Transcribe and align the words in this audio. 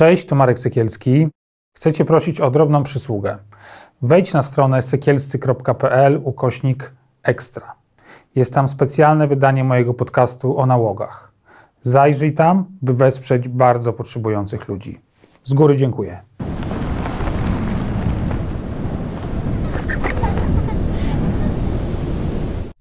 Cześć, 0.00 0.26
to 0.26 0.36
Marek 0.36 0.58
Sekielski. 0.58 1.28
Chcę 1.76 1.92
Cię 1.92 2.04
prosić 2.04 2.40
o 2.40 2.50
drobną 2.50 2.82
przysługę. 2.82 3.38
Wejdź 4.02 4.32
na 4.32 4.42
stronę 4.42 4.82
sekielscy.pl 4.82 6.20
ukośnik 6.24 6.92
ekstra. 7.22 7.74
Jest 8.34 8.54
tam 8.54 8.68
specjalne 8.68 9.26
wydanie 9.26 9.64
mojego 9.64 9.94
podcastu 9.94 10.58
o 10.58 10.66
nałogach. 10.66 11.32
Zajrzyj 11.82 12.34
tam, 12.34 12.64
by 12.82 12.94
wesprzeć 12.94 13.48
bardzo 13.48 13.92
potrzebujących 13.92 14.68
ludzi. 14.68 15.00
Z 15.44 15.54
góry 15.54 15.76
dziękuję. 15.76 16.20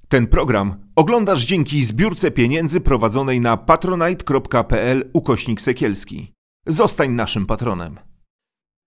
Ten 0.10 0.28
program 0.28 0.76
oglądasz 0.96 1.46
dzięki 1.46 1.86
zbiórce 1.86 2.32
pieniędzy 2.32 2.82
prowadzonej 2.82 3.42
na 3.42 3.58
patronite.pl 3.58 5.10
ukośnik 5.14 5.62
sekielski. 5.62 6.39
Zostań 6.70 7.12
naszym 7.12 7.46
patronem. 7.46 8.00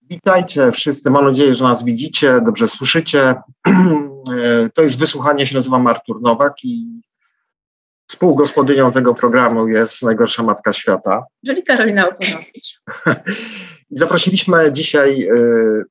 Witajcie 0.03 0.73
wszyscy. 0.73 1.11
Mam 1.11 1.25
nadzieję, 1.25 1.55
że 1.55 1.65
nas 1.65 1.85
widzicie, 1.85 2.41
dobrze 2.45 2.69
słyszycie. 2.69 3.35
To 4.75 4.83
jest 4.83 4.99
wysłuchanie, 4.99 5.47
się 5.47 5.55
nazywam 5.55 5.87
Artur 5.87 6.23
Nowak 6.23 6.55
i 6.65 7.01
współgospodynią 8.09 8.93
tego 8.93 9.15
programu 9.15 9.69
jest 9.69 10.03
najgorsza 10.03 10.43
matka 10.43 10.73
świata. 10.73 11.25
Czyli 11.47 11.63
Karolina 11.63 12.09
Okonowicz. 12.09 12.81
I 13.91 13.97
zaprosiliśmy 13.97 14.73
dzisiaj 14.73 15.29
y, 15.29 15.85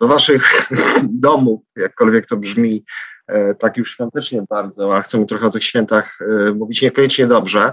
do 0.00 0.08
waszych 0.08 0.68
domów, 1.28 1.60
jakkolwiek 1.76 2.26
to 2.26 2.36
brzmi, 2.36 2.84
e, 3.26 3.54
tak 3.54 3.76
już 3.76 3.92
świątecznie 3.92 4.44
bardzo, 4.50 4.96
a 4.96 5.02
chcemy 5.02 5.26
trochę 5.26 5.46
o 5.46 5.50
tych 5.50 5.64
świętach 5.64 6.18
e, 6.20 6.54
mówić 6.54 6.82
niekoniecznie 6.82 7.26
dobrze. 7.26 7.72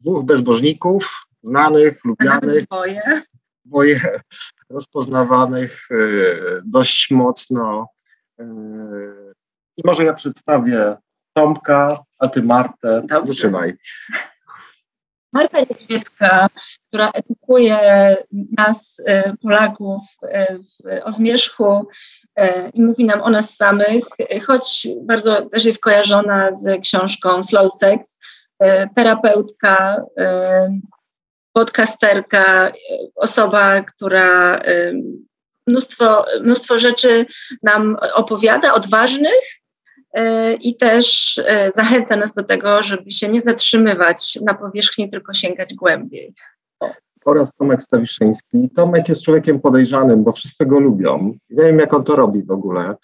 Dwóch 0.00 0.24
bezbożników, 0.24 1.25
znanych, 1.42 2.04
lubianych. 2.04 2.64
Dwoje. 2.70 3.22
Dwoje 3.64 4.00
rozpoznawanych 4.70 5.88
dość 6.64 7.10
mocno. 7.10 7.88
I 9.76 9.82
może 9.84 10.04
ja 10.04 10.14
przedstawię 10.14 10.96
Tomka, 11.32 12.02
a 12.18 12.28
ty 12.28 12.42
Martę. 12.42 13.02
Dobrze. 13.08 13.32
Zaczynaj. 13.32 13.74
Marta 15.32 15.60
Niedźwiecka, 15.60 16.46
która 16.88 17.10
edukuje 17.10 17.78
nas, 18.58 18.98
y, 18.98 19.36
Polaków, 19.42 20.02
o 21.04 21.12
zmierzchu 21.12 21.88
i 22.74 22.82
mówi 22.82 23.04
nam 23.04 23.22
o 23.22 23.30
nas 23.30 23.56
samych, 23.56 24.04
choć 24.46 24.88
bardzo 25.02 25.42
też 25.42 25.64
jest 25.64 25.82
kojarzona 25.82 26.52
z 26.52 26.80
książką 26.82 27.42
Slow 27.42 27.74
Sex, 27.74 28.18
terapeutka, 28.96 30.02
podcasterka, 31.56 32.72
osoba, 33.14 33.80
która 33.80 34.60
mnóstwo, 35.66 36.24
mnóstwo 36.40 36.78
rzeczy 36.78 37.26
nam 37.62 37.96
opowiada, 38.14 38.74
odważnych, 38.74 39.60
E, 40.16 40.54
i 40.54 40.76
też 40.76 41.38
e, 41.46 41.72
zachęca 41.74 42.16
nas 42.16 42.34
do 42.34 42.44
tego, 42.44 42.82
żeby 42.82 43.10
się 43.10 43.28
nie 43.28 43.40
zatrzymywać 43.40 44.38
na 44.44 44.54
powierzchni, 44.54 45.10
tylko 45.10 45.32
sięgać 45.32 45.74
głębiej. 45.74 46.34
Oraz 47.24 47.52
Tomek 47.58 47.82
Stawiszyński. 47.82 48.70
Tomek 48.76 49.08
jest 49.08 49.22
człowiekiem 49.22 49.60
podejrzanym, 49.60 50.24
bo 50.24 50.32
wszyscy 50.32 50.66
go 50.66 50.80
lubią. 50.80 51.34
Nie 51.50 51.64
wiem, 51.64 51.78
jak 51.78 51.94
on 51.94 52.04
to 52.04 52.16
robi 52.16 52.44
w 52.44 52.50
ogóle. 52.50 52.94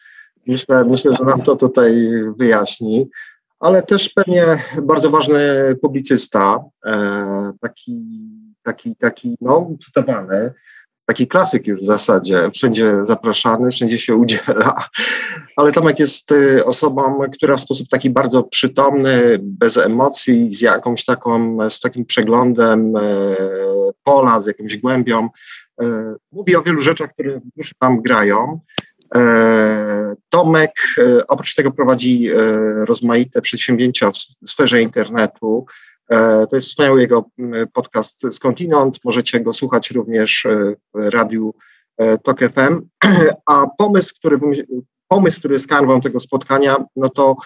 Myślę, 0.47 0.85
myślę 0.85 1.15
że 1.15 1.25
nam 1.25 1.43
to 1.43 1.57
tutaj 1.57 2.09
wyjaśni, 2.37 3.11
ale 3.63 3.83
też 3.83 4.09
pewnie 4.09 4.45
bardzo 4.83 5.11
ważny 5.11 5.41
publicysta, 5.83 6.65
e, 6.87 7.53
taki, 7.61 8.03
taki, 8.63 8.97
taki 8.97 9.37
no, 9.41 9.71
cytowany 9.85 10.53
taki 11.07 11.27
klasyk 11.27 11.67
już 11.67 11.81
w 11.81 11.85
zasadzie, 11.85 12.51
wszędzie 12.55 13.05
zapraszany, 13.05 13.71
wszędzie 13.71 13.99
się 13.99 14.17
udziela, 14.17 14.89
ale 15.57 15.73
Tomek 15.73 15.99
jest 15.99 16.33
y, 16.33 16.65
osobą, 16.65 17.21
która 17.33 17.57
w 17.57 17.61
sposób 17.61 17.89
taki 17.89 18.11
bardzo 18.11 18.43
przytomny, 18.43 19.39
bez 19.41 19.77
emocji, 19.77 20.55
z 20.55 20.61
jakąś 20.61 21.05
taką, 21.05 21.59
z 21.71 21.81
takim 21.81 22.05
przeglądem 22.05 22.97
e, 22.97 23.01
pola, 24.05 24.41
z 24.41 24.47
jakąś 24.47 24.77
głębią, 24.77 25.29
e, 25.83 26.15
mówi 26.33 26.57
o 26.57 26.63
wielu 26.63 26.81
rzeczach, 26.81 27.13
które 27.13 27.41
już 27.57 27.75
tam 27.79 28.03
grają. 28.03 28.61
E, 29.17 30.15
Tomek 30.29 30.73
oprócz 31.29 31.55
tego 31.55 31.71
prowadzi 31.71 32.31
rozmaite 32.87 33.43
przedsięwzięcia 33.43 34.11
w 34.11 34.51
sferze 34.51 34.83
internetu, 34.83 35.67
E, 36.13 36.47
to 36.47 36.57
jest 36.57 36.69
wspaniały 36.69 37.01
jego 37.01 37.25
podcast 37.73 38.23
Skądinąd. 38.31 38.99
Możecie 39.05 39.41
go 39.41 39.53
słuchać 39.53 39.91
również 39.91 40.47
e, 40.47 40.75
w 40.95 41.09
radiu 41.09 41.55
e, 41.99 42.19
TOK 42.19 42.41
FM. 42.41 42.89
A 43.47 43.67
pomysł, 43.79 44.15
który, 44.19 44.39
pomysł, 45.09 45.39
który 45.39 45.55
jest 45.55 45.69
kanwą 45.69 46.01
tego 46.01 46.21
spotkania, 46.21 46.85
no 46.97 47.09
to 47.09 47.37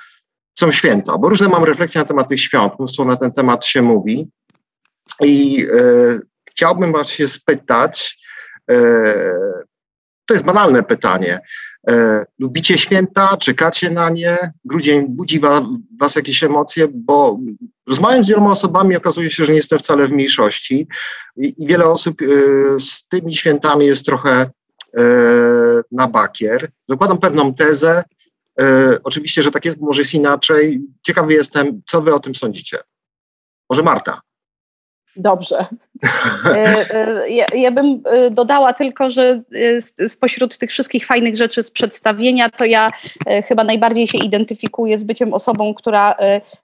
są 0.58 0.72
święta, 0.72 1.18
bo 1.18 1.28
różne 1.28 1.48
mam 1.48 1.64
refleksje 1.64 2.00
na 2.00 2.04
temat 2.04 2.28
tych 2.28 2.40
świąt, 2.40 2.72
mnóstwo 2.78 3.04
na 3.04 3.16
ten 3.16 3.32
temat 3.32 3.66
się 3.66 3.82
mówi. 3.82 4.28
I 5.20 5.66
e, 5.72 6.18
chciałbym 6.50 6.92
Was 6.92 7.08
się 7.08 7.28
spytać, 7.28 8.18
e, 8.70 9.64
to 10.26 10.34
jest 10.34 10.46
banalne 10.46 10.82
pytanie, 10.82 11.40
E, 11.90 12.24
lubicie 12.38 12.78
święta, 12.78 13.36
czekacie 13.36 13.90
na 13.90 14.10
nie, 14.10 14.52
grudzień 14.64 15.06
budzi 15.08 15.40
wa, 15.40 15.66
was 16.00 16.16
jakieś 16.16 16.44
emocje, 16.44 16.88
bo 16.94 17.38
rozmawiając 17.88 18.26
z 18.26 18.28
wieloma 18.28 18.50
osobami 18.50 18.96
okazuje 18.96 19.30
się, 19.30 19.44
że 19.44 19.52
nie 19.52 19.58
jestem 19.58 19.78
wcale 19.78 20.08
w 20.08 20.10
mniejszości 20.10 20.88
i, 21.36 21.54
i 21.58 21.66
wiele 21.66 21.84
osób 21.84 22.22
e, 22.22 22.26
z 22.80 23.08
tymi 23.08 23.34
świętami 23.34 23.86
jest 23.86 24.06
trochę 24.06 24.50
e, 24.96 25.02
na 25.92 26.08
bakier. 26.08 26.70
Zakładam 26.86 27.18
pewną 27.18 27.54
tezę, 27.54 28.04
oczywiście, 29.04 29.42
że 29.42 29.50
tak 29.50 29.64
jest, 29.64 29.80
może 29.80 30.02
jest 30.02 30.14
inaczej. 30.14 30.80
Ciekawy 31.02 31.32
jestem, 31.32 31.82
co 31.86 32.02
wy 32.02 32.14
o 32.14 32.20
tym 32.20 32.34
sądzicie. 32.34 32.78
Może 33.70 33.82
Marta. 33.82 34.20
Dobrze. 35.16 35.66
E, 36.54 36.94
e, 36.94 37.28
ja, 37.28 37.46
ja, 37.54 37.70
bym 37.70 38.02
e, 38.04 38.30
dodała 38.30 38.72
tylko, 38.72 39.10
że 39.10 39.42
spośród 40.08 40.58
tych 40.58 40.70
wszystkich 40.70 41.06
fajnych 41.06 41.36
rzeczy 41.36 41.62
z 41.62 41.70
przedstawienia, 41.70 42.50
to 42.50 42.64
ja 42.64 42.92
chyba 43.44 43.64
najbardziej 43.64 44.08
się 44.08 44.18
identyfikuję 44.18 44.98
z 44.98 45.04
byciem 45.04 45.34
osobą, 45.34 45.74
która 45.74 46.16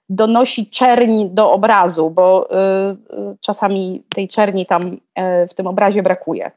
donosi 0.09 0.69
czerni 0.69 1.29
do 1.29 1.51
obrazu, 1.51 2.09
bo 2.09 2.49
czasami 3.41 4.03
tej 4.15 4.27
czerni 4.27 4.65
tam 4.65 4.97
w 5.49 5.53
tym 5.55 5.67
obrazie 5.67 6.03
brakuje. 6.03 6.51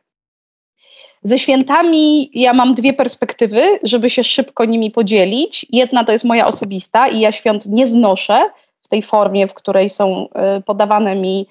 Ze 1.23 1.39
świętami 1.39 2.31
ja 2.35 2.53
mam 2.53 2.75
dwie 2.75 2.93
perspektywy, 2.93 3.63
żeby 3.83 4.11
się 4.11 4.25
szybko 4.25 4.65
nimi 4.65 4.91
podzielić. 4.91 5.67
Jedna 5.71 6.05
to 6.05 6.13
jest 6.13 6.25
moja 6.25 6.47
osobista 6.47 7.09
i 7.09 7.21
ja 7.21 7.33
świąt 7.33 7.67
nie 7.67 7.87
znoszę 7.87 8.51
w 8.83 8.89
tej 8.89 9.03
formie, 9.03 9.49
w 9.49 9.55
której 9.55 9.91
są 9.91 10.29
podawane 10.67 11.15
mi 11.15 11.47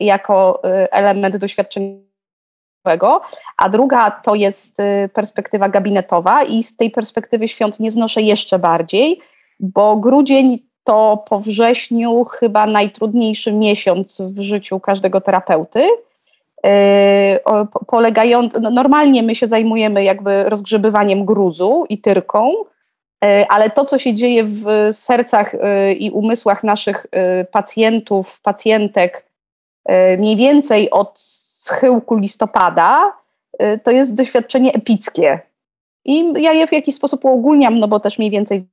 jako 0.00 0.62
y, 0.64 0.90
element 0.90 1.36
doświadczeniowego, 1.36 3.20
a 3.56 3.68
druga 3.68 4.10
to 4.10 4.34
jest 4.34 4.80
y, 4.80 5.10
perspektywa 5.14 5.68
gabinetowa 5.68 6.42
i 6.42 6.62
z 6.62 6.76
tej 6.76 6.90
perspektywy 6.90 7.48
świąt 7.48 7.80
nie 7.80 7.90
znoszę 7.90 8.22
jeszcze 8.22 8.58
bardziej, 8.58 9.20
bo 9.60 9.96
grudzień 9.96 10.58
to 10.84 11.24
po 11.28 11.38
wrześniu 11.38 12.24
chyba 12.24 12.66
najtrudniejszy 12.66 13.52
miesiąc 13.52 14.20
w 14.20 14.40
życiu 14.40 14.80
każdego 14.80 15.20
terapeuty. 15.20 15.88
Y, 16.66 16.70
polegający, 17.86 18.60
no 18.60 18.70
normalnie 18.70 19.22
my 19.22 19.34
się 19.34 19.46
zajmujemy 19.46 20.04
jakby 20.04 20.44
rozgrzebywaniem 20.44 21.24
gruzu 21.24 21.84
i 21.88 21.98
tyrką, 22.00 22.52
ale 23.48 23.70
to, 23.70 23.84
co 23.84 23.98
się 23.98 24.14
dzieje 24.14 24.44
w 24.44 24.64
sercach 24.92 25.54
e, 25.54 25.92
i 25.92 26.10
umysłach 26.10 26.64
naszych 26.64 27.06
e, 27.10 27.44
pacjentów, 27.44 28.40
pacjentek 28.40 29.32
mniej 30.18 30.36
więcej 30.36 30.90
od 30.90 31.18
schyłku 31.18 32.16
listopada, 32.16 33.12
to 33.82 33.90
jest 33.90 34.14
doświadczenie 34.14 34.72
epickie. 34.72 35.40
I 36.04 36.32
ja 36.42 36.52
je 36.52 36.66
w 36.66 36.72
jakiś 36.72 36.94
sposób 36.94 37.24
uogólniam, 37.24 37.78
no 37.78 37.88
bo 37.88 38.00
też 38.00 38.18
mniej 38.18 38.30
więcej 38.30 38.66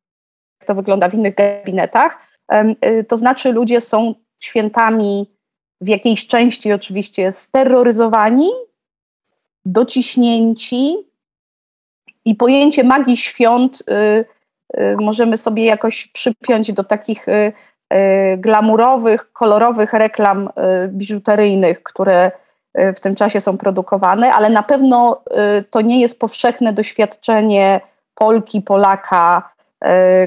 to 0.65 0.75
wygląda 0.75 1.09
w 1.09 1.13
innych 1.13 1.35
gabinetach. 1.35 2.19
To 3.07 3.18
znaczy, 3.18 3.51
ludzie 3.51 3.81
są 3.81 4.15
świętami 4.39 5.27
w 5.81 5.88
jakiejś 5.88 6.27
części 6.27 6.73
oczywiście 6.73 7.31
steroryzowani, 7.31 8.50
dociśnięci 9.65 10.97
i 12.25 12.35
pojęcie 12.35 12.83
magii 12.83 13.18
świąt 13.18 13.83
Y, 13.89 14.38
możemy 15.01 15.38
sobie 15.38 15.66
jakoś 15.66 16.07
przypiąć 16.07 16.74
do 16.74 16.83
takich 16.83 17.27
y, 17.27 17.54
y, 17.94 18.38
glamurowych, 18.38 19.31
kolorowych 19.33 19.94
reklam 19.94 20.50
biżuteryjnych, 20.88 21.83
które 21.83 22.31
w 22.75 23.00
tym 23.00 23.16
czasie 23.16 23.42
są 23.42 23.57
produkowane, 23.57 24.31
ale 24.31 24.50
na 24.50 24.63
pewno 24.63 25.21
to 25.69 25.81
nie 25.81 26.01
jest 26.01 26.19
powszechne 26.19 26.74
doświadczenie 26.74 27.81
Polki, 28.16 28.62
Polaka, 28.62 29.50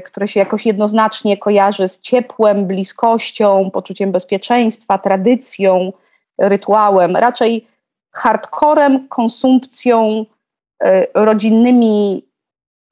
które 0.04 0.28
się 0.28 0.40
jakoś 0.40 0.66
jednoznacznie 0.66 1.36
kojarzy 1.36 1.88
z 1.88 2.00
ciepłem, 2.00 2.66
bliskością, 2.66 3.70
poczuciem 3.70 4.12
bezpieczeństwa, 4.12 4.98
tradycją, 4.98 5.92
rytuałem, 6.38 7.16
raczej 7.16 7.66
hardcorem, 8.12 9.08
konsumpcją, 9.08 10.26
y, 10.84 11.06
rodzinnymi 11.14 12.24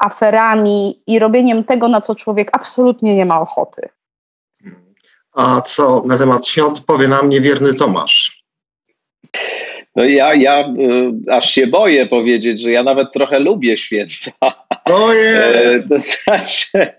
aferami 0.00 1.02
i 1.06 1.19
robieniem 1.19 1.64
tego, 1.64 1.88
na 1.88 2.00
co 2.00 2.14
człowiek 2.14 2.50
absolutnie 2.52 3.17
nie 3.17 3.26
ma 3.26 3.41
ochoty. 3.41 3.88
A 5.35 5.61
co 5.61 6.02
na 6.06 6.19
temat 6.19 6.47
świąt 6.47 6.81
powie 6.81 7.08
nam 7.08 7.29
niewierny 7.29 7.75
Tomasz? 7.75 8.44
No 9.97 10.05
ja, 10.05 10.35
ja 10.35 10.69
y, 10.69 11.32
aż 11.32 11.50
się 11.50 11.67
boję 11.67 12.06
powiedzieć, 12.06 12.61
że 12.61 12.70
ja 12.70 12.82
nawet 12.82 13.12
trochę 13.12 13.38
lubię 13.38 13.76
święta. 13.76 14.31
Ojej! 14.85 15.35
E, 15.41 15.82
to 15.88 16.00
znaczy, 16.00 16.93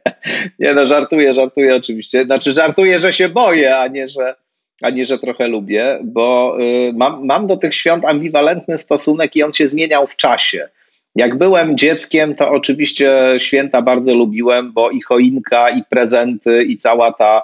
nie 0.59 0.73
no, 0.73 0.85
żartuję, 0.85 1.33
żartuję 1.33 1.75
oczywiście. 1.75 2.23
Znaczy 2.23 2.53
żartuję, 2.53 2.99
że 2.99 3.13
się 3.13 3.29
boję, 3.29 3.77
a 3.77 3.87
nie, 3.87 4.07
że, 4.07 4.35
a 4.81 4.89
nie, 4.89 5.05
że 5.05 5.19
trochę 5.19 5.47
lubię, 5.47 5.99
bo 6.03 6.57
y, 6.59 6.93
mam, 6.95 7.25
mam 7.25 7.47
do 7.47 7.57
tych 7.57 7.75
świąt 7.75 8.05
ambiwalentny 8.05 8.77
stosunek 8.77 9.35
i 9.35 9.43
on 9.43 9.53
się 9.53 9.67
zmieniał 9.67 10.07
w 10.07 10.15
czasie. 10.15 10.69
Jak 11.15 11.37
byłem 11.37 11.77
dzieckiem, 11.77 12.35
to 12.35 12.49
oczywiście 12.49 13.35
święta 13.37 13.81
bardzo 13.81 14.15
lubiłem, 14.15 14.71
bo 14.71 14.89
i 14.89 15.01
choinka, 15.01 15.69
i 15.69 15.83
prezenty, 15.89 16.63
i 16.63 16.77
cała 16.77 17.13
ta 17.13 17.41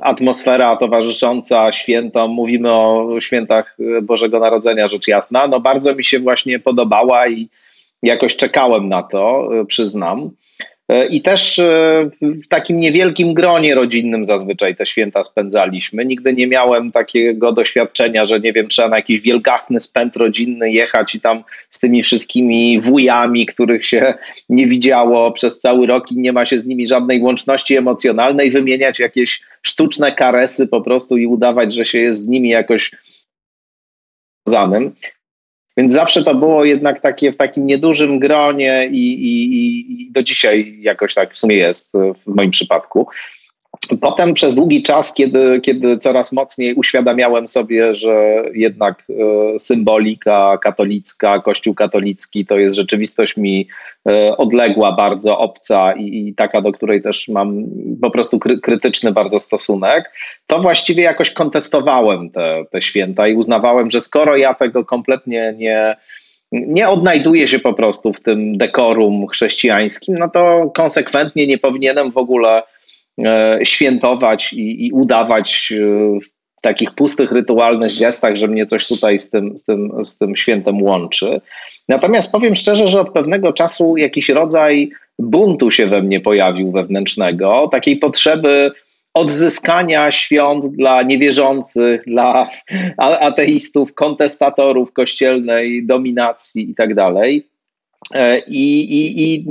atmosfera 0.00 0.76
towarzysząca 0.76 1.72
świętom, 1.72 2.30
mówimy 2.30 2.72
o 2.72 3.16
świętach 3.20 3.76
Bożego 4.02 4.40
Narodzenia, 4.40 4.88
rzecz 4.88 5.08
jasna, 5.08 5.48
no 5.48 5.60
bardzo 5.60 5.94
mi 5.94 6.04
się 6.04 6.18
właśnie 6.18 6.58
podobała 6.58 7.28
i 7.28 7.48
jakoś 8.02 8.36
czekałem 8.36 8.88
na 8.88 9.02
to, 9.02 9.50
przyznam. 9.68 10.30
E, 10.88 11.06
I 11.06 11.22
też 11.22 11.58
e, 11.58 12.10
w 12.22 12.48
takim 12.48 12.80
niewielkim 12.80 13.34
gronie 13.34 13.74
rodzinnym 13.74 14.26
zazwyczaj 14.26 14.76
te 14.76 14.86
święta 14.86 15.24
spędzaliśmy. 15.24 16.04
Nigdy 16.04 16.32
nie 16.32 16.46
miałem 16.46 16.92
takiego 16.92 17.52
doświadczenia, 17.52 18.26
że 18.26 18.40
nie 18.40 18.52
wiem, 18.52 18.68
trzeba 18.68 18.88
na 18.88 18.96
jakiś 18.96 19.20
wielgachny 19.20 19.80
spęd 19.80 20.16
rodzinny 20.16 20.72
jechać 20.72 21.14
i 21.14 21.20
tam 21.20 21.44
z 21.70 21.80
tymi 21.80 22.02
wszystkimi 22.02 22.80
wujami, 22.80 23.46
których 23.46 23.86
się 23.86 24.14
nie 24.48 24.66
widziało 24.66 25.32
przez 25.32 25.58
cały 25.58 25.86
rok 25.86 26.12
i 26.12 26.18
nie 26.18 26.32
ma 26.32 26.46
się 26.46 26.58
z 26.58 26.66
nimi 26.66 26.86
żadnej 26.86 27.20
łączności 27.20 27.76
emocjonalnej, 27.76 28.50
wymieniać 28.50 28.98
jakieś 28.98 29.40
sztuczne 29.62 30.12
karesy 30.12 30.68
po 30.68 30.80
prostu 30.80 31.16
i 31.16 31.26
udawać, 31.26 31.74
że 31.74 31.84
się 31.84 31.98
jest 31.98 32.20
z 32.20 32.28
nimi 32.28 32.48
jakoś 32.48 32.90
zanym. 34.46 34.94
Więc 35.76 35.92
zawsze 35.92 36.24
to 36.24 36.34
było 36.34 36.64
jednak 36.64 37.00
takie 37.00 37.32
w 37.32 37.36
takim 37.36 37.66
niedużym 37.66 38.18
gronie 38.18 38.88
i, 38.90 39.12
i, 39.12 40.02
i 40.02 40.10
do 40.12 40.22
dzisiaj 40.22 40.76
jakoś 40.80 41.14
tak 41.14 41.34
w 41.34 41.38
sumie 41.38 41.56
jest 41.56 41.92
w 41.92 42.26
moim 42.26 42.50
przypadku. 42.50 43.08
Potem 44.00 44.34
przez 44.34 44.54
długi 44.54 44.82
czas, 44.82 45.14
kiedy, 45.14 45.60
kiedy 45.60 45.98
coraz 45.98 46.32
mocniej 46.32 46.74
uświadamiałem 46.74 47.48
sobie, 47.48 47.94
że 47.94 48.44
jednak 48.54 49.04
e, 49.10 49.58
symbolika 49.58 50.58
katolicka, 50.58 51.40
Kościół 51.40 51.74
katolicki 51.74 52.46
to 52.46 52.58
jest 52.58 52.76
rzeczywistość 52.76 53.36
mi 53.36 53.68
e, 54.08 54.36
odległa, 54.36 54.92
bardzo 54.92 55.38
obca 55.38 55.92
i, 55.92 56.28
i 56.28 56.34
taka, 56.34 56.60
do 56.60 56.72
której 56.72 57.02
też 57.02 57.28
mam 57.28 57.64
po 58.02 58.10
prostu 58.10 58.38
kry, 58.38 58.60
krytyczny 58.60 59.12
bardzo 59.12 59.38
stosunek, 59.38 60.12
to 60.46 60.58
właściwie 60.58 61.02
jakoś 61.02 61.30
kontestowałem 61.30 62.30
te, 62.30 62.64
te 62.70 62.82
święta 62.82 63.28
i 63.28 63.34
uznawałem, 63.34 63.90
że 63.90 64.00
skoro 64.00 64.36
ja 64.36 64.54
tego 64.54 64.84
kompletnie 64.84 65.54
nie, 65.58 65.96
nie 66.52 66.88
odnajduję 66.88 67.48
się 67.48 67.58
po 67.58 67.72
prostu 67.72 68.12
w 68.12 68.20
tym 68.20 68.58
dekorum 68.58 69.26
chrześcijańskim, 69.26 70.14
no 70.18 70.28
to 70.28 70.70
konsekwentnie 70.74 71.46
nie 71.46 71.58
powinienem 71.58 72.10
w 72.10 72.18
ogóle 72.18 72.62
świętować 73.64 74.52
i, 74.52 74.86
i 74.86 74.92
udawać 74.92 75.72
e, 75.72 76.20
w 76.20 76.60
takich 76.60 76.94
pustych, 76.94 77.32
rytualnych 77.32 77.98
gestach, 78.00 78.36
że 78.36 78.48
mnie 78.48 78.66
coś 78.66 78.86
tutaj 78.86 79.18
z 79.18 79.30
tym, 79.30 79.58
z, 79.58 79.64
tym, 79.64 80.04
z 80.04 80.18
tym 80.18 80.36
świętem 80.36 80.82
łączy. 80.82 81.40
Natomiast 81.88 82.32
powiem 82.32 82.54
szczerze, 82.54 82.88
że 82.88 83.00
od 83.00 83.12
pewnego 83.12 83.52
czasu 83.52 83.96
jakiś 83.96 84.28
rodzaj 84.28 84.90
buntu 85.18 85.70
się 85.70 85.86
we 85.86 86.02
mnie 86.02 86.20
pojawił 86.20 86.72
wewnętrznego, 86.72 87.68
takiej 87.72 87.96
potrzeby 87.96 88.72
odzyskania 89.14 90.10
świąt 90.10 90.66
dla 90.66 91.02
niewierzących, 91.02 92.04
dla 92.06 92.48
ateistów, 92.98 93.94
kontestatorów 93.94 94.92
kościelnej 94.92 95.86
dominacji 95.86 96.68
itd. 96.68 97.12
E, 98.14 98.38
I, 98.38 98.80
i, 98.80 99.34
I 99.34 99.46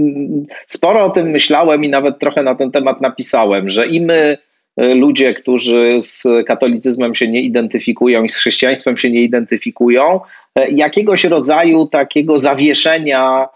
sporo 0.67 1.05
o 1.05 1.09
tym 1.09 1.29
myślałem 1.29 1.83
i 1.83 1.89
nawet 1.89 2.19
trochę 2.19 2.44
na 2.44 2.55
ten 2.55 2.71
temat 2.71 3.01
napisałem, 3.01 3.69
że 3.69 3.88
i 3.88 4.01
my, 4.01 4.38
e, 4.77 4.95
ludzie, 4.95 5.33
którzy 5.33 5.97
z 6.00 6.23
katolicyzmem 6.47 7.15
się 7.15 7.27
nie 7.27 7.41
identyfikują 7.41 8.23
i 8.23 8.29
z 8.29 8.35
chrześcijaństwem 8.35 8.97
się 8.97 9.09
nie 9.09 9.21
identyfikują, 9.21 10.19
e, 10.55 10.71
jakiegoś 10.71 11.23
rodzaju 11.23 11.88
takiego 11.88 12.38
zawieszenia 12.38 13.47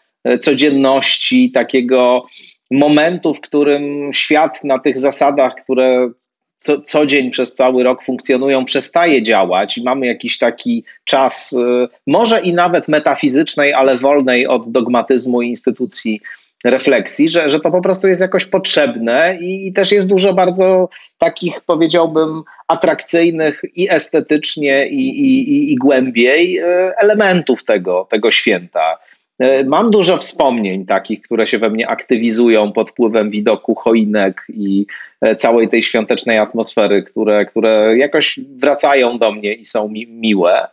codzienności, 0.42 1.52
takiego 1.52 2.26
momentu, 2.72 3.34
w 3.34 3.42
którym 3.42 4.14
świat 4.14 4.64
na 4.64 4.80
tych 4.80 4.98
zasadach, 4.98 5.56
które 5.56 6.10
co, 6.58 6.82
co 6.82 7.06
dzień 7.06 7.32
przez 7.32 7.54
cały 7.54 7.84
rok 7.84 8.04
funkcjonują, 8.04 8.66
przestaje 8.66 9.24
działać 9.24 9.78
i 9.78 9.84
mamy 9.84 10.08
jakiś 10.08 10.38
taki 10.38 10.84
czas, 11.04 11.54
y, 11.54 11.88
może 12.08 12.42
i 12.42 12.54
nawet 12.54 12.88
metafizycznej, 12.88 13.74
ale 13.74 13.98
wolnej 13.98 14.48
od 14.48 14.72
dogmatyzmu 14.72 15.42
i 15.42 15.50
instytucji 15.50 16.22
refleksji, 16.66 17.30
że, 17.30 17.50
że 17.50 17.60
to 17.60 17.72
po 17.72 17.82
prostu 17.82 18.08
jest 18.08 18.22
jakoś 18.22 18.46
potrzebne 18.46 19.38
i, 19.42 19.68
i 19.68 19.74
też 19.74 19.92
jest 19.92 20.08
dużo 20.08 20.34
bardzo 20.34 20.90
takich, 21.18 21.62
powiedziałbym, 21.66 22.44
atrakcyjnych 22.68 23.62
i 23.76 23.92
estetycznie, 23.92 24.90
i, 24.90 25.10
i, 25.10 25.72
i 25.74 25.76
głębiej 25.76 26.60
y, 26.60 26.66
elementów 26.98 27.64
tego, 27.64 28.08
tego 28.10 28.32
święta. 28.32 28.98
Y, 29.44 29.66
mam 29.66 29.92
dużo 29.92 30.18
wspomnień 30.18 30.86
takich, 30.86 31.22
które 31.22 31.48
się 31.48 31.60
we 31.60 31.70
mnie 31.70 31.88
aktywizują 31.88 32.72
pod 32.72 32.90
wpływem 32.90 33.30
widoku 33.30 33.76
choinek 33.76 34.46
i 34.50 34.86
E, 35.22 35.36
całej 35.36 35.70
tej 35.70 35.84
świątecznej 35.84 36.38
atmosfery, 36.38 37.04
które, 37.04 37.46
które 37.46 37.98
jakoś 37.98 38.40
wracają 38.56 39.18
do 39.18 39.32
mnie 39.32 39.54
i 39.54 39.66
są 39.66 39.90
mi 39.90 40.08
miłe. 40.08 40.68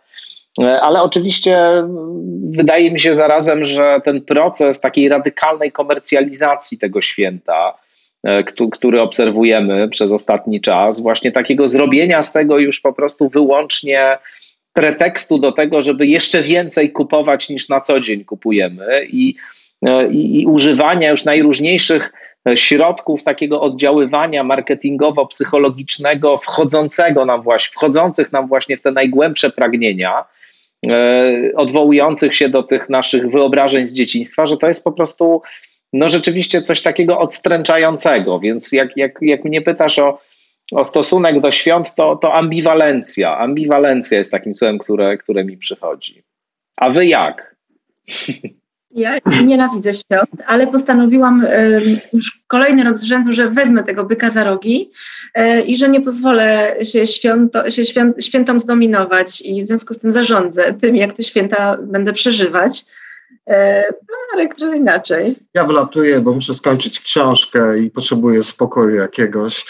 E, 0.61 0.81
ale 0.81 1.03
oczywiście 1.03 1.59
wydaje 2.51 2.91
mi 2.91 3.01
się 3.01 3.15
zarazem, 3.15 3.65
że 3.65 4.01
ten 4.05 4.21
proces 4.21 4.81
takiej 4.81 5.09
radykalnej 5.09 5.73
komercjalizacji 5.73 6.79
tego 6.79 7.03
święta, 7.03 7.75
e, 8.25 8.45
który 8.73 9.01
obserwujemy 9.01 9.89
przez 9.89 10.13
ostatni 10.13 10.61
czas, 10.61 11.03
właśnie 11.03 11.33
takiego 11.33 11.69
zrobienia 11.69 12.23
z 12.23 12.33
tego 12.33 12.59
już 12.59 12.81
po 12.81 12.93
prostu 12.93 13.29
wyłącznie 13.29 14.19
pretekstu 14.75 15.39
do 15.39 15.53
tego, 15.53 15.83
żeby 15.83 16.07
jeszcze 16.07 16.43
więcej 16.43 16.93
kupować 16.93 17.49
niż 17.49 17.69
na 17.69 17.81
co 17.81 18.01
dzień 18.01 18.25
kupujemy 18.25 19.07
i, 19.07 19.35
i, 20.11 20.41
i 20.41 20.47
używania 20.47 21.11
już 21.11 21.25
najróżniejszych 21.25 22.13
środków 22.55 23.23
takiego 23.23 23.61
oddziaływania 23.61 24.45
marketingowo-psychologicznego 24.45 26.39
wchodzącego 26.39 27.25
nam 27.25 27.43
właśnie, 27.43 27.73
wchodzących 27.73 28.33
nam 28.33 28.49
właśnie 28.49 28.77
w 28.77 28.81
te 28.81 28.91
najgłębsze 28.91 29.51
pragnienia, 29.51 30.25
e, 30.87 31.53
odwołujących 31.57 32.35
się 32.37 32.49
do 32.49 32.63
tych 32.63 32.89
naszych 32.89 33.31
wyobrażeń 33.31 33.87
z 33.87 33.95
dzieciństwa, 33.95 34.47
że 34.47 34.57
to 34.57 34.69
jest 34.69 34.85
po 34.85 34.93
prostu 34.93 35.43
no 35.93 36.09
rzeczywiście 36.09 36.63
coś 36.63 36.83
takiego 36.83 37.19
odstręczającego. 37.19 38.41
Więc 38.41 38.73
jak, 38.73 38.97
jak, 38.97 39.19
jak 39.23 39.45
mnie 39.45 39.63
pytasz 39.63 39.99
o, 39.99 40.19
o 40.73 40.85
stosunek 40.85 41.41
do 41.41 41.51
świąt, 41.51 41.95
to, 41.95 42.17
to 42.17 42.35
ambiwalencja. 42.35 43.39
Ambiwalencja 43.39 44.19
jest 44.19 44.33
takim 44.33 44.55
słowem, 44.55 44.79
które, 44.79 45.19
które 45.19 45.45
mi 45.45 45.57
przychodzi. 45.57 46.23
A 46.77 46.91
wy 46.91 47.07
jak? 47.07 47.57
Ja 48.97 49.19
nienawidzę 49.45 49.95
świąt, 49.95 50.31
ale 50.47 50.67
postanowiłam 50.67 51.47
już 52.13 52.43
kolejny 52.47 52.85
rok 52.85 52.99
z 52.99 53.05
rzędu, 53.05 53.33
że 53.33 53.51
wezmę 53.51 53.85
tego 53.85 54.05
byka 54.05 54.31
za 54.31 54.45
rogi 54.45 54.91
e, 55.35 55.61
i 55.61 55.77
że 55.77 55.89
nie 55.89 56.01
pozwolę 56.01 56.77
się, 56.83 57.07
święto, 57.07 57.71
się 57.71 57.85
święt, 57.85 58.25
świętom 58.25 58.61
zdominować 58.61 59.41
i 59.41 59.63
w 59.63 59.67
związku 59.67 59.95
z 59.95 59.99
tym 59.99 60.13
zarządzę 60.13 60.75
tym, 60.75 60.97
jak 60.97 61.13
te 61.13 61.23
święta 61.23 61.79
będę 61.83 62.13
przeżywać. 62.13 62.85
E, 63.49 63.85
ale 64.35 64.49
trochę 64.49 64.77
inaczej. 64.77 65.37
Ja 65.55 65.65
wylatuję, 65.65 66.21
bo 66.21 66.33
muszę 66.33 66.55
skończyć 66.55 67.01
książkę 67.01 67.79
i 67.79 67.91
potrzebuję 67.91 68.43
spokoju 68.43 68.95
jakiegoś. 68.95 69.67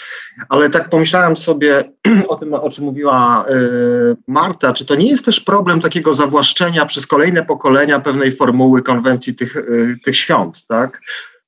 Ale 0.49 0.69
tak 0.69 0.89
pomyślałem 0.89 1.37
sobie 1.37 1.83
o 2.27 2.35
tym, 2.35 2.53
o 2.53 2.69
czym 2.69 2.83
mówiła 2.83 3.45
y, 3.49 4.15
Marta, 4.27 4.73
czy 4.73 4.85
to 4.85 4.95
nie 4.95 5.09
jest 5.09 5.25
też 5.25 5.39
problem 5.39 5.81
takiego 5.81 6.13
zawłaszczenia 6.13 6.85
przez 6.85 7.07
kolejne 7.07 7.45
pokolenia 7.45 7.99
pewnej 7.99 8.31
formuły 8.31 8.81
konwencji 8.81 9.35
tych, 9.35 9.55
y, 9.55 9.95
tych 10.05 10.17
świąt, 10.17 10.67
tak? 10.67 11.01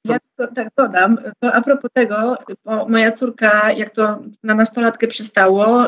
Ja 0.05 0.17
to, 0.37 0.47
tak 0.55 0.67
dodam, 0.77 1.17
to 1.39 1.53
a 1.53 1.61
propos 1.61 1.91
tego, 1.93 2.37
bo 2.65 2.87
moja 2.87 3.11
córka, 3.11 3.71
jak 3.71 3.89
to 3.89 4.19
na 4.43 4.55
nastolatkę 4.55 5.07
przystało, 5.07 5.87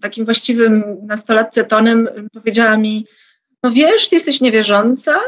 takim 0.00 0.24
właściwym 0.24 0.84
nastolatce 1.02 1.64
tonem 1.64 2.08
powiedziała 2.34 2.76
mi, 2.76 3.06
no 3.62 3.70
wiesz, 3.70 4.08
ty 4.08 4.16
jesteś 4.16 4.40
niewierząca, 4.40 5.20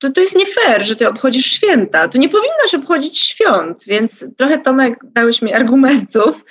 to, 0.00 0.12
to 0.12 0.20
jest 0.20 0.36
nie 0.36 0.46
fair, 0.46 0.84
że 0.84 0.96
ty 0.96 1.08
obchodzisz 1.08 1.46
święta. 1.46 2.08
To 2.08 2.18
nie 2.18 2.28
powinnaś 2.28 2.74
obchodzić 2.74 3.18
świąt, 3.18 3.84
więc 3.86 4.36
trochę 4.36 4.58
Tomek 4.58 4.98
dałeś 5.14 5.42
mi 5.42 5.52
argumentów, 5.52 6.44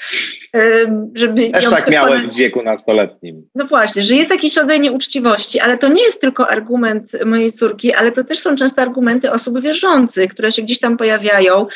żeby... 1.13 1.49
Też 1.49 1.69
tak 1.69 1.89
miałem 1.89 2.29
w 2.29 2.35
wieku 2.35 2.63
nastoletnim. 2.63 3.47
No 3.55 3.65
właśnie, 3.65 4.03
że 4.03 4.15
jest 4.15 4.31
jakiś 4.31 4.55
rodzaj 4.55 4.79
nieuczciwości, 4.79 5.59
ale 5.59 5.77
to 5.77 5.87
nie 5.87 6.03
jest 6.03 6.21
tylko 6.21 6.47
argument 6.47 7.11
mojej 7.25 7.51
córki, 7.51 7.93
ale 7.93 8.11
to 8.11 8.23
też 8.23 8.39
są 8.39 8.55
często 8.55 8.81
argumenty 8.81 9.31
osób 9.31 9.61
wierzących, 9.61 10.31
które 10.31 10.51
się 10.51 10.61
gdzieś 10.61 10.79
tam 10.79 10.97
pojawiają. 10.97 11.67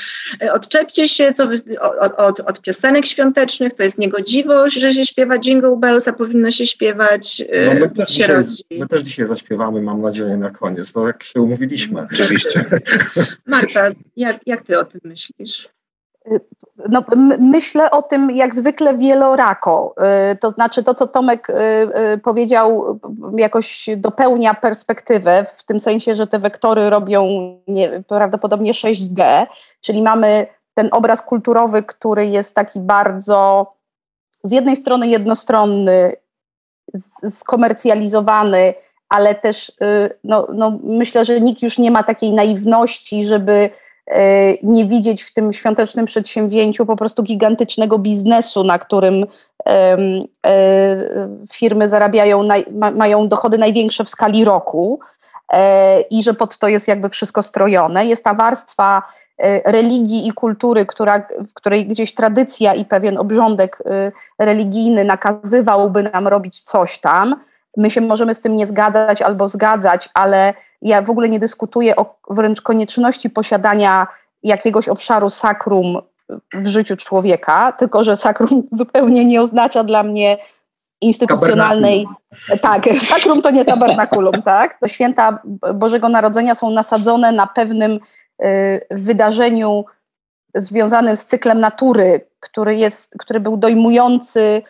E, 0.41 0.53
odczepcie 0.53 1.07
się 1.07 1.33
co 1.33 1.47
wy, 1.47 1.55
od, 1.79 2.13
od, 2.13 2.39
od, 2.39 2.61
piosenek 2.61 3.05
świątecznych, 3.05 3.73
to 3.73 3.83
jest 3.83 3.97
niegodziwość, 3.97 4.75
że 4.75 4.93
się 4.93 5.05
śpiewa 5.05 5.39
Jingle 5.39 5.77
Bells, 5.77 6.07
a 6.07 6.13
powinno 6.13 6.51
się 6.51 6.65
śpiewać 6.65 7.43
e, 7.49 7.65
no 7.65 7.73
my, 7.73 7.89
też 7.89 8.09
dzisiaj, 8.09 8.43
my 8.71 8.87
też 8.87 9.01
dzisiaj 9.01 9.27
zaśpiewamy, 9.27 9.81
mam 9.81 10.01
nadzieję, 10.01 10.37
na 10.37 10.49
koniec, 10.49 10.95
no 10.95 11.07
jak 11.07 11.23
się 11.23 11.41
umówiliśmy. 11.63 12.01
Oczywiście. 12.13 12.65
Marta, 13.47 13.89
jak, 14.15 14.37
jak 14.45 14.61
ty 14.61 14.79
o 14.79 14.85
tym 14.85 15.01
myślisz? 15.03 15.69
No, 16.89 17.03
myślę 17.39 17.91
o 17.91 18.01
tym 18.01 18.31
jak 18.31 18.55
zwykle 18.55 18.97
wielorako. 18.97 19.95
Y, 20.33 20.37
to 20.37 20.51
znaczy 20.51 20.83
to, 20.83 20.93
co 20.93 21.07
Tomek 21.07 21.49
y, 21.49 21.53
y, 22.13 22.17
powiedział, 22.17 22.99
jakoś 23.37 23.89
dopełnia 23.97 24.53
perspektywę, 24.53 25.45
w 25.57 25.63
tym 25.63 25.79
sensie, 25.79 26.15
że 26.15 26.27
te 26.27 26.39
wektory 26.39 26.89
robią 26.89 27.27
nie, 27.67 28.03
prawdopodobnie 28.07 28.71
6G, 28.71 29.45
czyli 29.81 30.01
mamy 30.01 30.47
ten 30.73 30.89
obraz 30.91 31.21
kulturowy, 31.21 31.83
który 31.83 32.25
jest 32.25 32.55
taki 32.55 32.79
bardzo 32.79 33.73
z 34.43 34.51
jednej 34.51 34.75
strony 34.75 35.07
jednostronny, 35.07 36.15
skomercjalizowany, 37.29 38.73
ale 39.13 39.35
też 39.35 39.71
no, 40.23 40.47
no, 40.53 40.79
myślę, 40.83 41.25
że 41.25 41.41
nikt 41.41 41.61
już 41.61 41.77
nie 41.77 41.91
ma 41.91 42.03
takiej 42.03 42.31
naiwności, 42.31 43.23
żeby 43.23 43.69
E, 44.07 44.53
nie 44.63 44.85
widzieć 44.85 45.23
w 45.23 45.33
tym 45.33 45.53
świątecznym 45.53 46.05
przedsięwzięciu 46.05 46.85
po 46.85 46.95
prostu 46.95 47.23
gigantycznego 47.23 47.99
biznesu, 47.99 48.63
na 48.63 48.79
którym 48.79 49.25
e, 49.67 49.97
firmy 51.53 51.89
zarabiają, 51.89 52.47
mają 52.95 53.27
dochody 53.27 53.57
największe 53.57 54.03
w 54.03 54.09
skali 54.09 54.45
roku 54.45 54.99
e, 55.53 56.01
i 56.01 56.23
że 56.23 56.33
pod 56.33 56.57
to 56.57 56.67
jest 56.67 56.87
jakby 56.87 57.09
wszystko 57.09 57.41
strojone. 57.41 58.05
Jest 58.05 58.23
ta 58.23 58.33
warstwa 58.33 59.01
religii 59.65 60.27
i 60.27 60.31
kultury, 60.31 60.85
która, 60.85 61.27
w 61.49 61.53
której 61.53 61.87
gdzieś 61.87 62.13
tradycja 62.13 62.73
i 62.73 62.85
pewien 62.85 63.17
obrządek 63.17 63.83
religijny 64.39 65.03
nakazywałby 65.03 66.03
nam 66.03 66.27
robić 66.27 66.61
coś 66.61 66.99
tam. 66.99 67.35
My 67.77 67.91
się 67.91 68.01
możemy 68.01 68.33
z 68.33 68.41
tym 68.41 68.55
nie 68.55 68.67
zgadzać 68.67 69.21
albo 69.21 69.47
zgadzać, 69.47 70.09
ale 70.13 70.53
ja 70.81 71.01
w 71.01 71.09
ogóle 71.09 71.29
nie 71.29 71.39
dyskutuję 71.39 71.95
o 71.95 72.15
wręcz 72.29 72.61
konieczności 72.61 73.29
posiadania 73.29 74.07
jakiegoś 74.43 74.89
obszaru 74.89 75.29
sakrum 75.29 76.01
w 76.53 76.67
życiu 76.67 76.97
człowieka, 76.97 77.71
tylko 77.71 78.03
że 78.03 78.17
sakrum 78.17 78.63
zupełnie 78.71 79.25
nie 79.25 79.41
oznacza 79.41 79.83
dla 79.83 80.03
mnie 80.03 80.37
instytucjonalnej. 81.01 82.07
Tak, 82.61 82.83
sakrum 83.13 83.41
to 83.41 83.51
nie 83.51 83.65
tabernakulum, 83.65 84.41
tak? 84.55 84.79
To 84.79 84.87
święta 84.87 85.39
Bożego 85.73 86.09
Narodzenia 86.09 86.55
są 86.55 86.69
nasadzone 86.69 87.31
na 87.31 87.47
pewnym 87.47 87.99
y, 88.43 88.85
wydarzeniu 88.91 89.85
związanym 90.55 91.15
z 91.15 91.25
cyklem 91.25 91.59
natury, 91.59 92.25
który, 92.39 92.75
jest, 92.75 93.15
który 93.19 93.39
był 93.39 93.57
dojmujący, 93.57 94.61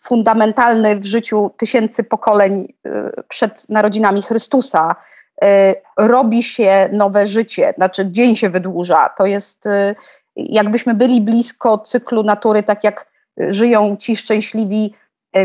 fundamentalny 0.00 0.96
w 0.96 1.04
życiu 1.04 1.50
tysięcy 1.56 2.04
pokoleń 2.04 2.74
y, 2.86 2.90
przed 3.28 3.68
narodzinami 3.68 4.22
Chrystusa. 4.22 4.96
Y, 5.44 5.46
robi 5.96 6.42
się 6.42 6.88
nowe 6.92 7.26
życie, 7.26 7.74
znaczy 7.76 8.06
dzień 8.10 8.36
się 8.36 8.50
wydłuża. 8.50 9.08
To 9.18 9.26
jest 9.26 9.66
y, 9.66 9.94
jakbyśmy 10.36 10.94
byli 10.94 11.20
blisko 11.20 11.78
cyklu 11.78 12.22
natury, 12.22 12.62
tak 12.62 12.84
jak 12.84 13.10
żyją 13.38 13.96
ci 13.96 14.16
szczęśliwi 14.16 14.94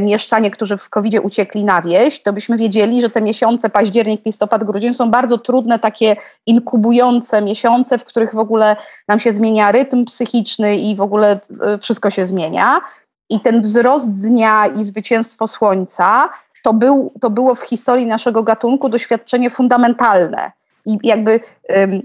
mieszczanie, 0.01 0.51
którzy 0.51 0.77
w 0.77 0.89
covid 0.89 1.19
uciekli 1.23 1.63
na 1.63 1.81
wieś, 1.81 2.23
to 2.23 2.33
byśmy 2.33 2.57
wiedzieli, 2.57 3.01
że 3.01 3.09
te 3.09 3.21
miesiące, 3.21 3.69
październik, 3.69 4.25
listopad, 4.25 4.63
grudzień 4.63 4.93
są 4.93 5.11
bardzo 5.11 5.37
trudne, 5.37 5.79
takie 5.79 6.15
inkubujące 6.45 7.41
miesiące, 7.41 7.97
w 7.97 8.05
których 8.05 8.35
w 8.35 8.39
ogóle 8.39 8.75
nam 9.07 9.19
się 9.19 9.31
zmienia 9.31 9.71
rytm 9.71 10.05
psychiczny 10.05 10.75
i 10.77 10.95
w 10.95 11.01
ogóle 11.01 11.39
wszystko 11.81 12.09
się 12.09 12.25
zmienia. 12.25 12.81
I 13.29 13.39
ten 13.39 13.61
wzrost 13.61 14.21
dnia 14.21 14.67
i 14.67 14.83
zwycięstwo 14.83 15.47
słońca 15.47 16.29
to, 16.63 16.73
był, 16.73 17.13
to 17.21 17.29
było 17.29 17.55
w 17.55 17.61
historii 17.61 18.05
naszego 18.05 18.43
gatunku 18.43 18.89
doświadczenie 18.89 19.49
fundamentalne. 19.49 20.51
I 20.85 20.97
jakby 21.03 21.39
y, 21.71 22.03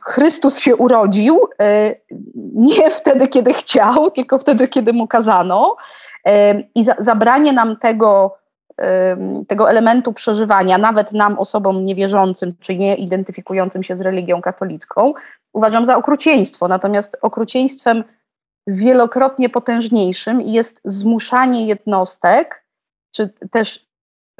Chrystus 0.00 0.58
się 0.58 0.76
urodził 0.76 1.40
y, 1.62 2.00
nie 2.54 2.90
wtedy, 2.90 3.28
kiedy 3.28 3.54
chciał, 3.54 4.10
tylko 4.10 4.38
wtedy, 4.38 4.68
kiedy 4.68 4.92
mu 4.92 5.06
kazano. 5.06 5.76
I 6.74 6.84
za, 6.84 6.94
zabranie 6.98 7.52
nam 7.52 7.76
tego, 7.76 8.36
tego 9.48 9.70
elementu 9.70 10.12
przeżywania, 10.12 10.78
nawet 10.78 11.12
nam, 11.12 11.38
osobom 11.38 11.84
niewierzącym 11.84 12.54
czy 12.60 12.76
nie 12.76 12.96
identyfikującym 12.96 13.82
się 13.82 13.94
z 13.94 14.00
religią 14.00 14.42
katolicką, 14.42 15.14
uważam 15.52 15.84
za 15.84 15.96
okrucieństwo. 15.96 16.68
Natomiast 16.68 17.16
okrucieństwem 17.22 18.04
wielokrotnie 18.66 19.48
potężniejszym 19.48 20.42
jest 20.42 20.80
zmuszanie 20.84 21.66
jednostek 21.66 22.64
czy 23.10 23.30
też 23.50 23.86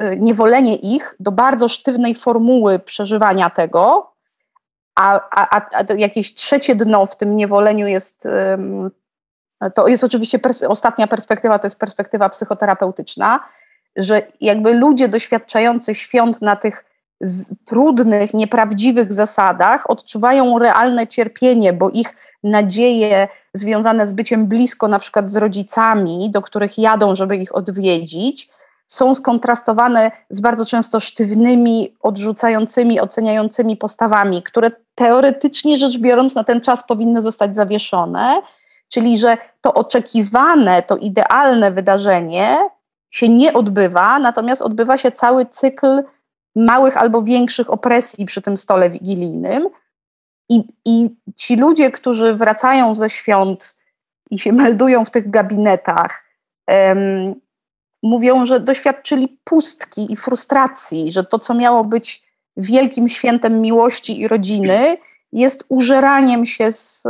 y, 0.01 0.17
niewolenie 0.19 0.75
ich 0.75 1.15
do 1.19 1.31
bardzo 1.31 1.69
sztywnej 1.69 2.15
formuły 2.15 2.79
przeżywania 2.79 3.49
tego, 3.49 4.13
a, 4.95 5.19
a, 5.31 5.61
a 5.71 5.93
jakieś 5.93 6.33
trzecie 6.33 6.75
dno 6.75 7.05
w 7.05 7.17
tym 7.17 7.35
niewoleniu 7.35 7.87
jest, 7.87 8.27
to 9.75 9.87
jest 9.87 10.03
oczywiście 10.03 10.39
pers 10.39 10.63
ostatnia 10.63 11.07
perspektywa, 11.07 11.59
to 11.59 11.67
jest 11.67 11.79
perspektywa 11.79 12.29
psychoterapeutyczna, 12.29 13.39
że 13.95 14.27
jakby 14.41 14.73
ludzie 14.73 15.07
doświadczający 15.07 15.95
świąt 15.95 16.41
na 16.41 16.55
tych 16.55 16.85
trudnych, 17.65 18.33
nieprawdziwych 18.33 19.13
zasadach 19.13 19.89
odczuwają 19.89 20.59
realne 20.59 21.07
cierpienie, 21.07 21.73
bo 21.73 21.89
ich 21.89 22.15
nadzieje 22.43 23.27
związane 23.53 24.07
z 24.07 24.13
byciem 24.13 24.47
blisko 24.47 24.87
na 24.87 24.99
przykład 24.99 25.29
z 25.29 25.35
rodzicami, 25.35 26.29
do 26.31 26.41
których 26.41 26.77
jadą, 26.77 27.15
żeby 27.15 27.37
ich 27.37 27.55
odwiedzić, 27.55 28.49
są 28.87 29.15
skontrastowane 29.15 30.11
z 30.29 30.41
bardzo 30.41 30.65
często 30.65 30.99
sztywnymi, 30.99 31.95
odrzucającymi, 32.01 32.99
oceniającymi 32.99 33.77
postawami, 33.77 34.43
które 34.43 34.71
teoretycznie 34.95 35.77
rzecz 35.77 35.97
biorąc 35.97 36.35
na 36.35 36.43
ten 36.43 36.61
czas 36.61 36.87
powinny 36.87 37.21
zostać 37.21 37.55
zawieszone, 37.55 38.41
czyli 38.89 39.17
że 39.17 39.37
to 39.61 39.73
oczekiwane, 39.73 40.83
to 40.83 40.97
idealne 40.97 41.71
wydarzenie 41.71 42.57
się 43.11 43.29
nie 43.29 43.53
odbywa, 43.53 44.19
natomiast 44.19 44.61
odbywa 44.61 44.97
się 44.97 45.11
cały 45.11 45.45
cykl 45.45 46.03
małych 46.55 46.97
albo 46.97 47.21
większych 47.21 47.69
opresji 47.69 48.25
przy 48.25 48.41
tym 48.41 48.57
stole 48.57 48.89
wigilijnym. 48.89 49.69
I, 50.49 50.63
i 50.85 51.09
ci 51.35 51.55
ludzie, 51.55 51.91
którzy 51.91 52.35
wracają 52.35 52.95
ze 52.95 53.09
świąt 53.09 53.75
i 54.31 54.39
się 54.39 54.53
meldują 54.53 55.05
w 55.05 55.11
tych 55.11 55.29
gabinetach, 55.29 56.23
um, 56.67 57.35
mówią, 58.03 58.45
że 58.45 58.59
doświadczyli 58.59 59.37
pustki 59.43 60.13
i 60.13 60.17
frustracji, 60.17 61.11
że 61.11 61.23
to, 61.23 61.39
co 61.39 61.53
miało 61.53 61.83
być 61.83 62.23
wielkim 62.57 63.09
świętem 63.09 63.61
miłości 63.61 64.21
i 64.21 64.27
rodziny, 64.27 64.97
jest 65.31 65.65
użeraniem 65.69 66.45
się 66.45 66.71
z 66.71 67.03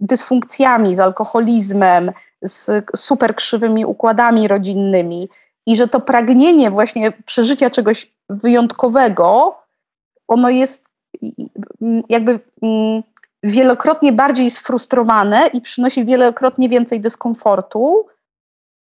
dysfunkcjami, 0.00 0.96
z 0.96 1.00
alkoholizmem, 1.00 2.12
z 2.42 2.84
super 2.96 3.34
krzywymi 3.34 3.84
układami 3.84 4.48
rodzinnymi 4.48 5.28
i 5.70 5.76
że 5.76 5.88
to 5.88 6.00
pragnienie 6.00 6.70
właśnie 6.70 7.12
przeżycia 7.26 7.70
czegoś 7.70 8.12
wyjątkowego, 8.28 9.58
ono 10.28 10.50
jest 10.50 10.88
jakby 12.08 12.40
wielokrotnie 13.42 14.12
bardziej 14.12 14.50
sfrustrowane 14.50 15.46
i 15.46 15.60
przynosi 15.60 16.04
wielokrotnie 16.04 16.68
więcej 16.68 17.00
dyskomfortu, 17.00 18.06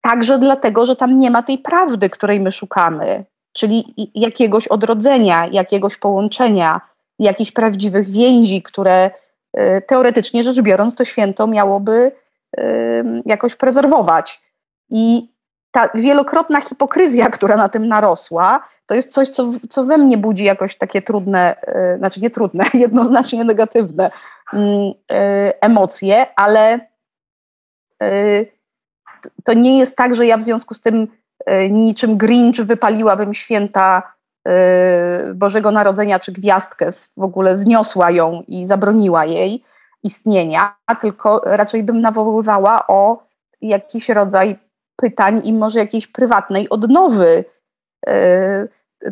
Także 0.03 0.39
dlatego, 0.39 0.87
że 0.87 0.97
tam 0.97 1.19
nie 1.19 1.31
ma 1.31 1.43
tej 1.43 1.59
prawdy, 1.59 2.11
której 2.11 2.41
my 2.41 2.53
szukamy, 2.53 3.25
czyli 3.53 3.95
jakiegoś 4.15 4.69
odrodzenia, 4.69 5.47
jakiegoś 5.47 5.97
połączenia, 5.97 6.81
jakichś 7.19 7.53
prawdziwych 7.53 8.11
więzi, 8.11 8.63
które 8.63 9.11
y, 9.59 9.83
teoretycznie 9.87 10.45
rzecz 10.45 10.61
biorąc 10.61 10.95
to 10.95 11.05
święto 11.05 11.47
miałoby 11.47 12.13
jakoś 13.27 13.55
prezerwować. 13.55 14.41
I 14.91 15.32
ta 15.73 15.89
wielokrotna 15.95 16.61
hipokryzja, 16.61 17.31
która 17.31 17.57
na 17.57 17.69
tym 17.69 17.89
narosła, 17.89 18.65
to 18.87 18.95
jest 18.95 19.13
coś, 19.13 19.29
co, 19.29 19.53
co 19.69 19.85
we 19.85 19.99
mnie 19.99 20.19
budzi 20.19 20.45
jakoś 20.45 20.77
takie 20.77 21.03
trudne, 21.03 21.57
y, 21.95 21.99
znaczy 21.99 22.21
nie 22.21 22.31
trudne, 22.31 22.65
jednoznacznie 22.75 23.45
negatywne 23.45 24.11
mm, 24.53 24.93
emocje, 25.61 26.27
ale 26.37 26.81
to 29.45 29.53
nie 29.53 29.79
jest 29.79 29.97
tak, 29.97 30.15
że 30.15 30.27
ja 30.27 30.37
w 30.37 30.43
związku 30.43 30.75
z 30.75 30.81
tym 30.81 31.09
e, 31.47 31.69
niczym 31.69 32.17
Grinch 32.17 32.57
wypaliłabym 32.57 33.35
święta 33.35 34.13
Bożego 35.35 35.71
Narodzenia 35.71 36.19
czy 36.19 36.33
gwiazdkę, 36.33 36.91
w 37.17 37.23
ogóle 37.23 37.57
zniosła 37.57 38.11
ją 38.11 38.43
i 38.47 38.67
zabroniła 38.67 39.25
jej 39.25 39.65
istnienia, 40.03 40.75
tylko 41.01 41.41
raczej 41.45 41.83
bym 41.83 42.01
nawoływała 42.01 42.87
o 42.87 43.23
jakiś 43.61 44.09
rodzaj 44.09 44.59
pytań 44.97 45.41
i 45.45 45.53
może 45.53 45.79
jakiejś 45.79 46.07
prywatnej 46.07 46.69
odnowy 46.69 47.45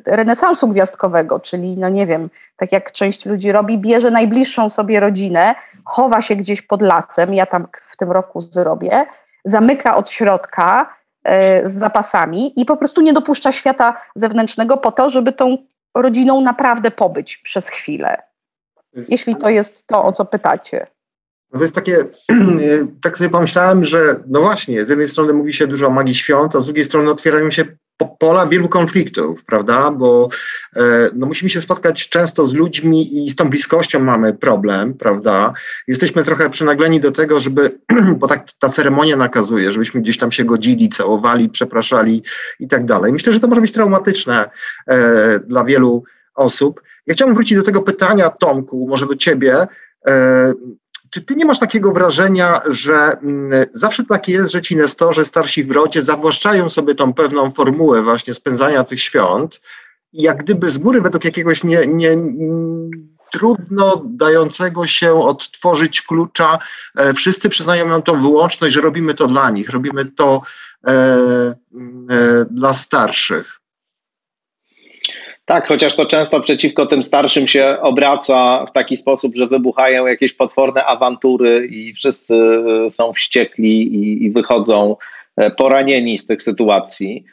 renesansu 0.06 0.68
gwiazdkowego, 0.68 1.40
czyli 1.40 1.76
no 1.76 1.88
nie 1.88 2.06
wiem, 2.06 2.30
tak 2.56 2.72
jak 2.72 2.92
część 2.92 3.26
ludzi 3.26 3.52
robi, 3.52 3.78
bierze 3.78 4.10
najbliższą 4.10 4.70
sobie 4.70 5.00
rodzinę, 5.00 5.54
chowa 5.84 6.22
się 6.22 6.36
gdzieś 6.36 6.62
pod 6.62 6.82
lasem, 6.82 7.34
ja 7.34 7.46
tam 7.46 7.66
w 7.88 7.96
tym 7.96 8.12
roku 8.12 8.40
zrobię, 8.40 9.06
zamyka 9.44 9.96
od 9.96 10.10
środka 10.10 10.94
e, 11.24 11.68
z 11.68 11.72
zapasami 11.72 12.60
i 12.60 12.64
po 12.64 12.76
prostu 12.76 13.00
nie 13.00 13.12
dopuszcza 13.12 13.52
świata 13.52 14.00
zewnętrznego 14.14 14.76
po 14.76 14.92
to, 14.92 15.10
żeby 15.10 15.32
tą 15.32 15.58
rodziną 15.96 16.40
naprawdę 16.40 16.90
pobyć 16.90 17.36
przez 17.36 17.68
chwilę. 17.68 18.22
Jeśli 19.08 19.36
to 19.36 19.48
jest 19.48 19.86
to, 19.86 20.04
o 20.04 20.12
co 20.12 20.24
pytacie. 20.24 20.86
No 21.52 21.58
to 21.58 21.64
jest 21.64 21.74
takie, 21.74 22.06
tak 23.02 23.18
sobie 23.18 23.30
pomyślałem, 23.30 23.84
że 23.84 24.22
no 24.26 24.40
właśnie, 24.40 24.84
z 24.84 24.88
jednej 24.88 25.08
strony 25.08 25.32
mówi 25.32 25.52
się 25.52 25.66
dużo 25.66 25.86
o 25.86 25.90
magii 25.90 26.14
świąt, 26.14 26.56
a 26.56 26.60
z 26.60 26.64
drugiej 26.64 26.84
strony 26.84 27.10
otwierają 27.10 27.50
się 27.50 27.64
pola 28.06 28.46
wielu 28.46 28.68
konfliktów, 28.68 29.44
prawda? 29.44 29.90
Bo 29.90 30.28
e, 30.76 31.10
no, 31.14 31.26
musimy 31.26 31.50
się 31.50 31.60
spotkać 31.60 32.08
często 32.08 32.46
z 32.46 32.54
ludźmi 32.54 33.24
i 33.24 33.30
z 33.30 33.36
tą 33.36 33.50
bliskością 33.50 34.00
mamy 34.00 34.34
problem, 34.34 34.94
prawda? 34.94 35.52
Jesteśmy 35.88 36.24
trochę 36.24 36.50
przynagleni 36.50 37.00
do 37.00 37.12
tego, 37.12 37.40
żeby, 37.40 37.78
bo 38.18 38.28
tak 38.28 38.46
ta 38.58 38.68
ceremonia 38.68 39.16
nakazuje, 39.16 39.72
żebyśmy 39.72 40.00
gdzieś 40.00 40.18
tam 40.18 40.32
się 40.32 40.44
godzili, 40.44 40.88
całowali, 40.88 41.48
przepraszali 41.48 42.22
i 42.60 42.68
tak 42.68 42.84
dalej. 42.84 43.12
Myślę, 43.12 43.32
że 43.32 43.40
to 43.40 43.48
może 43.48 43.60
być 43.60 43.72
traumatyczne 43.72 44.50
e, 44.86 45.40
dla 45.40 45.64
wielu 45.64 46.04
osób. 46.34 46.82
Ja 47.06 47.14
chciałbym 47.14 47.34
wrócić 47.34 47.58
do 47.58 47.64
tego 47.64 47.82
pytania, 47.82 48.30
Tomku, 48.30 48.86
może 48.88 49.06
do 49.06 49.16
ciebie. 49.16 49.66
E, 50.06 50.52
czy 51.10 51.22
ty 51.22 51.34
nie 51.34 51.44
masz 51.44 51.58
takiego 51.58 51.92
wrażenia, 51.92 52.60
że 52.66 52.94
mm, 52.94 53.66
zawsze 53.72 54.04
tak 54.04 54.28
jest, 54.28 54.52
że 54.52 54.62
ci 54.62 54.76
nestorzy, 54.76 55.24
starsi 55.24 55.64
w 55.64 55.70
rodzie 55.70 56.02
zawłaszczają 56.02 56.70
sobie 56.70 56.94
tą 56.94 57.14
pewną 57.14 57.50
formułę 57.50 58.02
właśnie 58.02 58.34
spędzania 58.34 58.84
tych 58.84 59.00
świąt 59.00 59.60
jak 60.12 60.38
gdyby 60.38 60.70
z 60.70 60.78
góry 60.78 61.00
według 61.00 61.24
jakiegoś 61.24 61.64
nie, 61.64 61.86
nie, 61.86 62.16
trudno 63.32 64.02
dającego 64.06 64.86
się 64.86 65.22
odtworzyć 65.22 66.02
klucza, 66.02 66.58
e, 66.96 67.14
wszyscy 67.14 67.48
przyznają 67.48 67.88
nam 67.88 68.02
tą 68.02 68.22
wyłączność, 68.22 68.74
że 68.74 68.80
robimy 68.80 69.14
to 69.14 69.26
dla 69.26 69.50
nich, 69.50 69.70
robimy 69.70 70.04
to 70.04 70.42
e, 70.86 70.92
e, 70.92 71.54
dla 72.50 72.74
starszych. 72.74 73.59
Tak, 75.50 75.68
chociaż 75.68 75.96
to 75.96 76.06
często 76.06 76.40
przeciwko 76.40 76.86
tym 76.86 77.02
starszym 77.02 77.46
się 77.46 77.76
obraca 77.80 78.66
w 78.66 78.72
taki 78.72 78.96
sposób, 78.96 79.36
że 79.36 79.46
wybuchają 79.46 80.06
jakieś 80.06 80.32
potworne 80.32 80.84
awantury 80.84 81.66
i 81.66 81.92
wszyscy 81.92 82.36
e, 82.86 82.90
są 82.90 83.12
wściekli 83.12 83.94
i, 83.94 84.24
i 84.24 84.30
wychodzą 84.30 84.96
e, 85.36 85.50
poranieni 85.50 86.18
z 86.18 86.26
tych 86.26 86.42
sytuacji. 86.42 87.24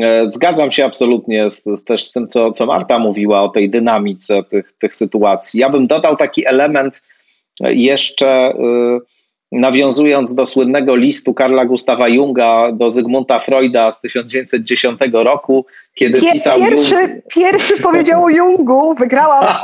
E, 0.00 0.32
zgadzam 0.32 0.72
się 0.72 0.84
absolutnie 0.84 1.50
z, 1.50 1.64
z, 1.64 1.84
też 1.84 2.04
z 2.04 2.12
tym, 2.12 2.28
co, 2.28 2.52
co 2.52 2.66
Marta 2.66 2.98
mówiła 2.98 3.42
o 3.42 3.48
tej 3.48 3.70
dynamice 3.70 4.42
tych, 4.42 4.72
tych 4.72 4.94
sytuacji. 4.94 5.60
Ja 5.60 5.68
bym 5.68 5.86
dodał 5.86 6.16
taki 6.16 6.46
element 6.46 7.02
jeszcze. 7.60 8.54
Yy, 8.58 9.15
nawiązując 9.52 10.34
do 10.34 10.46
słynnego 10.46 10.96
listu 10.96 11.34
Karla 11.34 11.64
Gustawa 11.64 12.08
Junga 12.08 12.72
do 12.72 12.90
Zygmunta 12.90 13.38
Freuda 13.38 13.92
z 13.92 14.00
1910 14.00 15.00
roku, 15.12 15.66
kiedy 15.94 16.20
Pier, 16.20 16.32
pisał. 16.32 16.58
Pierwszy, 16.58 16.94
Jung... 16.94 17.10
pierwszy 17.34 17.80
powiedział 17.80 18.24
o 18.24 18.30
Jungu, 18.30 18.94
wygrałam. 18.94 19.44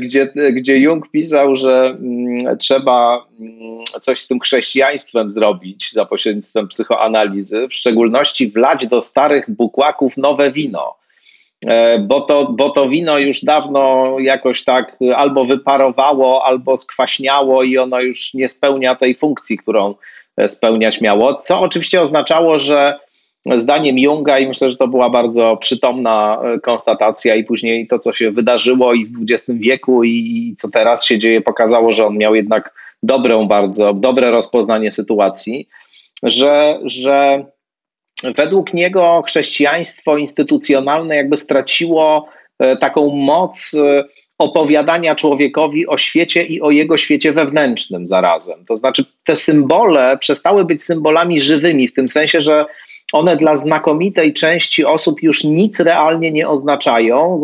gdzie, 0.00 0.32
gdzie 0.52 0.78
Jung 0.78 1.10
pisał, 1.10 1.56
że 1.56 1.96
mm, 2.00 2.58
trzeba 2.58 3.26
mm, 3.40 3.84
coś 4.00 4.20
z 4.20 4.28
tym 4.28 4.40
chrześcijaństwem 4.40 5.30
zrobić 5.30 5.92
za 5.92 6.04
pośrednictwem 6.04 6.68
psychoanalizy, 6.68 7.68
w 7.68 7.74
szczególności 7.74 8.50
wlać 8.50 8.86
do 8.86 9.02
starych 9.02 9.50
bukłaków 9.50 10.16
nowe 10.16 10.50
wino 10.50 10.94
bo 12.00 12.20
to, 12.20 12.52
bo 12.52 12.70
to 12.70 12.88
wino 12.88 13.18
już 13.18 13.44
dawno 13.44 14.14
jakoś 14.18 14.64
tak 14.64 14.98
albo 15.16 15.44
wyparowało, 15.44 16.44
albo 16.44 16.76
skwaśniało 16.76 17.62
i 17.62 17.78
ono 17.78 18.00
już 18.00 18.34
nie 18.34 18.48
spełnia 18.48 18.94
tej 18.94 19.14
funkcji, 19.14 19.58
którą 19.58 19.94
e, 20.36 20.48
spełniać 20.48 21.00
miało. 21.00 21.34
Co 21.34 21.60
oczywiście 21.60 22.00
oznaczało, 22.00 22.58
że 22.58 22.98
zdaniem 23.54 23.98
Junga, 23.98 24.38
i 24.38 24.48
myślę, 24.48 24.70
że 24.70 24.76
to 24.76 24.88
była 24.88 25.10
bardzo 25.10 25.56
przytomna 25.56 26.40
e, 26.44 26.60
konstatacja, 26.60 27.34
i 27.34 27.44
później 27.44 27.86
to, 27.86 27.98
co 27.98 28.12
się 28.12 28.30
wydarzyło 28.30 28.94
i 28.94 29.04
w 29.04 29.10
XX 29.30 29.58
wieku, 29.58 30.04
i 30.04 30.54
co 30.58 30.70
teraz 30.70 31.04
się 31.04 31.18
dzieje, 31.18 31.40
pokazało, 31.40 31.92
że 31.92 32.06
on 32.06 32.18
miał 32.18 32.34
jednak 32.34 32.74
dobrą, 33.02 33.48
bardzo 33.48 33.94
dobre 33.94 34.30
rozpoznanie 34.30 34.92
sytuacji, 34.92 35.68
że, 36.22 36.80
że 36.84 37.44
według 38.22 38.74
niego 38.74 39.22
chrześcijaństwo 39.26 40.16
instytucjonalne 40.16 41.16
jakby 41.16 41.36
straciło 41.36 42.28
e, 42.58 42.76
taką 42.76 43.10
moc 43.10 43.74
e, 43.74 44.04
opowiadania 44.38 45.14
człowiekowi 45.14 45.86
o 45.86 45.98
świecie 45.98 46.42
i 46.42 46.60
o 46.60 46.70
jego 46.70 46.96
świecie 46.96 47.32
wewnętrznym 47.32 48.06
zarazem. 48.06 48.64
To 48.64 48.76
znaczy, 48.76 49.04
te 49.24 49.36
symbole 49.36 50.18
przestały 50.18 50.64
być 50.64 50.82
symbolami 50.82 51.40
żywymi, 51.40 51.88
w 51.88 51.94
tym 51.94 52.08
sensie, 52.08 52.40
że 52.40 52.66
one 53.12 53.36
dla 53.36 53.56
znakomitej 53.56 54.34
części 54.34 54.84
osób 54.84 55.22
już 55.22 55.44
nic 55.44 55.80
realnie 55.80 56.32
nie 56.32 56.48
oznaczają, 56.48 57.36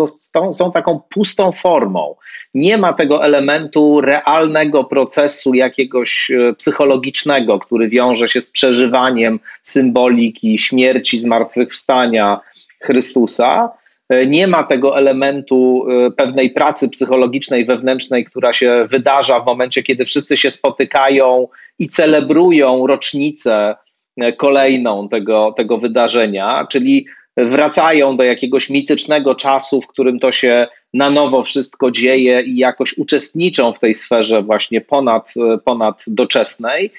są 0.52 0.72
taką 0.72 1.00
pustą 1.08 1.52
formą. 1.52 2.14
Nie 2.54 2.78
ma 2.78 2.92
tego 2.92 3.24
elementu 3.24 4.00
realnego 4.00 4.84
procesu 4.84 5.54
jakiegoś 5.54 6.30
e, 6.30 6.52
psychologicznego, 6.52 7.58
który 7.58 7.88
wiąże 7.88 8.28
się 8.28 8.40
z 8.40 8.50
przeżywaniem 8.50 9.40
symboliki 9.62 10.58
śmierci, 10.58 11.18
zmartwychwstania 11.18 12.40
Chrystusa. 12.80 13.70
E, 14.08 14.26
nie 14.26 14.46
ma 14.46 14.62
tego 14.62 14.98
elementu 14.98 15.86
e, 15.90 16.10
pewnej 16.10 16.50
pracy 16.50 16.88
psychologicznej, 16.88 17.64
wewnętrznej, 17.64 18.24
która 18.24 18.52
się 18.52 18.86
wydarza 18.90 19.40
w 19.40 19.46
momencie, 19.46 19.82
kiedy 19.82 20.04
wszyscy 20.04 20.36
się 20.36 20.50
spotykają 20.50 21.48
i 21.78 21.88
celebrują 21.88 22.86
rocznicę 22.86 23.74
kolejną 24.36 25.08
tego, 25.08 25.52
tego 25.56 25.78
wydarzenia, 25.78 26.66
czyli 26.70 27.06
wracają 27.36 28.16
do 28.16 28.22
jakiegoś 28.22 28.70
mitycznego 28.70 29.34
czasu, 29.34 29.80
w 29.80 29.86
którym 29.86 30.18
to 30.18 30.32
się 30.32 30.66
na 30.94 31.10
nowo 31.10 31.42
wszystko 31.42 31.90
dzieje 31.90 32.42
i 32.42 32.56
jakoś 32.56 32.98
uczestniczą 32.98 33.72
w 33.72 33.78
tej 33.78 33.94
sferze 33.94 34.42
właśnie 34.42 34.80
ponad, 34.80 35.34
ponad 35.64 36.04
doczesnej. 36.06 36.90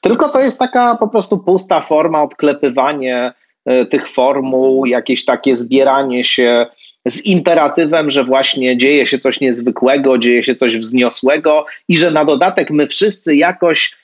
Tylko 0.00 0.28
to 0.28 0.40
jest 0.40 0.58
taka 0.58 0.96
po 1.00 1.08
prostu 1.08 1.38
pusta 1.38 1.80
forma, 1.80 2.22
odklepywanie 2.22 3.32
e, 3.64 3.86
tych 3.86 4.08
formuł, 4.08 4.86
jakieś 4.86 5.24
takie 5.24 5.54
zbieranie 5.54 6.24
się 6.24 6.66
z 7.06 7.26
imperatywem, 7.26 8.10
że 8.10 8.24
właśnie 8.24 8.76
dzieje 8.76 9.06
się 9.06 9.18
coś 9.18 9.40
niezwykłego, 9.40 10.18
dzieje 10.18 10.44
się 10.44 10.54
coś 10.54 10.78
wzniosłego 10.78 11.66
i 11.88 11.96
że 11.96 12.10
na 12.10 12.24
dodatek 12.24 12.70
my 12.70 12.86
wszyscy 12.86 13.36
jakoś 13.36 14.03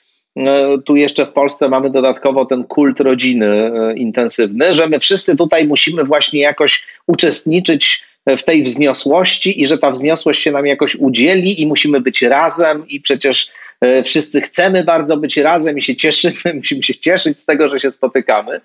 tu 0.85 0.95
jeszcze 0.95 1.25
w 1.25 1.31
Polsce 1.31 1.69
mamy 1.69 1.89
dodatkowo 1.89 2.45
ten 2.45 2.63
kult 2.63 2.99
rodziny 2.99 3.47
e, 3.47 3.93
intensywny, 3.97 4.73
że 4.73 4.87
my 4.87 4.99
wszyscy 4.99 5.37
tutaj 5.37 5.67
musimy 5.67 6.03
właśnie 6.03 6.39
jakoś 6.39 6.83
uczestniczyć 7.07 8.03
w 8.37 8.43
tej 8.43 8.63
wzniosłości 8.63 9.61
i 9.61 9.67
że 9.67 9.77
ta 9.77 9.91
wzniosłość 9.91 10.41
się 10.41 10.51
nam 10.51 10.65
jakoś 10.65 10.95
udzieli 10.95 11.61
i 11.61 11.67
musimy 11.67 12.01
być 12.01 12.21
razem 12.21 12.87
i 12.87 13.01
przecież 13.01 13.51
e, 13.81 14.03
wszyscy 14.03 14.41
chcemy 14.41 14.83
bardzo 14.83 15.17
być 15.17 15.37
razem 15.37 15.77
i 15.77 15.81
się 15.81 15.95
cieszymy, 15.95 16.53
musimy 16.55 16.83
się 16.83 16.95
cieszyć 16.95 17.39
z 17.39 17.45
tego, 17.45 17.69
że 17.69 17.79
się 17.79 17.89
spotykamy. 17.89 18.61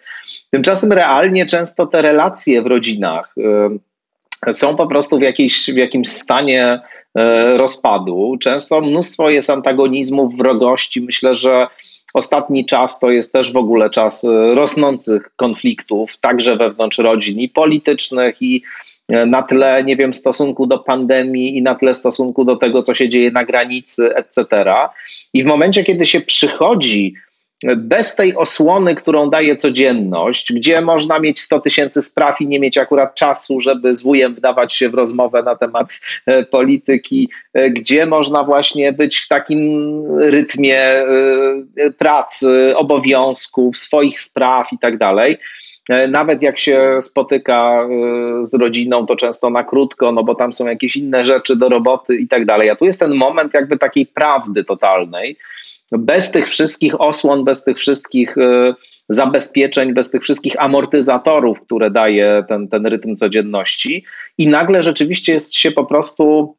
Tymczasem 0.50 0.92
realnie 0.92 1.46
często 1.46 1.86
te 1.86 2.02
relacje 2.02 2.62
w 2.62 2.66
rodzinach 2.66 3.34
są 4.52 4.76
po 4.76 4.86
prostu 4.86 5.18
w, 5.18 5.22
jakiejś, 5.22 5.70
w 5.70 5.76
jakimś 5.76 6.08
stanie 6.08 6.80
E, 7.05 7.05
rozpadu. 7.56 8.36
Często 8.40 8.80
mnóstwo 8.80 9.30
jest 9.30 9.50
antagonizmów, 9.50 10.36
wrogości. 10.36 11.00
Myślę, 11.00 11.34
że 11.34 11.66
ostatni 12.14 12.66
czas 12.66 13.00
to 13.00 13.10
jest 13.10 13.32
też 13.32 13.52
w 13.52 13.56
ogóle 13.56 13.90
czas 13.90 14.24
e, 14.24 14.54
rosnących 14.54 15.30
konfliktów, 15.36 16.16
także 16.16 16.56
wewnątrz 16.56 16.98
rodzin 16.98 17.40
i 17.40 17.48
politycznych, 17.48 18.42
i 18.42 18.62
e, 19.08 19.26
na 19.26 19.42
tle, 19.42 19.84
nie 19.84 19.96
wiem, 19.96 20.14
stosunku 20.14 20.66
do 20.66 20.78
pandemii 20.78 21.58
i 21.58 21.62
na 21.62 21.74
tle 21.74 21.94
stosunku 21.94 22.44
do 22.44 22.56
tego, 22.56 22.82
co 22.82 22.94
się 22.94 23.08
dzieje 23.08 23.30
na 23.30 23.44
granicy, 23.44 24.14
etc. 24.14 24.46
I 25.34 25.42
w 25.42 25.46
momencie, 25.46 25.84
kiedy 25.84 26.06
się 26.06 26.20
przychodzi 26.20 27.14
bez 27.76 28.16
tej 28.16 28.36
osłony, 28.36 28.94
którą 28.94 29.30
daje 29.30 29.56
codzienność, 29.56 30.52
gdzie 30.52 30.80
można 30.80 31.18
mieć 31.18 31.40
100 31.40 31.60
tysięcy 31.60 32.02
spraw 32.02 32.40
i 32.40 32.46
nie 32.46 32.60
mieć 32.60 32.78
akurat 32.78 33.14
czasu, 33.14 33.60
żeby 33.60 33.94
z 33.94 34.02
wujem 34.02 34.34
wdawać 34.34 34.74
się 34.74 34.88
w 34.88 34.94
rozmowę 34.94 35.42
na 35.42 35.56
temat 35.56 36.00
e, 36.26 36.42
polityki 36.44 37.30
gdzie 37.70 38.06
można 38.06 38.44
właśnie 38.44 38.92
być 38.92 39.18
w 39.18 39.28
takim 39.28 40.02
rytmie 40.20 40.82
pracy, 41.98 42.76
obowiązków, 42.76 43.78
swoich 43.78 44.20
spraw 44.20 44.72
i 44.72 44.78
tak 44.78 44.98
dalej. 44.98 45.38
Nawet 46.08 46.42
jak 46.42 46.58
się 46.58 46.98
spotyka 47.00 47.88
z 48.40 48.54
rodziną, 48.54 49.06
to 49.06 49.16
często 49.16 49.50
na 49.50 49.64
krótko, 49.64 50.12
no 50.12 50.24
bo 50.24 50.34
tam 50.34 50.52
są 50.52 50.66
jakieś 50.66 50.96
inne 50.96 51.24
rzeczy 51.24 51.56
do 51.56 51.68
roboty 51.68 52.16
i 52.16 52.28
tak 52.28 52.44
dalej. 52.44 52.70
A 52.70 52.76
tu 52.76 52.84
jest 52.84 53.00
ten 53.00 53.14
moment 53.14 53.54
jakby 53.54 53.78
takiej 53.78 54.06
prawdy 54.06 54.64
totalnej. 54.64 55.36
Bez 55.92 56.30
tych 56.30 56.48
wszystkich 56.48 57.00
osłon, 57.00 57.44
bez 57.44 57.64
tych 57.64 57.78
wszystkich 57.78 58.36
zabezpieczeń, 59.08 59.94
bez 59.94 60.10
tych 60.10 60.22
wszystkich 60.22 60.64
amortyzatorów, 60.64 61.60
które 61.60 61.90
daje 61.90 62.44
ten, 62.48 62.68
ten 62.68 62.86
rytm 62.86 63.16
codzienności. 63.16 64.04
I 64.38 64.46
nagle 64.46 64.82
rzeczywiście 64.82 65.32
jest 65.32 65.54
się 65.54 65.70
po 65.70 65.84
prostu 65.84 66.56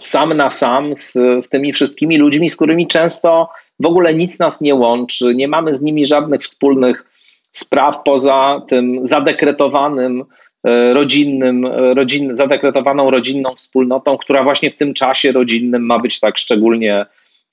sam 0.00 0.34
na 0.34 0.50
sam 0.50 0.96
z, 0.96 1.12
z 1.44 1.48
tymi 1.48 1.72
wszystkimi 1.72 2.18
ludźmi, 2.18 2.50
z 2.50 2.56
którymi 2.56 2.86
często 2.86 3.48
w 3.80 3.86
ogóle 3.86 4.14
nic 4.14 4.38
nas 4.38 4.60
nie 4.60 4.74
łączy, 4.74 5.34
nie 5.34 5.48
mamy 5.48 5.74
z 5.74 5.82
nimi 5.82 6.06
żadnych 6.06 6.42
wspólnych 6.42 7.15
spraw 7.58 8.02
poza 8.04 8.62
tym 8.68 8.98
zadekretowanym 9.02 10.24
e, 10.64 10.94
rodzinnym, 10.94 11.64
e, 11.64 11.94
rodzin, 11.94 12.34
zadekretowaną 12.34 13.10
rodzinną 13.10 13.54
wspólnotą, 13.54 14.18
która 14.18 14.42
właśnie 14.42 14.70
w 14.70 14.76
tym 14.76 14.94
czasie 14.94 15.32
rodzinnym 15.32 15.86
ma 15.86 15.98
być 15.98 16.20
tak 16.20 16.38
szczególnie 16.38 17.06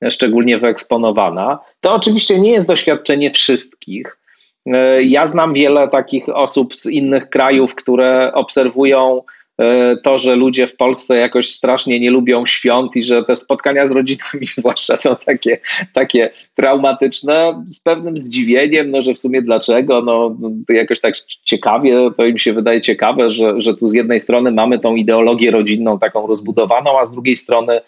szczególnie 0.09 0.57
wyeksponowana. 0.57 1.59
To 1.81 1.93
oczywiście 1.93 2.39
nie 2.39 2.51
jest 2.51 2.67
doświadczenie 2.67 3.31
wszystkich. 3.31 4.17
E, 4.65 5.03
ja 5.03 5.27
znam 5.27 5.53
wiele 5.53 5.87
takich 5.87 6.29
osób 6.29 6.75
z 6.75 6.85
innych 6.85 7.29
krajów, 7.29 7.75
które 7.75 8.31
obserwują 8.33 9.21
to, 10.03 10.17
że 10.17 10.35
ludzie 10.35 10.67
w 10.67 10.75
Polsce 10.75 11.17
jakoś 11.17 11.49
strasznie 11.49 11.99
nie 11.99 12.11
lubią 12.11 12.45
świąt 12.45 12.95
i 12.95 13.03
że 13.03 13.23
te 13.23 13.35
spotkania 13.35 13.85
z 13.85 13.91
rodzinami 13.91 14.45
zwłaszcza 14.57 14.95
są 14.95 15.15
takie, 15.15 15.59
takie 15.93 16.29
traumatyczne, 16.55 17.63
z 17.67 17.79
pewnym 17.79 18.17
zdziwieniem, 18.17 18.91
no, 18.91 19.01
że 19.01 19.13
w 19.13 19.19
sumie 19.19 19.41
dlaczego, 19.41 20.01
no, 20.01 20.35
jakoś 20.69 20.99
tak 20.99 21.15
ciekawie, 21.45 21.95
to 22.17 22.25
im 22.25 22.37
się 22.37 22.53
wydaje 22.53 22.81
ciekawe, 22.81 23.31
że, 23.31 23.61
że 23.61 23.75
tu 23.75 23.87
z 23.87 23.93
jednej 23.93 24.19
strony 24.19 24.51
mamy 24.51 24.79
tą 24.79 24.95
ideologię 24.95 25.51
rodzinną 25.51 25.99
taką 25.99 26.27
rozbudowaną, 26.27 26.99
a 26.99 27.05
z 27.05 27.11
drugiej 27.11 27.35
strony 27.35 27.81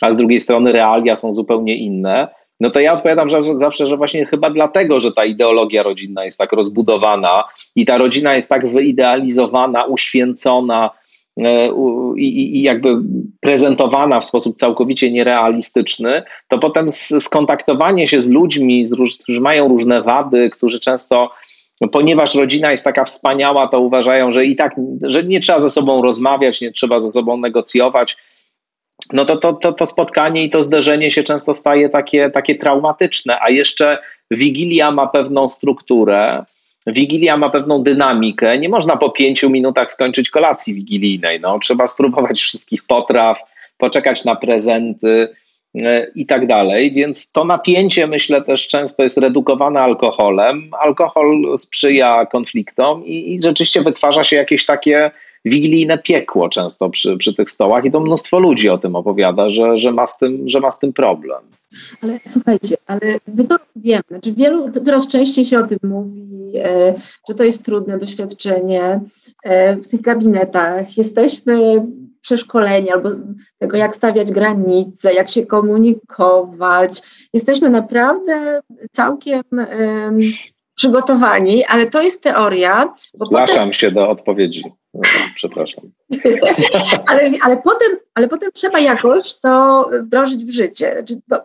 a 0.00 0.10
z 0.10 0.16
drugiej 0.16 0.40
strony 0.40 0.72
realia 0.72 1.16
są 1.16 1.34
zupełnie 1.34 1.76
inne. 1.76 2.28
No 2.60 2.70
to 2.70 2.80
ja 2.80 2.92
odpowiadam 2.92 3.28
że, 3.28 3.42
zawsze, 3.56 3.86
że 3.86 3.96
właśnie 3.96 4.26
chyba 4.26 4.50
dlatego, 4.50 5.00
że 5.00 5.12
ta 5.12 5.24
ideologia 5.24 5.82
rodzinna 5.82 6.24
jest 6.24 6.38
tak 6.38 6.52
rozbudowana 6.52 7.44
i 7.76 7.84
ta 7.84 7.98
rodzina 7.98 8.34
jest 8.34 8.48
tak 8.48 8.66
wyidealizowana, 8.66 9.84
uświęcona 9.84 10.90
e, 10.90 10.98
i, 12.16 12.56
i 12.58 12.62
jakby 12.62 12.96
prezentowana 13.40 14.20
w 14.20 14.24
sposób 14.24 14.56
całkowicie 14.56 15.10
nierealistyczny, 15.10 16.22
to 16.48 16.58
potem 16.58 16.90
skontaktowanie 17.20 18.08
się 18.08 18.20
z 18.20 18.28
ludźmi, 18.28 18.84
którzy 19.22 19.40
mają 19.40 19.68
różne 19.68 20.02
wady, 20.02 20.50
którzy 20.50 20.80
często 20.80 21.30
ponieważ 21.92 22.34
rodzina 22.34 22.70
jest 22.70 22.84
taka 22.84 23.04
wspaniała, 23.04 23.68
to 23.68 23.80
uważają, 23.80 24.32
że 24.32 24.46
i 24.46 24.56
tak, 24.56 24.76
że 25.02 25.24
nie 25.24 25.40
trzeba 25.40 25.60
ze 25.60 25.70
sobą 25.70 26.02
rozmawiać, 26.02 26.60
nie 26.60 26.72
trzeba 26.72 27.00
ze 27.00 27.10
sobą 27.10 27.36
negocjować, 27.36 28.16
no 29.12 29.24
to, 29.24 29.36
to, 29.36 29.52
to, 29.52 29.72
to 29.72 29.86
spotkanie 29.86 30.44
i 30.44 30.50
to 30.50 30.62
zderzenie 30.62 31.10
się 31.10 31.22
często 31.22 31.54
staje 31.54 31.88
takie, 31.88 32.30
takie 32.30 32.54
traumatyczne, 32.54 33.38
a 33.40 33.50
jeszcze 33.50 33.98
Wigilia 34.30 34.90
ma 34.90 35.06
pewną 35.06 35.48
strukturę, 35.48 36.44
Wigilia 36.92 37.36
ma 37.36 37.50
pewną 37.50 37.82
dynamikę. 37.82 38.58
Nie 38.58 38.68
można 38.68 38.96
po 38.96 39.10
pięciu 39.10 39.50
minutach 39.50 39.90
skończyć 39.90 40.30
kolacji 40.30 40.74
wigilijnej. 40.74 41.40
No, 41.40 41.58
trzeba 41.58 41.86
spróbować 41.86 42.40
wszystkich 42.40 42.86
potraw, 42.86 43.40
poczekać 43.78 44.24
na 44.24 44.36
prezenty 44.36 45.28
e, 45.74 46.06
i 46.14 46.26
tak 46.26 46.46
dalej. 46.46 46.92
Więc 46.92 47.32
to 47.32 47.44
napięcie, 47.44 48.06
myślę, 48.06 48.42
też 48.42 48.68
często 48.68 49.02
jest 49.02 49.18
redukowane 49.18 49.80
alkoholem. 49.80 50.70
Alkohol 50.80 51.58
sprzyja 51.58 52.26
konfliktom 52.26 53.06
i, 53.06 53.34
i 53.34 53.40
rzeczywiście 53.40 53.82
wytwarza 53.82 54.24
się 54.24 54.36
jakieś 54.36 54.66
takie 54.66 55.10
wigilijne 55.44 55.98
piekło 55.98 56.48
często 56.48 56.90
przy, 56.90 57.16
przy 57.16 57.34
tych 57.34 57.50
stołach 57.50 57.84
i 57.84 57.90
to 57.90 58.00
mnóstwo 58.00 58.38
ludzi 58.38 58.68
o 58.68 58.78
tym 58.78 58.96
opowiada, 58.96 59.50
że, 59.50 59.78
że, 59.78 59.92
ma, 59.92 60.06
z 60.06 60.18
tym, 60.18 60.48
że 60.48 60.60
ma 60.60 60.70
z 60.70 60.78
tym 60.78 60.92
problem. 60.92 61.40
Ale 62.02 62.20
słuchajcie, 62.26 62.76
ale 62.86 63.00
my 63.34 63.44
to 63.44 63.56
wiemy, 63.76 64.02
znaczy 64.08 64.32
wielu, 64.32 64.70
coraz 64.70 65.08
częściej 65.08 65.44
się 65.44 65.58
o 65.58 65.62
tym 65.62 65.78
mówi, 65.82 66.52
e, 66.56 66.94
że 67.28 67.34
to 67.34 67.44
jest 67.44 67.64
trudne 67.64 67.98
doświadczenie 67.98 69.00
e, 69.42 69.76
w 69.76 69.88
tych 69.88 70.00
gabinetach. 70.00 70.96
Jesteśmy 70.96 71.86
przeszkoleni 72.20 72.90
albo 72.90 73.08
tego, 73.58 73.76
jak 73.76 73.96
stawiać 73.96 74.32
granice, 74.32 75.14
jak 75.14 75.28
się 75.28 75.46
komunikować. 75.46 77.02
Jesteśmy 77.32 77.70
naprawdę 77.70 78.60
całkiem 78.92 79.42
przygotowani, 80.74 81.64
ale 81.64 81.90
to 81.90 82.02
jest 82.02 82.22
teoria. 82.22 82.94
Zgłaszam 83.14 83.56
potem... 83.56 83.72
się 83.72 83.90
do 83.90 84.08
odpowiedzi. 84.08 84.64
Przepraszam. 85.34 85.90
ale, 87.08 87.30
ale, 87.42 87.56
potem, 87.56 87.98
ale 88.14 88.28
potem 88.28 88.52
trzeba 88.52 88.80
jakoś 88.80 89.34
to 89.34 89.90
wdrożyć 90.02 90.44
w 90.44 90.50
życie. 90.50 91.04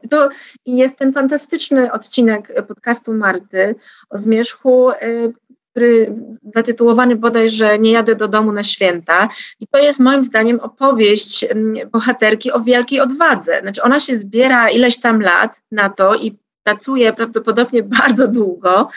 To 0.09 0.29
jest 0.65 0.97
ten 0.97 1.13
fantastyczny 1.13 1.91
odcinek 1.91 2.65
podcastu 2.67 3.13
Marty 3.13 3.75
o 4.09 4.17
zmierzchu, 4.17 4.91
y, 4.91 5.33
który 5.71 6.15
zatytułowany 6.55 7.15
bodajże 7.15 7.79
Nie 7.79 7.91
jadę 7.91 8.15
do 8.15 8.27
domu 8.27 8.51
na 8.51 8.63
święta. 8.63 9.29
I 9.59 9.67
to 9.67 9.79
jest 9.79 9.99
moim 9.99 10.23
zdaniem 10.23 10.59
opowieść 10.59 11.45
bohaterki 11.91 12.51
o 12.51 12.59
wielkiej 12.59 12.99
odwadze. 12.99 13.61
Znaczy 13.61 13.81
ona 13.81 13.99
się 13.99 14.19
zbiera 14.19 14.69
ileś 14.69 14.99
tam 14.99 15.21
lat 15.21 15.61
na 15.71 15.89
to 15.89 16.15
i 16.15 16.37
pracuje 16.63 17.13
prawdopodobnie 17.13 17.83
bardzo 17.99 18.27
długo 18.27 18.89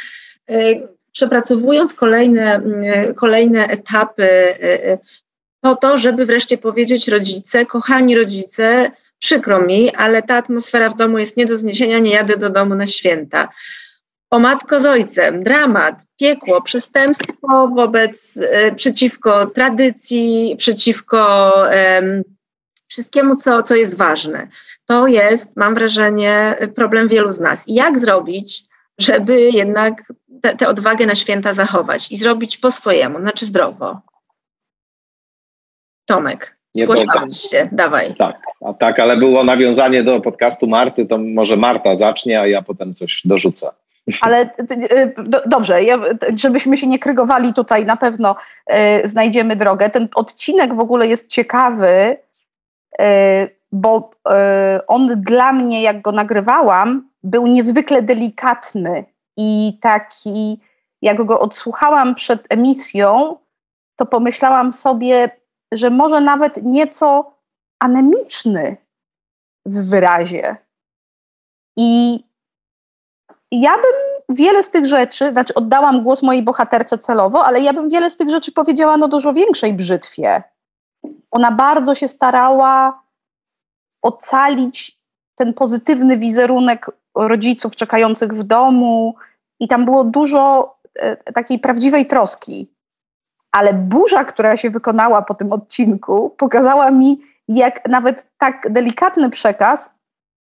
y, 0.50 0.88
przepracowując 1.16 1.94
kolejne, 1.94 2.54
mm, 2.54 3.14
kolejne 3.14 3.66
etapy 3.66 4.24
y, 4.24 4.64
y, 4.64 4.98
po 5.60 5.76
to, 5.76 5.98
żeby 5.98 6.26
wreszcie 6.26 6.58
powiedzieć 6.58 7.08
rodzice, 7.08 7.66
kochani 7.66 8.16
rodzice, 8.16 8.90
przykro 9.18 9.62
mi, 9.62 9.94
ale 9.94 10.22
ta 10.22 10.34
atmosfera 10.36 10.90
w 10.90 10.96
domu 10.96 11.18
jest 11.18 11.36
nie 11.36 11.46
do 11.46 11.58
zniesienia, 11.58 11.98
nie 11.98 12.10
jadę 12.10 12.36
do 12.36 12.50
domu 12.50 12.74
na 12.74 12.86
święta. 12.86 13.48
O 14.30 14.38
matko 14.38 14.80
z 14.80 14.86
ojcem, 14.86 15.44
dramat, 15.44 16.02
piekło, 16.20 16.62
przestępstwo 16.62 17.68
wobec, 17.68 18.36
y, 18.36 18.74
przeciwko 18.76 19.46
tradycji, 19.46 20.54
przeciwko 20.58 21.52
um, 21.96 22.22
wszystkiemu, 22.88 23.36
co, 23.36 23.62
co 23.62 23.74
jest 23.74 23.94
ważne. 23.94 24.48
To 24.86 25.06
jest, 25.06 25.56
mam 25.56 25.74
wrażenie, 25.74 26.56
problem 26.74 27.08
wielu 27.08 27.32
z 27.32 27.40
nas. 27.40 27.68
I 27.68 27.74
jak 27.74 27.98
zrobić, 27.98 28.62
żeby 28.98 29.40
jednak 29.40 30.02
tę 30.54 30.68
odwagę 30.68 31.06
na 31.06 31.14
święta 31.14 31.52
zachować 31.52 32.12
i 32.12 32.16
zrobić 32.16 32.58
po 32.58 32.70
swojemu, 32.70 33.18
znaczy 33.18 33.46
zdrowo. 33.46 34.00
Tomek, 36.06 36.56
zgłaszałeś 36.74 37.40
się, 37.50 37.68
dawaj. 37.72 38.14
Tak, 38.18 38.36
a 38.64 38.74
tak, 38.74 39.00
ale 39.00 39.16
było 39.16 39.44
nawiązanie 39.44 40.04
do 40.04 40.20
podcastu 40.20 40.66
Marty, 40.66 41.06
to 41.06 41.18
może 41.18 41.56
Marta 41.56 41.96
zacznie, 41.96 42.40
a 42.40 42.46
ja 42.46 42.62
potem 42.62 42.94
coś 42.94 43.22
dorzucę. 43.24 43.70
Ale 44.20 44.42
y, 44.42 45.14
do, 45.24 45.42
dobrze, 45.46 45.84
ja, 45.84 46.00
żebyśmy 46.34 46.76
się 46.76 46.86
nie 46.86 46.98
krygowali 46.98 47.54
tutaj, 47.54 47.84
na 47.84 47.96
pewno 47.96 48.36
y, 49.04 49.08
znajdziemy 49.08 49.56
drogę. 49.56 49.90
Ten 49.90 50.08
odcinek 50.14 50.74
w 50.74 50.80
ogóle 50.80 51.06
jest 51.06 51.30
ciekawy, 51.30 52.16
y, 53.00 53.04
bo 53.72 54.10
y, 54.28 54.86
on 54.86 55.22
dla 55.22 55.52
mnie, 55.52 55.82
jak 55.82 56.02
go 56.02 56.12
nagrywałam, 56.12 57.08
był 57.22 57.46
niezwykle 57.46 58.02
delikatny 58.02 59.04
i 59.36 59.78
taki, 59.80 60.60
jak 61.02 61.24
go 61.24 61.40
odsłuchałam 61.40 62.14
przed 62.14 62.46
emisją, 62.50 63.36
to 63.96 64.06
pomyślałam 64.06 64.72
sobie, 64.72 65.30
że 65.72 65.90
może 65.90 66.20
nawet 66.20 66.62
nieco 66.62 67.34
anemiczny 67.80 68.76
w 69.66 69.88
wyrazie. 69.88 70.56
I 71.76 72.20
ja 73.52 73.72
bym 73.76 74.36
wiele 74.36 74.62
z 74.62 74.70
tych 74.70 74.86
rzeczy, 74.86 75.30
znaczy 75.32 75.54
oddałam 75.54 76.02
głos 76.02 76.22
mojej 76.22 76.42
bohaterce 76.42 76.98
celowo, 76.98 77.44
ale 77.44 77.60
ja 77.60 77.72
bym 77.72 77.88
wiele 77.88 78.10
z 78.10 78.16
tych 78.16 78.30
rzeczy 78.30 78.52
powiedziała 78.52 78.96
na 78.96 79.08
dużo 79.08 79.32
większej 79.32 79.72
brzytwie. 79.72 80.42
Ona 81.30 81.50
bardzo 81.50 81.94
się 81.94 82.08
starała 82.08 83.02
ocalić 84.02 84.95
ten 85.36 85.54
pozytywny 85.54 86.18
wizerunek 86.18 86.90
rodziców 87.14 87.76
czekających 87.76 88.32
w 88.32 88.42
domu 88.42 89.14
i 89.60 89.68
tam 89.68 89.84
było 89.84 90.04
dużo 90.04 90.74
e, 90.94 91.32
takiej 91.32 91.58
prawdziwej 91.58 92.06
troski. 92.06 92.70
Ale 93.52 93.74
burza, 93.74 94.24
która 94.24 94.56
się 94.56 94.70
wykonała 94.70 95.22
po 95.22 95.34
tym 95.34 95.52
odcinku, 95.52 96.30
pokazała 96.30 96.90
mi, 96.90 97.20
jak 97.48 97.88
nawet 97.88 98.26
tak 98.38 98.66
delikatny 98.70 99.30
przekaz, 99.30 99.90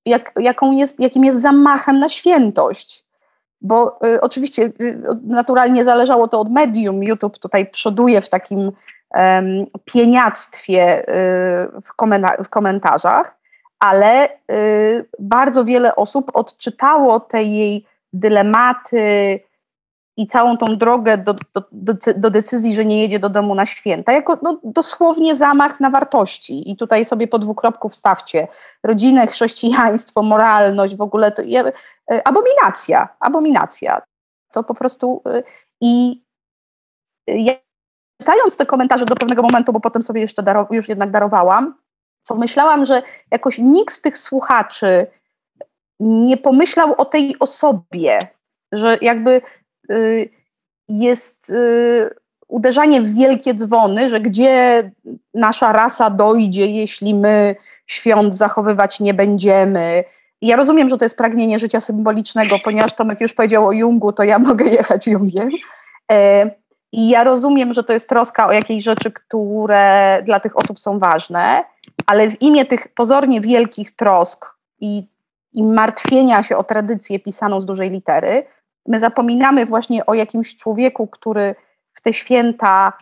jak, 0.07 0.33
jaką 0.37 0.73
jest, 0.73 1.01
jakim 1.01 1.25
jest 1.25 1.41
zamachem 1.41 1.99
na 1.99 2.09
świętość. 2.09 3.05
Bo 3.61 3.99
y, 4.07 4.21
oczywiście 4.21 4.63
y, 4.63 5.03
naturalnie 5.27 5.85
zależało 5.85 6.29
to 6.29 6.41
od 6.41 6.51
medium. 6.51 7.05
YouTube 7.05 7.39
tutaj 7.39 7.67
przoduje 7.67 8.23
w 8.23 8.29
takim 8.29 8.73
pieniactwie 9.85 11.07
w 12.45 12.49
komentarzach, 12.49 13.42
ale 13.83 14.39
bardzo 15.19 15.65
wiele 15.65 15.97
osób 15.97 16.31
odczytało 16.35 17.21
te 17.21 17.43
jej 17.43 17.87
dylematy, 18.13 19.41
i 20.17 20.27
całą 20.27 20.57
tą 20.57 20.67
drogę 20.67 21.19
do, 21.19 21.35
do, 21.35 21.63
do, 21.73 21.95
do, 22.17 22.31
decyzji, 22.31 22.75
że 22.75 22.85
nie 22.85 23.03
jedzie 23.03 23.19
do 23.19 23.29
domu 23.29 23.55
na 23.55 23.67
święta, 23.67 24.13
jako 24.13 24.39
no, 24.43 24.61
dosłownie 24.65 25.37
zamach 25.37 25.81
na 25.81 25.91
wartości. 25.91 26.71
I 26.71 26.77
tutaj 26.77 27.05
sobie 27.05 27.29
po 27.29 27.39
dwukropku 27.39 27.89
wstawcie 27.89 28.49
rodzinę, 28.83 29.27
chrześcijaństwo, 29.27 30.23
moralność, 30.23 30.97
w 30.97 31.01
ogóle 31.01 31.33
to 31.33 31.43
je, 31.43 31.73
abominacja, 32.25 33.09
abominacja. 33.21 34.03
To 34.53 34.65
po 34.65 34.75
prostu 34.75 35.23
y, 35.29 35.43
i 35.81 36.23
ja, 37.27 37.53
czytając 38.19 38.57
te 38.57 38.67
komentarze 38.67 39.05
do 39.05 39.15
pewnego 39.15 39.43
momentu, 39.43 39.73
bo 39.73 39.81
potem 39.81 40.03
sobie 40.03 40.21
jeszcze 40.21 40.43
darow, 40.43 40.71
już 40.71 40.89
jednak 40.89 41.11
darowałam, 41.11 41.75
pomyślałam, 42.27 42.87
że 42.87 43.03
jakoś 43.31 43.59
nikt 43.59 43.95
z 43.95 44.01
tych 44.01 44.19
słuchaczy 44.19 45.07
nie 46.01 46.37
pomyślał 46.37 46.95
o 46.99 47.05
tej 47.05 47.39
osobie, 47.39 48.19
że 48.73 48.99
jakby 49.01 49.43
Y, 49.91 50.31
jest 50.89 51.51
y, 51.51 52.11
uderzanie 52.49 53.03
w 53.03 53.15
wielkie 53.15 53.55
dzwony, 53.55 54.09
że 54.11 54.21
gdzie 54.21 54.91
nasza 55.35 55.73
rasa 55.73 56.11
dojdzie, 56.11 56.67
jeśli 56.67 57.15
my 57.15 57.57
świąt 57.87 58.37
zachowywać 58.37 59.01
nie 59.01 59.15
będziemy. 59.15 60.05
Ja 60.43 60.57
rozumiem, 60.57 60.89
że 60.89 60.97
to 60.97 61.05
jest 61.05 61.17
pragnienie 61.17 61.59
życia 61.59 61.81
symbolicznego, 61.81 62.57
ponieważ 62.65 62.93
Tomek 62.93 63.21
już 63.21 63.33
powiedział 63.33 63.67
o 63.67 63.73
Jungu, 63.73 64.13
to 64.13 64.23
ja 64.23 64.39
mogę 64.49 64.65
jechać 64.65 65.07
Jungiem. 65.07 65.51
E, 66.13 66.51
I 66.93 67.09
ja 67.09 67.25
rozumiem, 67.25 67.75
że 67.75 67.85
to 67.85 67.93
jest 67.93 68.09
troska 68.09 68.47
o 68.47 68.53
jakieś 68.53 68.85
rzeczy, 68.85 69.11
które 69.11 70.23
dla 70.25 70.41
tych 70.41 70.57
osób 70.57 70.81
są 70.81 70.99
ważne, 70.99 71.65
ale 72.07 72.31
w 72.31 72.43
imię 72.43 72.65
tych 72.65 72.89
pozornie 72.89 73.41
wielkich 73.41 73.91
trosk 73.91 74.57
i, 74.81 75.09
i 75.53 75.63
martwienia 75.63 76.43
się 76.43 76.57
o 76.57 76.65
tradycję 76.65 77.21
pisaną 77.21 77.61
z 77.61 77.67
dużej 77.67 77.91
litery, 77.91 78.47
My 78.87 79.01
zapominamy 79.01 79.67
właśnie 79.67 80.07
o 80.07 80.15
jakimś 80.15 80.57
człowieku, 80.57 81.07
który 81.07 81.55
w 81.95 82.01
te 82.01 82.13
święta 82.13 82.93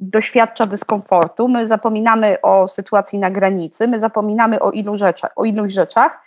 doświadcza 0.00 0.64
dyskomfortu, 0.64 1.48
my 1.48 1.68
zapominamy 1.68 2.40
o 2.42 2.68
sytuacji 2.68 3.18
na 3.18 3.30
granicy, 3.30 3.88
my 3.88 4.00
zapominamy 4.00 4.60
o 4.60 4.70
ilu 4.70 4.96
rzeczach, 4.96 5.32
o 5.36 5.44
iluś 5.44 5.72
rzeczach, 5.72 6.22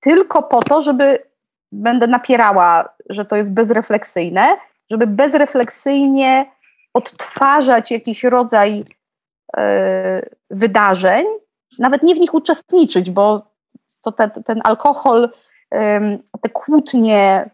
tylko 0.00 0.42
po 0.42 0.62
to, 0.62 0.80
żeby 0.80 1.22
będę 1.72 2.06
napierała, 2.06 2.88
że 3.08 3.24
to 3.24 3.36
jest 3.36 3.52
bezrefleksyjne, 3.52 4.56
żeby 4.90 5.06
bezrefleksyjnie 5.06 6.46
odtwarzać 6.94 7.90
jakiś 7.90 8.24
rodzaj 8.24 8.84
wydarzeń, 10.50 11.26
nawet 11.78 12.02
nie 12.02 12.14
w 12.14 12.20
nich 12.20 12.34
uczestniczyć, 12.34 13.10
bo 13.10 13.46
to 14.02 14.12
te, 14.12 14.30
ten 14.30 14.60
alkohol, 14.64 15.30
te 16.40 16.48
kłótnie, 16.52 17.50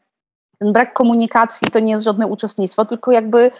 ten 0.58 0.72
brak 0.72 0.92
komunikacji 0.92 1.70
to 1.70 1.78
nie 1.78 1.92
jest 1.92 2.04
żadne 2.04 2.26
uczestnictwo, 2.26 2.84
tylko 2.84 3.12
jakby 3.12 3.50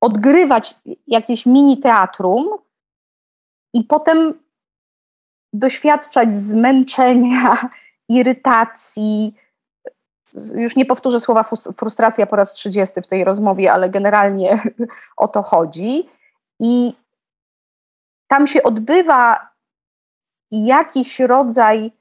odgrywać 0.00 0.76
jakieś 1.06 1.46
mini 1.46 1.78
teatrum 1.78 2.48
i 3.74 3.84
potem 3.84 4.34
doświadczać 5.52 6.36
zmęczenia, 6.36 7.68
irytacji. 8.08 9.34
Już 10.54 10.76
nie 10.76 10.86
powtórzę 10.86 11.20
słowa 11.20 11.44
frustracja 11.76 12.26
po 12.26 12.36
raz 12.36 12.52
30 12.52 13.00
w 13.00 13.06
tej 13.06 13.24
rozmowie, 13.24 13.72
ale 13.72 13.90
generalnie 13.90 14.62
o 15.16 15.28
to 15.28 15.42
chodzi. 15.42 16.08
I 16.60 16.92
tam 18.32 18.46
się 18.46 18.62
odbywa 18.62 19.48
jakiś 20.50 21.20
rodzaj 21.20 21.92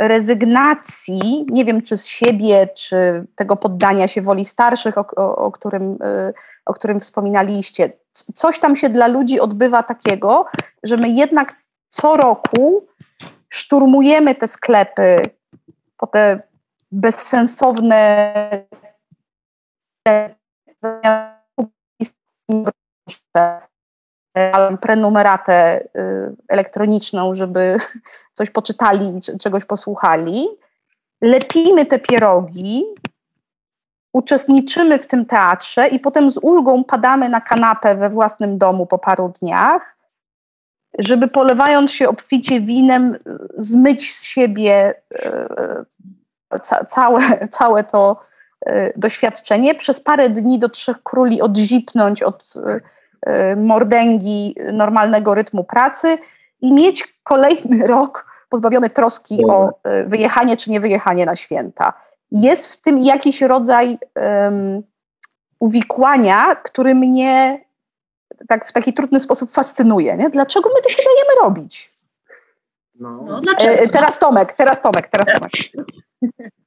rezygnacji, 0.00 1.46
nie 1.50 1.64
wiem 1.64 1.82
czy 1.82 1.96
z 1.96 2.06
siebie, 2.06 2.68
czy 2.76 3.26
tego 3.34 3.56
poddania 3.56 4.08
się 4.08 4.22
woli 4.22 4.44
starszych, 4.44 4.98
o, 4.98 5.06
o, 5.16 5.36
o, 5.36 5.52
którym, 5.52 6.02
y, 6.02 6.34
o 6.66 6.74
którym 6.74 7.00
wspominaliście. 7.00 7.92
Coś 8.12 8.58
tam 8.58 8.76
się 8.76 8.88
dla 8.88 9.06
ludzi 9.06 9.40
odbywa 9.40 9.82
takiego, 9.82 10.46
że 10.82 10.96
my 10.96 11.08
jednak 11.08 11.56
co 11.88 12.16
roku 12.16 12.86
szturmujemy 13.48 14.34
te 14.34 14.48
sklepy 14.48 15.22
po 15.96 16.06
te 16.06 16.42
bezsensowne 16.92 18.34
prenumeratę 24.80 25.80
y, 25.80 26.36
elektroniczną, 26.48 27.34
żeby 27.34 27.76
coś 28.38 28.50
poczytali, 28.50 29.20
czegoś 29.40 29.64
posłuchali. 29.64 30.48
Lepimy 31.20 31.86
te 31.86 31.98
pierogi, 31.98 32.84
uczestniczymy 34.12 34.98
w 34.98 35.06
tym 35.06 35.26
teatrze 35.26 35.88
i 35.88 36.00
potem 36.00 36.30
z 36.30 36.38
ulgą 36.42 36.84
padamy 36.84 37.28
na 37.28 37.40
kanapę 37.40 37.94
we 37.94 38.10
własnym 38.10 38.58
domu 38.58 38.86
po 38.86 38.98
paru 38.98 39.32
dniach, 39.40 39.96
żeby 40.98 41.28
polewając 41.28 41.92
się 41.92 42.08
obficie 42.08 42.60
winem, 42.60 43.18
zmyć 43.58 44.16
z 44.16 44.24
siebie 44.24 44.94
y, 46.54 46.60
całe, 46.88 47.20
całe 47.58 47.84
to 47.84 48.20
y, 48.68 48.92
doświadczenie, 48.96 49.74
przez 49.74 50.00
parę 50.00 50.30
dni 50.30 50.58
do 50.58 50.68
Trzech 50.68 51.02
Króli 51.02 51.42
odzipnąć 51.42 52.22
od 52.22 52.54
Y, 52.56 52.80
mordęgi 53.56 54.54
normalnego 54.72 55.34
rytmu 55.34 55.64
pracy 55.64 56.18
i 56.60 56.72
mieć 56.72 57.14
kolejny 57.22 57.86
rok 57.94 58.26
pozbawiony 58.48 58.90
troski 58.90 59.44
o 59.48 59.68
y, 59.68 60.04
wyjechanie 60.06 60.56
czy 60.56 60.70
nie 60.70 60.80
wyjechanie 60.80 61.26
na 61.26 61.36
święta. 61.36 61.92
Jest 62.32 62.72
w 62.72 62.82
tym 62.82 62.98
jakiś 62.98 63.40
rodzaj 63.40 63.98
um, 64.16 64.82
uwikłania, 65.58 66.56
który 66.56 66.94
mnie 66.94 67.60
tak 68.48 68.68
w 68.68 68.72
taki 68.72 68.92
trudny 68.92 69.20
sposób 69.20 69.50
fascynuje. 69.50 70.16
Nie? 70.16 70.30
Dlaczego 70.30 70.70
my 70.74 70.82
to 70.82 70.88
się 70.88 71.02
dajemy 71.02 71.42
robić? 71.42 71.92
No, 73.00 73.10
no 73.26 73.52
e, 73.58 73.88
teraz 73.88 74.18
Tomek, 74.18 74.52
teraz 74.52 74.82
Tomek, 74.82 75.08
teraz 75.08 75.26
Tomek. 75.26 75.52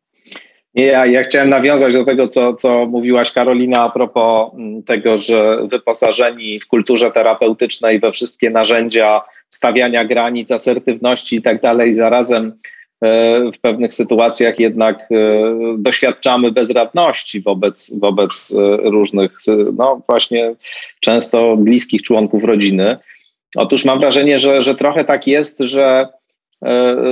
Nie, 0.76 0.86
ja, 0.86 1.06
ja 1.06 1.24
chciałem 1.24 1.50
nawiązać 1.50 1.94
do 1.94 2.06
tego, 2.06 2.28
co, 2.28 2.54
co 2.54 2.86
mówiłaś 2.86 3.32
Karolina 3.32 3.82
a 3.82 3.90
propos 3.90 4.54
mm, 4.54 4.84
tego, 4.84 5.18
że 5.18 5.68
wyposażeni 5.68 6.60
w 6.60 6.68
kulturze 6.68 7.12
terapeutycznej 7.12 8.00
we 8.00 8.12
wszystkie 8.12 8.50
narzędzia 8.50 9.22
stawiania 9.50 10.06
granic, 10.06 10.52
asertywności 10.52 11.36
i 11.36 11.42
tak 11.42 11.62
dalej, 11.62 11.96
zarazem 11.96 12.54
e, 13.02 13.52
w 13.52 13.60
pewnych 13.60 13.94
sytuacjach 13.94 14.60
jednak 14.60 15.00
e, 15.00 15.06
doświadczamy 15.78 16.52
bezradności 16.52 17.42
wobec, 17.42 18.00
wobec 18.00 18.54
e, 18.58 18.78
różnych, 18.90 19.32
no 19.78 20.02
właśnie 20.08 20.56
często 21.00 21.58
bliskich 21.58 22.02
członków 22.02 22.44
rodziny. 22.44 22.98
Otóż 23.56 23.86
mam 23.86 24.00
wrażenie, 24.00 24.40
że, 24.40 24.64
że 24.64 24.76
trochę 24.76 25.04
tak 25.04 25.28
jest, 25.28 25.60
że 25.60 26.08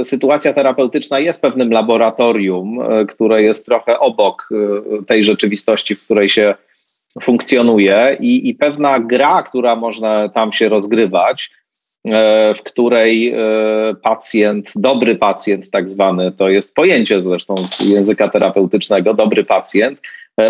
sytuacja 0.03 0.53
terapeutyczna 0.53 1.19
jest 1.19 1.41
pewnym 1.41 1.71
laboratorium, 1.71 2.81
e, 2.81 3.05
które 3.05 3.43
jest 3.43 3.65
trochę 3.65 3.99
obok 3.99 4.49
e, 4.51 5.05
tej 5.05 5.23
rzeczywistości, 5.23 5.95
w 5.95 6.05
której 6.05 6.29
się 6.29 6.55
funkcjonuje 7.21 8.17
i, 8.19 8.49
i 8.49 8.55
pewna 8.55 8.99
gra, 8.99 9.43
która 9.43 9.75
można 9.75 10.29
tam 10.29 10.53
się 10.53 10.69
rozgrywać, 10.69 11.51
w 12.55 12.59
której 12.63 13.35
pacjent, 14.01 14.71
dobry 14.75 15.15
pacjent 15.15 15.69
tak 15.69 15.89
zwany, 15.89 16.31
to 16.31 16.49
jest 16.49 16.75
pojęcie 16.75 17.21
zresztą 17.21 17.57
z 17.57 17.79
języka 17.79 18.29
terapeutycznego, 18.29 19.13
dobry 19.13 19.43
pacjent, 19.43 20.01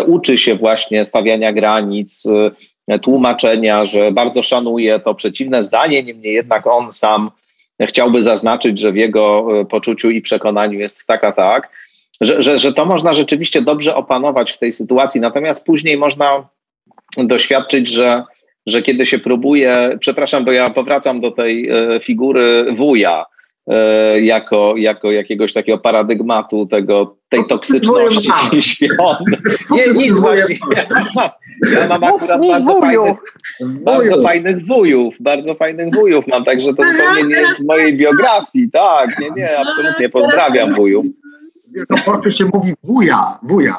uczy 0.06 0.38
się 0.38 0.54
właśnie 0.54 1.04
stawiania 1.04 1.52
granic, 1.52 2.26
tłumaczenia, 3.02 3.86
że 3.86 4.12
bardzo 4.12 4.42
szanuje 4.42 5.00
to 5.00 5.14
przeciwne 5.14 5.62
zdanie, 5.62 6.02
niemniej 6.02 6.34
jednak 6.34 6.66
on 6.66 6.92
sam 6.92 7.30
chciałby 7.80 8.22
zaznaczyć, 8.22 8.78
że 8.78 8.92
w 8.92 8.96
jego 8.96 9.46
e, 9.60 9.64
poczuciu 9.64 10.10
i 10.10 10.22
przekonaniu 10.22 10.78
jest 10.78 11.06
taka, 11.06 11.32
tak, 11.32 11.68
że, 12.20 12.42
że, 12.42 12.58
że 12.58 12.72
to 12.72 12.84
można 12.84 13.14
rzeczywiście 13.14 13.62
dobrze 13.62 13.94
opanować 13.94 14.52
w 14.52 14.58
tej 14.58 14.72
sytuacji, 14.72 15.20
natomiast 15.20 15.66
później 15.66 15.96
można 15.96 16.48
doświadczyć, 17.16 17.88
że, 17.88 18.24
że 18.66 18.82
kiedy 18.82 19.06
się 19.06 19.18
próbuje, 19.18 19.96
przepraszam, 20.00 20.44
bo 20.44 20.52
ja 20.52 20.70
powracam 20.70 21.20
do 21.20 21.30
tej 21.30 21.68
e, 21.68 22.00
figury 22.00 22.66
wuja, 22.72 23.24
jako, 24.22 24.74
jako 24.76 25.12
jakiegoś 25.12 25.52
takiego 25.52 25.78
paradygmatu 25.78 26.66
tego, 26.66 27.16
tej 27.28 27.46
toksyczności 27.46 28.62
świąt. 28.62 29.18
Nie, 29.70 29.86
nic 29.94 30.18
właśnie. 30.18 30.58
Ja 31.72 31.88
mam 31.88 32.04
akurat 32.04 32.40
bardzo 32.40 32.80
fajnych, 32.80 33.16
bardzo 33.60 34.22
fajnych 34.22 34.66
wujów, 34.66 35.14
bardzo 35.20 35.54
fajnych 35.54 35.94
wujów 35.94 36.26
mam, 36.26 36.44
także 36.44 36.74
to 36.74 36.82
zupełnie 36.82 37.22
nie 37.22 37.36
jest 37.36 37.58
z 37.58 37.66
mojej 37.66 37.96
biografii. 37.96 38.70
Tak, 38.70 39.18
nie, 39.18 39.30
nie, 39.30 39.58
absolutnie 39.58 40.08
pozdrawiam 40.08 40.74
wujów. 40.74 41.06
W 41.68 41.74
Wielkopolsce 41.74 42.30
się 42.30 42.44
mówi 42.54 42.72
wuja, 42.82 43.38
wuja. 43.42 43.74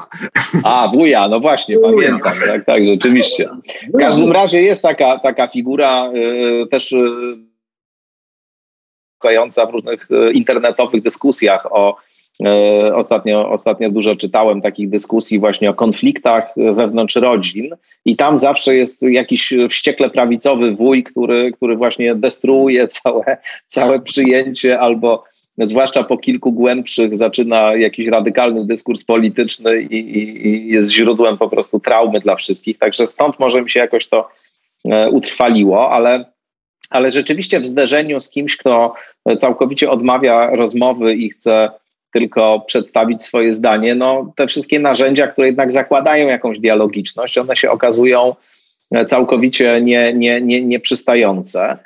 A, 0.64 0.88
wuja, 0.94 1.28
no 1.28 1.40
właśnie, 1.40 1.80
wuja. 1.80 2.10
pamiętam, 2.10 2.34
tak, 2.48 2.66
tak, 2.66 2.86
rzeczywiście. 2.86 3.50
W 3.94 3.98
każdym 4.00 4.32
razie 4.32 4.62
jest 4.62 4.82
taka, 4.82 5.20
taka 5.20 5.48
figura 5.48 6.12
y, 6.16 6.68
też 6.68 6.92
y, 6.92 6.98
w 9.68 9.74
różnych 9.74 10.08
y, 10.12 10.32
internetowych 10.32 11.02
dyskusjach 11.02 11.74
o 11.74 11.98
E, 12.42 12.96
ostatnio, 12.96 13.50
ostatnio 13.50 13.90
dużo 13.90 14.16
czytałem 14.16 14.62
takich 14.62 14.90
dyskusji 14.90 15.40
właśnie 15.40 15.70
o 15.70 15.74
konfliktach 15.74 16.54
wewnątrz 16.58 17.16
rodzin 17.16 17.76
i 18.06 18.16
tam 18.16 18.40
zawsze 18.40 18.76
jest 18.76 19.02
jakiś 19.02 19.54
wściekle 19.70 20.10
prawicowy 20.10 20.72
wuj, 20.72 21.04
który, 21.04 21.52
który 21.52 21.76
właśnie 21.76 22.16
destruuje 22.16 22.88
całe, 23.04 23.38
całe 23.68 24.00
przyjęcie 24.00 24.80
albo 24.80 25.24
zwłaszcza 25.58 26.04
po 26.04 26.18
kilku 26.18 26.52
głębszych 26.52 27.16
zaczyna 27.16 27.76
jakiś 27.76 28.08
radykalny 28.08 28.66
dyskurs 28.66 29.04
polityczny 29.04 29.82
i, 29.82 29.96
i, 29.96 30.48
i 30.48 30.68
jest 30.68 30.92
źródłem 30.92 31.38
po 31.38 31.50
prostu 31.50 31.80
traumy 31.80 32.20
dla 32.20 32.36
wszystkich. 32.36 32.78
Także 32.78 33.06
stąd 33.06 33.40
może 33.40 33.62
mi 33.62 33.70
się 33.70 33.80
jakoś 33.80 34.08
to 34.08 34.30
e, 34.86 35.10
utrwaliło, 35.10 35.92
ale 35.92 36.33
ale 36.94 37.12
rzeczywiście 37.12 37.60
w 37.60 37.68
zderzeniu 37.68 38.20
z 38.20 38.30
kimś, 38.30 38.58
kto 38.58 38.94
całkowicie 39.38 39.90
odmawia 39.90 40.56
rozmowy 40.56 41.14
i 41.14 41.30
chce 41.30 41.70
tylko 42.14 42.60
przedstawić 42.60 43.24
swoje 43.24 43.54
zdanie, 43.54 43.96
no 43.96 44.34
te 44.36 44.48
wszystkie 44.48 44.80
narzędzia, 44.80 45.28
które 45.28 45.48
jednak 45.48 45.72
zakładają 45.72 46.28
jakąś 46.28 46.60
dialogiczność, 46.60 47.38
one 47.38 47.56
się 47.56 47.72
okazują 47.72 48.36
całkowicie 49.08 49.82
nie, 49.82 50.14
nie, 50.14 50.42
nie, 50.42 50.62
nieprzystające. 50.62 51.78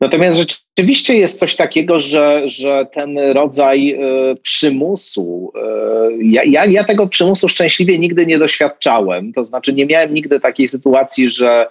Natomiast 0.00 0.38
rzeczywiście 0.38 1.16
jest 1.16 1.38
coś 1.38 1.56
takiego, 1.56 2.00
że, 2.00 2.42
że 2.46 2.86
ten 2.92 3.18
rodzaj 3.18 3.94
y, 4.32 4.36
przymusu, 4.42 5.52
y, 5.56 6.24
ja, 6.24 6.64
ja, 6.64 6.84
tego 6.84 7.06
przymusu 7.06 7.48
szczęśliwie 7.48 7.98
nigdy 7.98 8.26
nie 8.26 8.38
doświadczałem. 8.38 9.32
To 9.32 9.44
znaczy, 9.44 9.72
nie 9.72 9.86
miałem 9.86 10.14
nigdy 10.14 10.40
takiej 10.40 10.68
sytuacji, 10.68 11.28
że, 11.28 11.66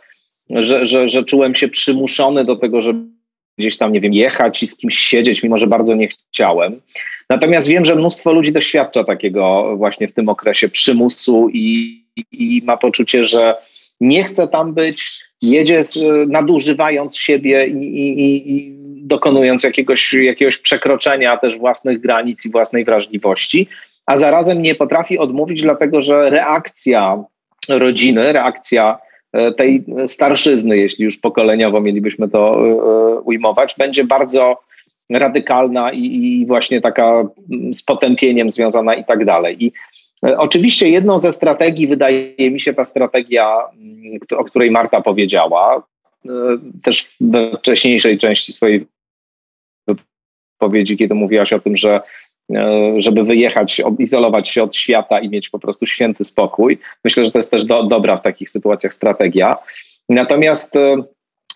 że, 0.55 0.87
że, 0.87 1.09
że 1.09 1.23
czułem 1.23 1.55
się 1.55 1.67
przymuszony 1.67 2.45
do 2.45 2.55
tego, 2.55 2.81
żeby 2.81 2.99
gdzieś 3.57 3.77
tam, 3.77 3.91
nie 3.91 4.01
wiem, 4.01 4.13
jechać 4.13 4.63
i 4.63 4.67
z 4.67 4.77
kimś 4.77 4.99
siedzieć, 4.99 5.43
mimo 5.43 5.57
że 5.57 5.67
bardzo 5.67 5.95
nie 5.95 6.07
chciałem. 6.07 6.81
Natomiast 7.29 7.67
wiem, 7.67 7.85
że 7.85 7.95
mnóstwo 7.95 8.33
ludzi 8.33 8.51
doświadcza 8.51 9.03
takiego 9.03 9.73
właśnie 9.77 10.07
w 10.07 10.13
tym 10.13 10.29
okresie 10.29 10.69
przymusu 10.69 11.49
i, 11.53 12.03
i 12.31 12.61
ma 12.65 12.77
poczucie, 12.77 13.25
że 13.25 13.55
nie 14.01 14.23
chce 14.23 14.47
tam 14.47 14.73
być, 14.73 15.21
jedzie 15.41 15.83
z, 15.83 15.99
nadużywając 16.29 17.17
siebie 17.17 17.67
i, 17.67 17.83
i, 17.83 18.57
i, 18.57 18.71
dokonując 19.01 19.63
jakiegoś, 19.63 20.13
jakiegoś 20.13 20.57
przekroczenia 20.57 21.37
też 21.37 21.57
własnych 21.57 22.01
granic 22.01 22.45
i 22.45 22.51
własnej 22.51 22.85
wrażliwości, 22.85 23.67
a 24.05 24.17
zarazem 24.17 24.61
nie 24.61 24.75
potrafi 24.75 25.17
odmówić, 25.17 25.61
dlatego 25.61 26.01
że 26.01 26.29
reakcja 26.29 27.23
rodziny, 27.69 28.33
reakcja 28.33 28.97
tej 29.58 29.84
starszyzny, 30.08 30.78
jeśli 30.78 31.06
już 31.06 31.17
pokoleniowo 31.17 31.82
mielibyśmy 31.82 32.30
to 32.30 32.56
e, 32.56 32.72
e, 32.72 33.20
ujmować, 33.20 33.76
będzie 33.78 34.04
bardzo 34.04 34.58
radykalna 35.10 35.91
i, 35.91 36.06
i 36.06 36.46
właśnie 36.46 36.82
taka 36.82 37.24
z 37.74 37.84
potępieniem 37.84 38.50
związana 38.50 38.96
i 38.96 39.06
tak 39.06 39.26
dalej. 39.26 39.65
I 39.65 39.72
e, 40.26 40.38
Oczywiście 40.38 40.89
jedną 40.89 41.20
ze 41.20 41.32
strategii 41.32 41.88
wydaje 41.88 42.52
mi 42.52 42.60
się 42.60 42.74
ta 42.74 42.86
strategia, 42.86 43.58
mm, 43.74 44.20
o 44.38 44.44
której 44.44 44.72
Marta 44.72 45.02
powiedziała, 45.02 45.84
e, 46.26 46.30
też 46.84 47.15
we 47.22 47.52
wcześniejszej 47.52 48.17
części 48.17 48.54
swojej 48.54 48.86
wypowiedzi, 50.60 50.98
kiedy 50.98 51.15
mówiłaś 51.15 51.54
o 51.54 51.60
tym, 51.60 51.78
że 51.78 51.96
e, 51.96 52.02
żeby 52.97 53.23
wyjechać, 53.23 53.81
izolować 53.99 54.49
się 54.49 54.63
od 54.63 54.75
świata 54.75 55.19
i 55.19 55.29
mieć 55.29 55.49
po 55.49 55.59
prostu 55.59 55.85
święty 55.85 56.23
spokój. 56.23 56.77
Myślę, 57.03 57.25
że 57.25 57.31
to 57.31 57.37
jest 57.37 57.51
też 57.51 57.65
do, 57.65 57.83
dobra 57.83 58.17
w 58.17 58.21
takich 58.21 58.49
sytuacjach 58.49 58.93
strategia. 58.93 59.57
Natomiast 60.09 60.75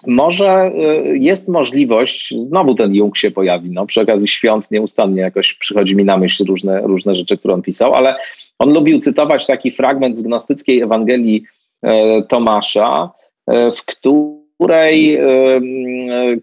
może 0.08 0.72
y, 1.06 1.18
jest 1.18 1.48
możliwość, 1.48 2.34
znowu 2.48 2.76
ten 2.76 2.96
Jung 2.96 3.18
się 3.18 3.32
pojawi, 3.32 3.70
no, 3.72 3.86
przy 3.86 4.02
okazji 4.02 4.28
świąt 4.28 4.72
nieustannie 4.72 5.22
jakoś 5.22 5.54
przychodzi 5.54 5.96
mi 5.96 6.06
na 6.06 6.18
myśl 6.18 6.46
różne, 6.46 6.82
różne 6.82 7.16
rzeczy, 7.16 7.38
które 7.38 7.54
on 7.54 7.62
pisał, 7.62 7.94
ale 7.94 8.16
on 8.60 8.74
lubił 8.74 9.00
cytować 9.00 9.46
taki 9.46 9.72
fragment 9.72 10.18
z 10.18 10.22
gnostyckiej 10.22 10.82
Ewangelii 10.82 11.44
e, 11.82 12.24
Tomasza, 12.24 13.12
e, 13.48 13.72
w 13.72 13.86
której 13.86 15.16
e, 15.16 15.22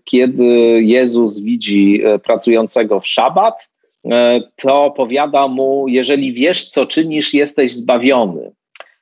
kiedy 0.04 0.44
Jezus 0.82 1.40
widzi 1.40 2.02
pracującego 2.24 3.00
w 3.00 3.08
szabat, 3.08 3.71
to 4.56 4.90
powiada 4.90 5.48
mu, 5.48 5.88
jeżeli 5.88 6.32
wiesz, 6.32 6.68
co 6.68 6.86
czynisz, 6.86 7.34
jesteś 7.34 7.74
zbawiony. 7.74 8.52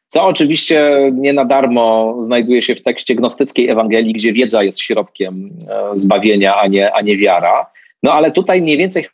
Co 0.09 0.27
oczywiście 0.27 1.11
nie 1.13 1.33
na 1.33 1.45
darmo 1.45 2.17
znajduje 2.21 2.63
się 2.63 2.75
w 2.75 2.83
tekście 2.83 3.15
gnostyckiej 3.15 3.69
Ewangelii, 3.69 4.13
gdzie 4.13 4.33
wiedza 4.33 4.63
jest 4.63 4.81
środkiem 4.81 5.51
e, 5.69 5.99
zbawienia, 5.99 6.57
a 6.57 6.67
nie, 6.67 6.93
a 6.93 7.01
nie 7.01 7.17
wiara. 7.17 7.71
No 8.03 8.13
ale 8.13 8.31
tutaj 8.31 8.63
mniej 8.63 8.77
więcej 8.77 9.09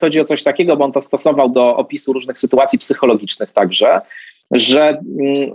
chodzi 0.00 0.20
o 0.20 0.24
coś 0.24 0.42
takiego, 0.42 0.76
bo 0.76 0.84
on 0.84 0.92
to 0.92 1.00
stosował 1.00 1.48
do 1.48 1.76
opisu 1.76 2.12
różnych 2.12 2.38
sytuacji 2.38 2.78
psychologicznych 2.78 3.52
także, 3.52 4.00
że 4.50 4.88
mm, 4.88 5.50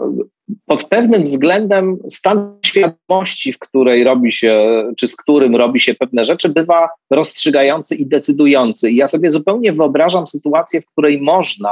pod 0.65 0.83
pewnym 0.83 1.23
względem 1.23 1.97
stan 2.09 2.57
świadomości, 2.65 3.53
w 3.53 3.59
której 3.59 4.03
robi 4.03 4.31
się, 4.31 4.83
czy 4.97 5.07
z 5.07 5.15
którym 5.15 5.55
robi 5.55 5.79
się 5.79 5.93
pewne 5.93 6.25
rzeczy, 6.25 6.49
bywa 6.49 6.89
rozstrzygający 7.09 7.95
i 7.95 8.05
decydujący. 8.05 8.91
I 8.91 8.95
ja 8.95 9.07
sobie 9.07 9.31
zupełnie 9.31 9.73
wyobrażam 9.73 10.27
sytuację, 10.27 10.81
w 10.81 10.85
której 10.85 11.21
można 11.21 11.71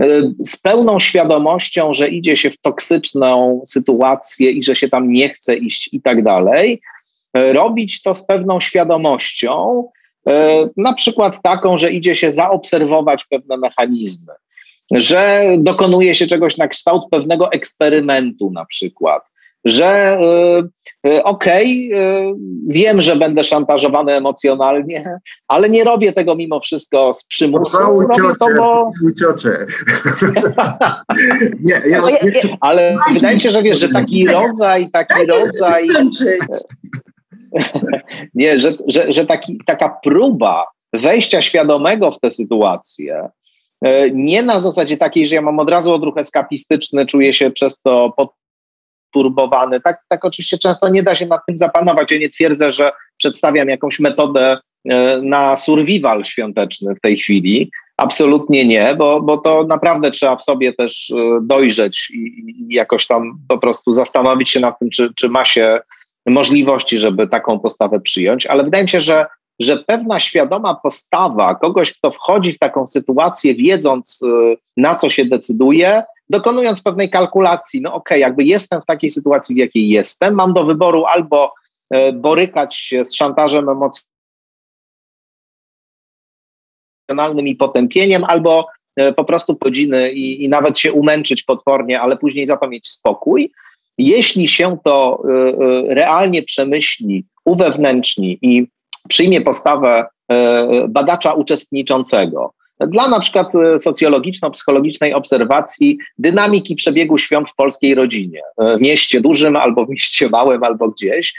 E, 0.00 0.32
z 0.38 0.56
pełną 0.56 0.98
świadomością, 0.98 1.94
że 1.94 2.08
idzie 2.08 2.36
się 2.36 2.50
w 2.50 2.60
toksyczną 2.60 3.62
sytuację 3.66 4.50
i 4.50 4.62
że 4.62 4.76
się 4.76 4.88
tam 4.88 5.12
nie 5.12 5.28
chce 5.28 5.56
iść 5.56 5.88
i 5.92 6.02
tak 6.02 6.22
dalej, 6.22 6.80
e, 7.34 7.52
robić 7.52 8.02
to 8.02 8.14
z 8.14 8.26
pewną 8.26 8.60
świadomością, 8.60 9.84
e, 10.28 10.68
na 10.76 10.92
przykład 10.92 11.42
taką, 11.42 11.78
że 11.78 11.90
idzie 11.90 12.16
się 12.16 12.30
zaobserwować 12.30 13.24
pewne 13.24 13.56
mechanizmy, 13.56 14.32
że 14.90 15.44
dokonuje 15.58 16.14
się 16.14 16.26
czegoś 16.26 16.56
na 16.56 16.68
kształt 16.68 17.02
pewnego 17.10 17.52
eksperymentu, 17.52 18.50
na 18.50 18.64
przykład, 18.64 19.22
że 19.64 20.18
y, 21.04 21.08
y, 21.08 21.24
okej, 21.24 21.90
okay, 21.92 22.34
wiem, 22.68 23.02
że 23.02 23.16
będę 23.16 23.44
szantażowany 23.44 24.12
emocjonalnie, 24.12 25.18
ale 25.48 25.70
nie 25.70 25.84
robię 25.84 26.12
tego 26.12 26.34
mimo 26.34 26.60
wszystko 26.60 27.14
z 27.14 27.24
przymusu. 27.24 27.78
No, 27.80 28.00
robię 28.00 28.14
ciocie, 28.16 28.36
to, 28.38 28.46
bo... 28.56 28.90
Ciocie. 29.20 29.66
nie, 31.64 31.82
ja, 31.86 32.00
nie, 32.00 32.18
ale 32.60 32.96
wydaje 33.12 33.34
mi 33.34 33.40
się, 33.40 33.50
że 33.50 33.62
wiesz, 33.62 33.78
że 33.78 33.88
taki 33.88 34.26
rodzaj, 34.26 34.90
taki 34.90 35.26
rodzaj... 35.26 35.88
nie, 38.34 38.58
że, 38.58 38.72
że, 38.86 39.12
że 39.12 39.26
taki, 39.26 39.60
taka 39.66 39.98
próba 40.02 40.64
wejścia 40.92 41.42
świadomego 41.42 42.10
w 42.10 42.20
tę 42.20 42.30
sytuację, 42.30 43.28
nie 44.12 44.42
na 44.42 44.60
zasadzie 44.60 44.96
takiej, 44.96 45.26
że 45.26 45.34
ja 45.34 45.42
mam 45.42 45.58
od 45.58 45.70
razu 45.70 45.92
odruch 45.92 46.18
eskapistyczny, 46.18 47.06
czuję 47.06 47.34
się 47.34 47.50
przez 47.50 47.80
to 47.80 48.12
pod 48.16 48.30
turbowany. 49.12 49.80
Tak, 49.80 50.00
tak 50.08 50.24
oczywiście 50.24 50.58
często 50.58 50.88
nie 50.88 51.02
da 51.02 51.16
się 51.16 51.26
nad 51.26 51.40
tym 51.46 51.58
zapanować. 51.58 52.12
Ja 52.12 52.18
nie 52.18 52.28
twierdzę, 52.28 52.72
że 52.72 52.92
przedstawiam 53.16 53.68
jakąś 53.68 54.00
metodę 54.00 54.58
e, 54.88 55.20
na 55.22 55.56
survival 55.56 56.24
świąteczny 56.24 56.94
w 56.94 57.00
tej 57.00 57.16
chwili. 57.16 57.70
Absolutnie 57.96 58.66
nie, 58.66 58.94
bo, 58.94 59.22
bo 59.22 59.38
to 59.38 59.64
naprawdę 59.64 60.10
trzeba 60.10 60.36
w 60.36 60.42
sobie 60.42 60.72
też 60.72 61.10
e, 61.10 61.38
dojrzeć 61.42 62.10
i, 62.10 62.16
i 62.16 62.74
jakoś 62.74 63.06
tam 63.06 63.38
po 63.48 63.58
prostu 63.58 63.92
zastanowić 63.92 64.50
się 64.50 64.60
nad 64.60 64.78
tym, 64.78 64.90
czy, 64.90 65.14
czy 65.14 65.28
ma 65.28 65.44
się 65.44 65.80
możliwości, 66.26 66.98
żeby 66.98 67.28
taką 67.28 67.60
postawę 67.60 68.00
przyjąć. 68.00 68.46
Ale 68.46 68.64
wydaje 68.64 68.84
mi 68.84 68.90
się, 68.90 69.00
że 69.00 69.26
że 69.60 69.76
pewna 69.76 70.20
świadoma 70.20 70.74
postawa 70.74 71.54
kogoś, 71.54 71.92
kto 71.92 72.10
wchodzi 72.10 72.52
w 72.52 72.58
taką 72.58 72.86
sytuację, 72.86 73.54
wiedząc 73.54 74.20
e, 74.22 74.26
na 74.76 74.94
co 74.94 75.10
się 75.10 75.24
decyduje, 75.24 76.02
dokonując 76.30 76.82
pewnej 76.82 77.10
kalkulacji, 77.10 77.80
no 77.80 77.94
okej, 77.94 78.00
okay, 78.00 78.18
jakby 78.18 78.44
jestem 78.44 78.80
w 78.80 78.86
takiej 78.86 79.10
sytuacji, 79.10 79.54
w 79.54 79.58
jakiej 79.58 79.88
jestem, 79.88 80.34
mam 80.34 80.52
do 80.52 80.64
wyboru 80.64 81.04
albo 81.04 81.54
e, 81.90 82.12
borykać 82.12 82.76
się 82.76 83.04
z 83.04 83.14
szantażem 83.14 83.66
emocjonalnym 87.08 87.48
i 87.48 87.56
potępieniem, 87.56 88.24
albo 88.24 88.66
e, 88.96 89.12
po 89.12 89.24
prostu 89.24 89.56
godziny 89.56 90.12
i, 90.12 90.44
i 90.44 90.48
nawet 90.48 90.78
się 90.78 90.92
umęczyć 90.92 91.42
potwornie, 91.42 92.00
ale 92.00 92.16
później 92.16 92.46
za 92.46 92.56
to 92.56 92.68
mieć 92.68 92.88
spokój. 92.88 93.52
Jeśli 93.98 94.48
się 94.48 94.78
to 94.84 95.22
e, 95.24 95.94
realnie 95.94 96.42
przemyśli, 96.42 97.24
uwewnętrzni 97.44 98.38
i 98.42 98.66
przyjmie 99.08 99.40
postawę 99.40 100.06
badacza 100.88 101.32
uczestniczącego, 101.32 102.52
dla 102.80 103.08
na 103.08 103.20
przykład 103.20 103.54
e, 103.54 103.78
socjologiczno-psychologicznej 103.78 105.14
obserwacji 105.14 105.98
dynamiki 106.18 106.76
przebiegu 106.76 107.18
świąt 107.18 107.48
w 107.48 107.54
polskiej 107.54 107.94
rodzinie, 107.94 108.40
e, 108.58 108.76
w 108.76 108.80
mieście 108.80 109.20
dużym 109.20 109.56
albo 109.56 109.86
w 109.86 109.88
mieście 109.88 110.28
małym 110.28 110.64
albo 110.64 110.88
gdzieś, 110.88 111.34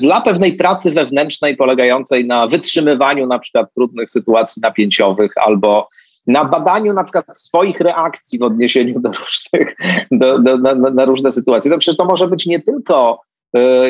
dla 0.00 0.20
pewnej 0.20 0.52
pracy 0.56 0.90
wewnętrznej 0.90 1.56
polegającej 1.56 2.24
na 2.24 2.46
wytrzymywaniu 2.46 3.26
na 3.26 3.38
przykład 3.38 3.74
trudnych 3.74 4.10
sytuacji 4.10 4.62
napięciowych 4.62 5.32
albo 5.36 5.88
na 6.26 6.44
badaniu 6.44 6.92
na 6.92 7.04
przykład 7.04 7.24
swoich 7.38 7.80
reakcji 7.80 8.38
w 8.38 8.42
odniesieniu 8.42 9.00
do 9.00 9.10
różnych, 9.12 9.76
do, 10.10 10.38
do, 10.38 10.58
na, 10.58 10.74
na, 10.74 11.04
różne 11.04 11.32
sytuacje. 11.32 11.70
To 11.70 11.78
przecież 11.78 11.96
to 11.96 12.04
może 12.04 12.28
być 12.28 12.46
nie 12.46 12.60
tylko 12.60 13.20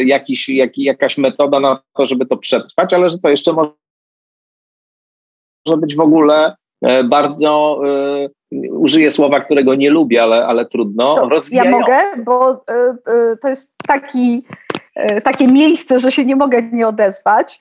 jakiś, 0.04 0.48
jak, 0.48 0.78
jakaś 0.78 1.18
metoda 1.18 1.60
na 1.60 1.82
to, 1.96 2.06
żeby 2.06 2.26
to 2.26 2.36
przetrwać, 2.36 2.94
ale 2.94 3.10
że 3.10 3.18
to 3.18 3.28
jeszcze 3.28 3.52
może 3.52 3.70
być 5.76 5.96
w 5.96 6.00
ogóle 6.00 6.56
e, 6.82 7.04
bardzo, 7.04 7.80
y, 8.52 8.72
użyję 8.72 9.10
słowa, 9.10 9.40
którego 9.40 9.74
nie 9.74 9.90
lubię, 9.90 10.22
ale, 10.22 10.46
ale 10.46 10.66
trudno, 10.66 11.14
to 11.14 11.26
Ja 11.50 11.70
mogę, 11.70 11.98
bo 12.24 12.52
y, 12.52 13.36
to 13.42 13.48
jest 13.48 13.72
taki, 13.86 14.44
takie 15.24 15.48
miejsce, 15.48 16.00
że 16.00 16.12
się 16.12 16.24
nie 16.24 16.36
mogę 16.36 16.62
nie 16.62 16.88
odezwać. 16.88 17.60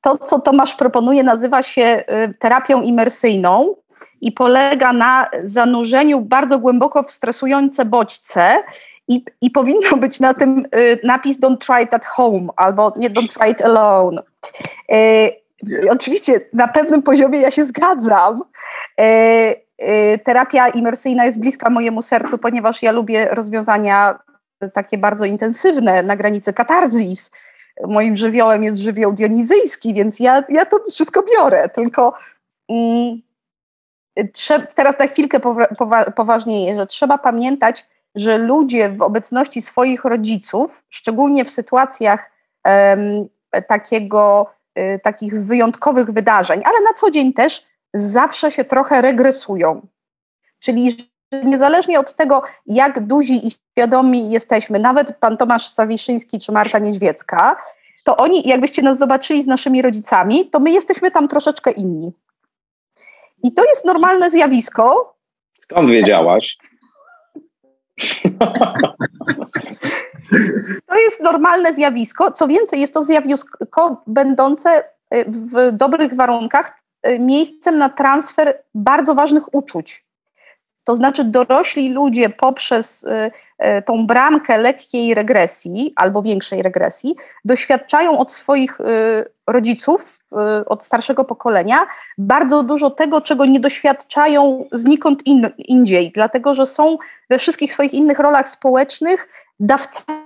To, 0.00 0.18
co 0.18 0.40
Tomasz 0.40 0.74
proponuje, 0.74 1.22
nazywa 1.22 1.62
się 1.62 2.04
y, 2.28 2.34
terapią 2.38 2.82
imersyjną 2.82 3.76
i 4.20 4.32
polega 4.32 4.92
na 4.92 5.30
zanurzeniu 5.44 6.20
bardzo 6.20 6.58
głęboko 6.58 7.02
w 7.02 7.10
stresujące 7.10 7.84
bodźce. 7.84 8.62
I, 9.10 9.24
I 9.40 9.50
powinno 9.50 9.96
być 9.96 10.20
na 10.20 10.34
tym 10.34 10.66
y, 10.76 10.98
napis 11.04 11.40
Don't 11.40 11.58
try 11.58 11.84
it 11.84 11.94
at 11.94 12.06
home 12.06 12.48
albo 12.56 12.94
nie 12.96 13.10
Don't 13.10 13.38
try 13.38 13.52
it 13.52 13.62
alone. 13.62 14.22
Y, 14.92 15.90
oczywiście 15.90 16.40
na 16.52 16.68
pewnym 16.68 17.02
poziomie 17.02 17.40
ja 17.40 17.50
się 17.50 17.64
zgadzam. 17.64 18.42
Terapia 20.24 20.68
imersyjna 20.68 21.24
jest 21.24 21.40
bliska 21.40 21.70
mojemu 21.70 22.02
sercu, 22.02 22.38
ponieważ 22.38 22.82
ja 22.82 22.92
lubię 22.92 23.28
rozwiązania 23.30 24.18
takie 24.74 24.98
bardzo 24.98 25.24
intensywne 25.24 26.02
na 26.02 26.16
granicy 26.16 26.52
katarzis 26.52 27.30
moim 27.86 28.16
żywiołem 28.16 28.64
jest 28.64 28.78
żywioł 28.78 29.12
dionizyjski, 29.12 29.94
więc 29.94 30.20
ja, 30.20 30.44
ja 30.48 30.64
to 30.64 30.78
wszystko 30.90 31.22
biorę, 31.22 31.68
tylko 31.68 32.14
mm, 32.68 33.20
teraz 34.74 34.98
na 34.98 35.06
chwilkę 35.06 35.40
powa 35.40 35.66
powa 35.66 36.04
poważniej, 36.04 36.76
że 36.76 36.86
trzeba 36.86 37.18
pamiętać, 37.18 37.86
że 38.14 38.38
ludzie 38.38 38.88
w 38.88 39.02
obecności 39.02 39.62
swoich 39.62 40.04
rodziców, 40.04 40.84
szczególnie 40.88 41.44
w 41.44 41.50
sytuacjach 41.50 42.30
takiego, 43.68 44.50
y, 44.78 45.00
takich 45.04 45.44
wyjątkowych 45.44 46.10
wydarzeń, 46.10 46.62
ale 46.64 46.80
na 46.80 46.92
co 46.94 47.10
dzień 47.10 47.32
też, 47.32 47.64
zawsze 47.94 48.52
się 48.52 48.64
trochę 48.64 49.02
regresują. 49.02 49.86
Czyli 50.58 50.96
niezależnie 51.44 52.00
od 52.00 52.14
tego, 52.14 52.42
jak 52.66 53.06
duzi 53.06 53.46
i 53.46 53.50
świadomi 53.50 54.30
jesteśmy, 54.30 54.78
nawet 54.78 55.16
pan 55.16 55.36
Tomasz 55.36 55.66
Stawiszyński 55.66 56.40
czy 56.40 56.52
Marta 56.52 56.78
Niedźwiecka, 56.78 57.56
to 58.04 58.16
oni, 58.16 58.48
jakbyście 58.48 58.82
nas 58.82 58.98
zobaczyli 58.98 59.42
z 59.42 59.46
naszymi 59.46 59.82
rodzicami, 59.82 60.50
to 60.50 60.60
my 60.60 60.70
jesteśmy 60.70 61.10
tam 61.10 61.28
troszeczkę 61.28 61.70
inni. 61.70 62.12
I 63.42 63.52
to 63.52 63.64
jest 63.64 63.84
normalne 63.84 64.30
zjawisko. 64.30 65.14
Skąd 65.58 65.90
wiedziałaś? 65.90 66.58
To 70.86 70.98
jest 70.98 71.20
normalne 71.20 71.74
zjawisko. 71.74 72.30
Co 72.30 72.48
więcej, 72.48 72.80
jest 72.80 72.94
to 72.94 73.02
zjawisko 73.02 74.02
będące 74.06 74.84
w 75.26 75.72
dobrych 75.72 76.14
warunkach 76.14 76.72
e, 77.02 77.18
miejscem 77.18 77.78
na 77.78 77.88
transfer 77.88 78.62
bardzo 78.74 79.14
ważnych 79.14 79.54
uczuć. 79.54 80.09
To 80.84 80.94
znaczy 80.94 81.24
dorośli 81.24 81.92
ludzie 81.92 82.30
poprzez 82.30 83.02
y, 83.02 83.30
y, 83.78 83.82
tą 83.82 84.06
bramkę 84.06 84.58
lekkiej 84.58 85.14
regresji 85.14 85.92
albo 85.96 86.22
większej 86.22 86.62
regresji 86.62 87.16
doświadczają 87.44 88.18
od 88.18 88.32
swoich 88.32 88.80
y, 88.80 88.84
rodziców, 89.46 90.16
od 90.66 90.84
starszego 90.84 91.24
pokolenia, 91.24 91.86
bardzo 92.18 92.62
dużo 92.62 92.90
tego, 92.90 93.20
czego 93.20 93.46
nie 93.46 93.60
doświadczają 93.60 94.68
znikąd 94.72 95.26
in, 95.26 95.50
indziej, 95.58 96.12
dlatego 96.14 96.54
że 96.54 96.66
są 96.66 96.98
we 97.30 97.38
wszystkich 97.38 97.72
swoich 97.72 97.94
innych 97.94 98.18
rolach 98.18 98.48
społecznych 98.48 99.28
dawcami 99.60 100.20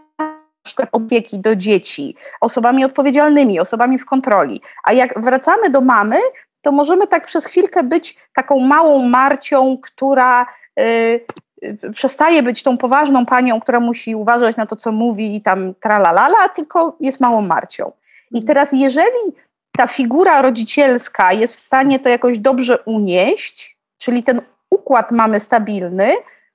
opieki 0.92 1.38
do 1.38 1.56
dzieci, 1.56 2.16
osobami 2.40 2.84
odpowiedzialnymi, 2.84 3.60
osobami 3.60 3.98
w 3.98 4.06
kontroli. 4.06 4.60
A 4.84 4.92
jak 4.92 5.22
wracamy 5.22 5.70
do 5.70 5.80
mamy, 5.80 6.16
to 6.64 6.72
możemy 6.72 7.06
tak 7.06 7.26
przez 7.26 7.46
chwilkę 7.46 7.82
być 7.82 8.16
taką 8.34 8.60
małą 8.60 9.02
Marcią, 9.02 9.78
która 9.82 10.46
y, 10.80 10.82
y, 11.64 11.92
przestaje 11.94 12.42
być 12.42 12.62
tą 12.62 12.78
poważną 12.78 13.26
panią, 13.26 13.60
która 13.60 13.80
musi 13.80 14.14
uważać 14.14 14.56
na 14.56 14.66
to, 14.66 14.76
co 14.76 14.92
mówi 14.92 15.36
i 15.36 15.42
tam 15.42 15.74
tralalala, 15.74 16.48
tylko 16.48 16.96
jest 17.00 17.20
małą 17.20 17.40
Marcią. 17.40 17.92
I 18.30 18.36
mhm. 18.36 18.46
teraz 18.46 18.72
jeżeli 18.72 19.34
ta 19.72 19.86
figura 19.86 20.42
rodzicielska 20.42 21.32
jest 21.32 21.56
w 21.56 21.60
stanie 21.60 21.98
to 21.98 22.08
jakoś 22.08 22.38
dobrze 22.38 22.78
unieść, 22.78 23.78
czyli 23.98 24.22
ten 24.22 24.40
układ 24.70 25.12
mamy 25.12 25.40
stabilny, 25.40 26.12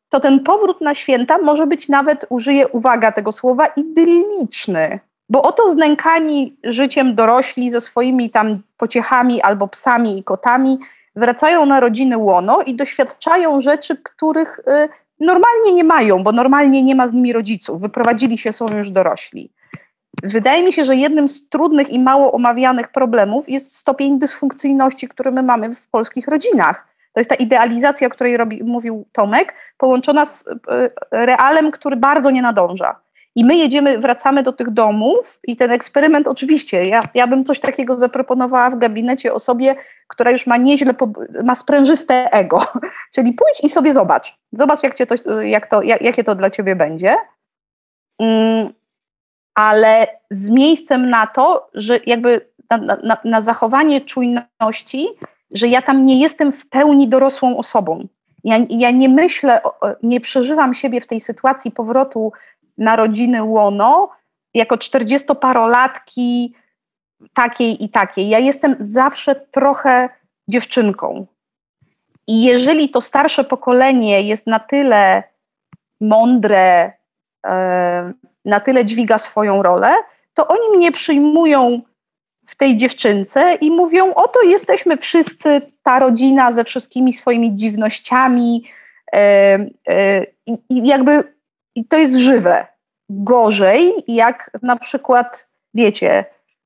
to 0.10 0.20
ten 0.20 0.40
powrót 0.40 0.82
na 0.82 0.96
święta 0.96 1.38
może 1.38 1.68
być 1.68 1.90
nawet, 1.90 2.26
użyję 2.30 2.68
uwaga 2.68 3.12
tego 3.12 3.32
słowa, 3.32 3.68
idylliczny. 3.68 5.00
Bo 5.30 5.42
oto 5.42 5.70
znękani 5.70 6.58
życiem 6.64 7.16
dorośli 7.16 7.70
ze 7.70 7.82
swoimi 7.82 8.30
tam 8.30 8.62
pociechami 8.78 9.42
albo 9.42 9.68
psami 9.68 10.20
i 10.20 10.24
kotami 10.24 10.80
wracają 11.16 11.66
na 11.66 11.80
rodziny 11.80 12.18
łono 12.18 12.62
i 12.62 12.76
doświadczają 12.76 13.62
rzeczy, 13.62 13.98
których 14.04 14.60
y, 14.60 14.90
normalnie 15.20 15.74
nie 15.74 15.84
mają, 15.84 16.24
bo 16.24 16.32
normalnie 16.32 16.84
nie 16.84 16.96
ma 16.96 17.08
z 17.08 17.14
nimi 17.14 17.34
rodziców. 17.34 17.82
Wyprowadzili 17.82 18.38
się, 18.38 18.54
są 18.54 18.66
już 18.78 18.90
dorośli. 18.90 19.52
Wydaje 20.24 20.64
mi 20.64 20.74
się, 20.74 20.86
że 20.86 20.96
jednym 20.96 21.30
z 21.30 21.50
trudnych 21.50 21.90
i 21.90 22.00
mało 22.00 22.32
omawianych 22.32 22.92
problemów 22.92 23.50
jest 23.50 23.76
stopień 23.76 24.20
dysfunkcyjności, 24.20 25.08
który 25.08 25.32
my 25.32 25.44
mamy 25.44 25.76
w 25.76 25.90
polskich 25.90 26.28
rodzinach. 26.28 26.88
To 27.14 27.20
jest 27.20 27.30
ta 27.30 27.36
idealizacja, 27.36 28.08
o 28.08 28.10
której 28.10 28.38
robi, 28.38 28.64
mówił 28.64 29.06
Tomek, 29.12 29.54
połączona 29.78 30.26
z 30.26 30.48
y, 30.48 30.56
realem, 31.12 31.72
który 31.72 31.96
bardzo 31.96 32.32
nie 32.32 32.42
nadąża. 32.42 32.96
I 33.36 33.46
my 33.46 33.56
jedziemy, 33.56 34.00
wracamy 34.00 34.44
do 34.44 34.54
tych 34.54 34.70
domów 34.70 35.40
i 35.44 35.56
ten 35.56 35.72
eksperyment 35.72 36.28
oczywiście, 36.28 36.84
ja, 36.84 37.00
ja 37.14 37.28
bym 37.28 37.46
coś 37.46 37.60
takiego 37.60 37.98
zaproponowała 37.98 38.70
w 38.70 38.78
gabinecie 38.78 39.34
osobie, 39.34 39.76
która 40.08 40.32
już 40.32 40.48
ma 40.48 40.58
nieźle, 40.58 40.94
ma 41.44 41.56
sprężyste 41.56 42.32
ego, 42.32 42.60
czyli 43.16 43.34
pójdź 43.34 43.64
i 43.64 43.70
sobie 43.70 43.94
zobacz, 43.94 44.38
zobacz 44.52 44.84
jak, 44.84 44.96
cię 44.96 45.06
to, 45.06 45.42
jak 45.42 45.68
to, 45.68 45.82
jak, 45.82 46.02
jakie 46.02 46.24
to 46.24 46.36
dla 46.36 46.50
ciebie 46.50 46.76
będzie, 46.76 47.16
mm, 48.20 48.74
ale 49.56 50.08
z 50.30 50.50
miejscem 50.50 51.10
na 51.10 51.28
to, 51.28 51.70
że 51.74 52.00
jakby 52.06 52.42
na, 52.70 52.78
na, 53.04 53.18
na 53.24 53.42
zachowanie 53.42 54.02
czujności, 54.02 55.08
że 55.52 55.68
ja 55.68 55.82
tam 55.82 56.06
nie 56.06 56.22
jestem 56.22 56.52
w 56.52 56.70
pełni 56.70 57.08
dorosłą 57.08 57.58
osobą. 57.58 58.08
Ja, 58.44 58.58
ja 58.70 58.92
nie 58.92 59.10
myślę, 59.10 59.62
nie 60.04 60.22
przeżywam 60.22 60.74
siebie 60.74 61.02
w 61.02 61.08
tej 61.08 61.20
sytuacji 61.22 61.72
powrotu 61.72 62.32
narodziny 62.80 63.44
łono 63.44 64.10
jako 64.54 64.78
czterdziestoparolatki 64.78 66.54
takiej 67.34 67.84
i 67.84 67.90
takiej. 67.90 68.30
Ja 68.30 68.40
jestem 68.40 68.76
zawsze 68.80 69.36
trochę 69.36 70.10
dziewczynką. 70.48 71.26
I 72.28 72.44
jeżeli 72.44 72.90
to 72.90 73.02
starsze 73.02 73.44
pokolenie 73.44 74.22
jest 74.22 74.48
na 74.48 74.60
tyle 74.60 75.24
mądre, 76.02 76.92
e, 77.46 78.14
na 78.46 78.60
tyle 78.60 78.86
dźwiga 78.86 79.18
swoją 79.18 79.64
rolę, 79.64 79.96
to 80.34 80.48
oni 80.48 80.78
mnie 80.78 80.92
przyjmują 80.92 81.82
w 82.48 82.56
tej 82.56 82.78
dziewczynce 82.78 83.56
i 83.62 83.72
mówią: 83.72 84.14
Oto 84.14 84.42
jesteśmy 84.42 84.98
wszyscy, 84.98 85.62
ta 85.84 86.00
rodzina 86.00 86.54
ze 86.54 86.64
wszystkimi 86.64 87.14
swoimi 87.14 87.56
dziwnościami. 87.56 88.64
E, 89.14 89.20
e, 89.90 90.26
I 90.48 90.88
jakby 90.88 91.39
i 91.76 91.86
to 91.86 91.98
jest 91.98 92.16
żywe. 92.16 92.68
Gorzej, 93.10 93.94
jak 94.08 94.52
na 94.62 94.76
przykład, 94.76 95.48
wiecie, 95.74 96.26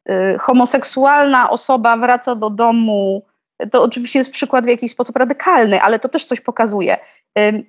y, 0.09 0.37
homoseksualna 0.39 1.49
osoba 1.49 1.97
wraca 1.97 2.35
do 2.35 2.49
domu, 2.49 3.25
to 3.71 3.83
oczywiście 3.83 4.19
jest 4.19 4.31
przykład 4.31 4.65
w 4.65 4.67
jakiś 4.67 4.91
sposób 4.91 5.15
radykalny, 5.15 5.81
ale 5.81 5.99
to 5.99 6.09
też 6.09 6.25
coś 6.25 6.41
pokazuje. 6.41 6.97
Y, 7.39 7.41
y, 7.41 7.65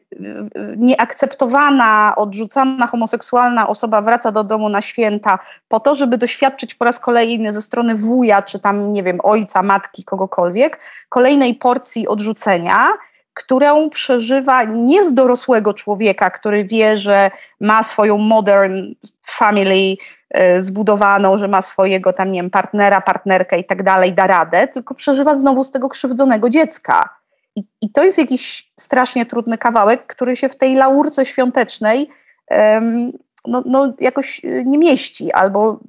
nieakceptowana, 0.77 2.15
odrzucana 2.17 2.87
homoseksualna 2.87 3.69
osoba 3.69 4.03
wraca 4.03 4.33
do 4.33 4.45
domu 4.45 4.69
na 4.69 4.83
święta 4.83 5.39
po 5.69 5.81
to, 5.81 5.95
żeby 5.95 6.19
doświadczyć 6.19 6.75
po 6.75 6.85
raz 6.85 7.01
kolejny 7.01 7.53
ze 7.53 7.63
strony 7.63 7.95
wuja, 7.95 8.43
czy 8.43 8.59
tam, 8.59 8.93
nie 8.93 9.03
wiem, 9.03 9.21
ojca, 9.23 9.63
matki, 9.63 10.05
kogokolwiek, 10.05 10.81
kolejnej 11.09 11.55
porcji 11.55 12.09
odrzucenia 12.09 12.89
którą 13.35 13.91
przeżywa 13.91 14.65
nie 14.65 15.05
z 15.05 15.15
dorosłego 15.15 15.75
człowieka, 15.75 16.31
który 16.31 16.65
wie, 16.65 16.99
że 16.99 17.31
ma 17.61 17.83
swoją 17.83 18.19
modern 18.19 18.95
family 19.27 19.97
e, 20.31 20.63
zbudowaną, 20.63 21.39
że 21.39 21.49
ma 21.49 21.63
swojego 21.63 22.13
tam, 22.13 22.33
nie 22.33 22.43
wiem, 22.43 22.51
partnera, 22.51 23.01
partnerkę 23.01 23.59
i 23.59 23.65
tak 23.65 23.83
dalej, 23.83 24.13
da 24.13 24.27
radę, 24.27 24.69
tylko 24.69 24.95
przeżywa 24.95 25.39
znowu 25.39 25.65
z 25.65 25.71
tego 25.71 25.89
krzywdzonego 25.89 26.51
dziecka. 26.51 27.09
I, 27.57 27.65
I, 27.81 27.91
to 27.91 28.05
jest 28.05 28.19
jakiś 28.19 28.71
strasznie 28.81 29.27
trudny 29.27 29.59
kawałek, 29.59 30.07
który 30.07 30.37
się 30.37 30.49
w 30.49 30.57
tej 30.57 30.75
laurce 30.75 31.27
świątecznej 31.27 32.11
um, 32.51 33.13
no, 33.47 33.63
no 33.67 33.95
jakoś 34.01 34.41
nie 34.65 34.79
mieści, 34.79 35.33
albo 35.33 35.81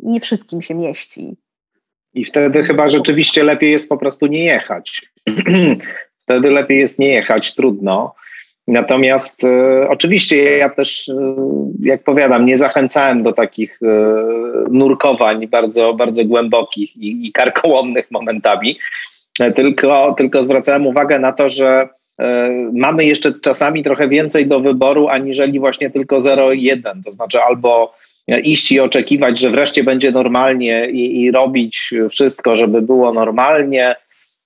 nie 0.00 0.20
wszystkim 0.20 0.62
się 0.62 0.74
mieści. 0.74 1.36
I 2.14 2.24
wtedy 2.24 2.62
chyba 2.62 2.90
rzeczywiście 2.90 3.44
lepiej 3.44 3.70
jest 3.70 3.88
po 3.88 3.98
prostu 3.98 4.26
nie 4.26 4.44
jechać. 4.44 5.02
wtedy 6.24 6.50
lepiej 6.50 6.78
jest 6.78 6.98
nie 6.98 7.08
jechać, 7.08 7.54
trudno. 7.54 8.14
Natomiast 8.68 9.44
e, 9.44 9.88
oczywiście 9.88 10.56
ja 10.56 10.70
też, 10.70 11.08
e, 11.08 11.36
jak 11.80 12.02
powiadam, 12.02 12.46
nie 12.46 12.56
zachęcałem 12.56 13.22
do 13.22 13.32
takich 13.32 13.78
e, 13.82 13.86
nurkowań 14.70 15.48
bardzo, 15.48 15.94
bardzo 15.94 16.24
głębokich 16.24 16.96
i, 16.96 17.26
i 17.26 17.32
karkołomnych 17.32 18.10
momentami, 18.10 18.78
tylko, 19.54 20.14
tylko 20.18 20.42
zwracałem 20.42 20.86
uwagę 20.86 21.18
na 21.18 21.32
to, 21.32 21.48
że 21.48 21.88
mamy 22.72 23.04
jeszcze 23.04 23.32
czasami 23.40 23.82
trochę 23.82 24.08
więcej 24.08 24.46
do 24.46 24.60
wyboru, 24.60 25.08
aniżeli 25.08 25.60
właśnie 25.60 25.90
tylko 25.90 26.16
0,1. 26.16 27.04
To 27.04 27.12
znaczy 27.12 27.40
albo 27.40 27.94
iść 28.42 28.72
i 28.72 28.80
oczekiwać, 28.80 29.38
że 29.38 29.50
wreszcie 29.50 29.84
będzie 29.84 30.10
normalnie 30.10 30.90
i, 30.90 31.22
i 31.22 31.30
robić 31.30 31.90
wszystko, 32.10 32.56
żeby 32.56 32.82
było 32.82 33.12
normalnie 33.12 33.96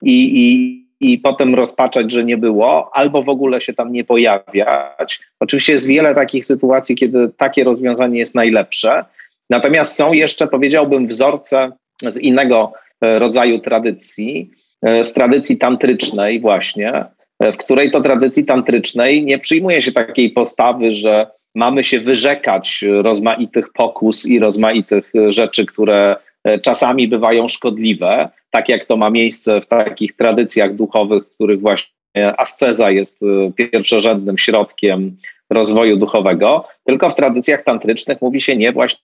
i, 0.01 0.31
i, 0.33 0.88
i 0.99 1.17
potem 1.17 1.55
rozpaczać, 1.55 2.11
że 2.11 2.23
nie 2.23 2.37
było, 2.37 2.95
albo 2.95 3.23
w 3.23 3.29
ogóle 3.29 3.61
się 3.61 3.73
tam 3.73 3.91
nie 3.91 4.03
pojawiać. 4.03 5.19
Oczywiście 5.39 5.73
jest 5.73 5.87
wiele 5.87 6.15
takich 6.15 6.45
sytuacji, 6.45 6.95
kiedy 6.95 7.29
takie 7.37 7.63
rozwiązanie 7.63 8.19
jest 8.19 8.35
najlepsze. 8.35 9.05
Natomiast 9.49 9.95
są 9.95 10.13
jeszcze, 10.13 10.47
powiedziałbym, 10.47 11.07
wzorce 11.07 11.71
z 12.07 12.17
innego 12.17 12.73
e, 13.01 13.19
rodzaju 13.19 13.59
tradycji, 13.59 14.51
e, 14.81 15.05
z 15.05 15.13
tradycji 15.13 15.57
tantrycznej, 15.57 16.39
właśnie, 16.39 17.05
e, 17.39 17.51
w 17.51 17.57
której 17.57 17.91
to 17.91 18.01
tradycji 18.01 18.45
tantrycznej 18.45 19.25
nie 19.25 19.39
przyjmuje 19.39 19.81
się 19.81 19.91
takiej 19.91 20.29
postawy, 20.29 20.95
że 20.95 21.27
mamy 21.55 21.83
się 21.83 21.99
wyrzekać 21.99 22.85
rozmaitych 23.01 23.71
pokus 23.73 24.25
i 24.25 24.39
rozmaitych 24.39 25.11
rzeczy, 25.29 25.65
które 25.65 26.15
czasami 26.61 27.07
bywają 27.07 27.47
szkodliwe, 27.47 28.29
tak 28.49 28.69
jak 28.69 28.85
to 28.85 28.97
ma 28.97 29.09
miejsce 29.09 29.61
w 29.61 29.65
takich 29.65 30.15
tradycjach 30.15 30.75
duchowych, 30.75 31.23
w 31.23 31.35
których 31.35 31.61
właśnie 31.61 31.89
asceza 32.37 32.91
jest 32.91 33.21
pierwszorzędnym 33.55 34.37
środkiem 34.37 35.17
rozwoju 35.49 35.97
duchowego, 35.97 36.67
tylko 36.83 37.09
w 37.09 37.15
tradycjach 37.15 37.63
tantrycznych 37.63 38.21
mówi 38.21 38.41
się 38.41 38.57
nie, 38.57 38.71
właśnie 38.71 38.99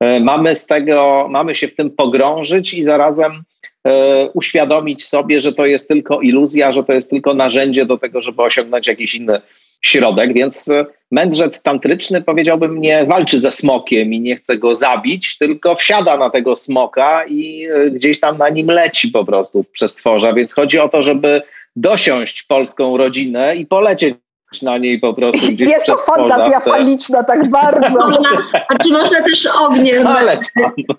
E, 0.00 0.20
mamy 0.20 0.56
z 0.56 0.66
tego, 0.66 1.26
mamy 1.30 1.54
się 1.54 1.68
w 1.68 1.74
tym 1.74 1.90
pogrążyć 1.90 2.74
i 2.74 2.82
zarazem 2.82 3.42
e, 3.86 4.30
uświadomić 4.30 5.08
sobie, 5.08 5.40
że 5.40 5.52
to 5.52 5.66
jest 5.66 5.88
tylko 5.88 6.20
iluzja, 6.20 6.72
że 6.72 6.84
to 6.84 6.92
jest 6.92 7.10
tylko 7.10 7.34
narzędzie 7.34 7.86
do 7.86 7.98
tego, 7.98 8.20
żeby 8.20 8.42
osiągnąć 8.42 8.86
jakiś 8.86 9.14
inny 9.14 9.40
środek, 9.82 10.34
więc 10.34 10.68
e, 10.68 10.86
mędrzec 11.10 11.62
tantryczny 11.62 12.22
powiedziałbym 12.22 12.80
nie 12.80 13.04
walczy 13.04 13.38
ze 13.38 13.50
smokiem 13.50 14.12
i 14.12 14.20
nie 14.20 14.36
chce 14.36 14.58
go 14.58 14.74
zabić, 14.74 15.38
tylko 15.38 15.74
wsiada 15.74 16.16
na 16.16 16.30
tego 16.30 16.56
smoka 16.56 17.24
i 17.26 17.68
gdzieś 17.92 18.20
tam 18.20 18.38
na 18.38 18.48
nim 18.48 18.66
leci 18.66 19.08
po 19.08 19.24
prostu 19.24 19.62
w 19.62 19.70
przestworza, 19.70 20.32
więc 20.32 20.54
chodzi 20.54 20.78
o 20.78 20.88
to, 20.88 21.02
żeby 21.02 21.42
dosiąść 21.76 22.42
polską 22.42 22.96
rodzinę 22.96 23.56
i 23.56 23.66
polecieć 23.66 24.14
na 24.62 24.78
niej 24.78 25.00
po 25.00 25.14
prostu 25.14 25.46
gdzieś 25.52 25.68
Jest 25.68 25.86
to 25.86 25.96
fantazja 25.96 26.60
faliczna 26.60 27.24
tak 27.24 27.50
bardzo. 27.50 27.98
Można, 28.10 28.28
a 28.68 28.78
czy 28.78 28.92
można 28.92 29.22
też 29.22 29.48
ogniem, 29.60 30.06
Ale 30.06 30.38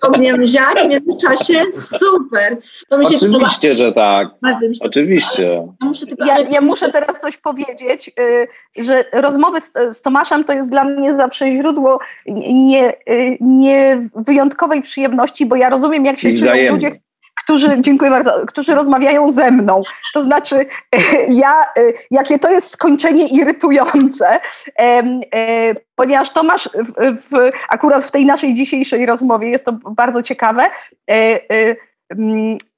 ogniem 0.02 0.46
ziar 0.46 0.86
w 0.86 0.88
międzyczasie? 0.88 1.64
Super. 1.74 2.58
To 2.88 2.98
mi 2.98 3.06
się 3.06 3.16
Oczywiście, 3.16 3.68
podoba. 3.68 3.86
że 3.86 3.92
tak. 3.92 4.28
Bardzo 4.42 4.68
mi 4.68 4.76
się 4.76 4.84
Oczywiście. 4.84 5.68
Ja 5.80 5.86
muszę, 5.86 6.06
ja, 6.26 6.38
ja 6.38 6.60
muszę, 6.60 6.92
teraz 6.92 7.20
coś 7.20 7.36
powiedzieć, 7.36 8.10
y, 8.20 8.48
że 8.84 9.04
rozmowy 9.12 9.60
z, 9.60 9.72
z, 9.90 10.02
Tomaszem 10.02 10.44
to 10.44 10.52
jest 10.52 10.70
dla 10.70 10.84
mnie 10.84 11.14
zawsze 11.14 11.50
źródło 11.50 11.98
nie, 12.26 12.90
y, 12.90 13.36
nie 13.40 14.08
wyjątkowej 14.14 14.82
przyjemności, 14.82 15.46
bo 15.46 15.56
ja 15.56 15.70
rozumiem, 15.70 16.04
jak 16.04 16.18
się 16.18 16.34
czują 16.34 16.72
ludzie, 16.72 16.90
którzy, 17.34 17.80
dziękuję 17.80 18.10
bardzo, 18.10 18.46
którzy 18.46 18.74
rozmawiają 18.74 19.28
ze 19.28 19.50
mną. 19.50 19.82
To 20.14 20.22
znaczy, 20.22 20.66
ja, 21.28 21.64
jakie 22.10 22.38
to 22.38 22.50
jest 22.50 22.70
skończenie 22.70 23.28
irytujące, 23.28 24.40
e, 24.78 25.02
ponieważ 25.94 26.30
Tomasz 26.30 26.68
w, 26.74 27.16
w, 27.22 27.50
akurat 27.68 28.04
w 28.04 28.10
tej 28.10 28.26
naszej 28.26 28.54
dzisiejszej 28.54 29.06
rozmowie, 29.06 29.50
jest 29.50 29.64
to 29.64 29.72
bardzo 29.72 30.22
ciekawe, 30.22 30.62
e, 31.10 31.14
e, 31.14 31.76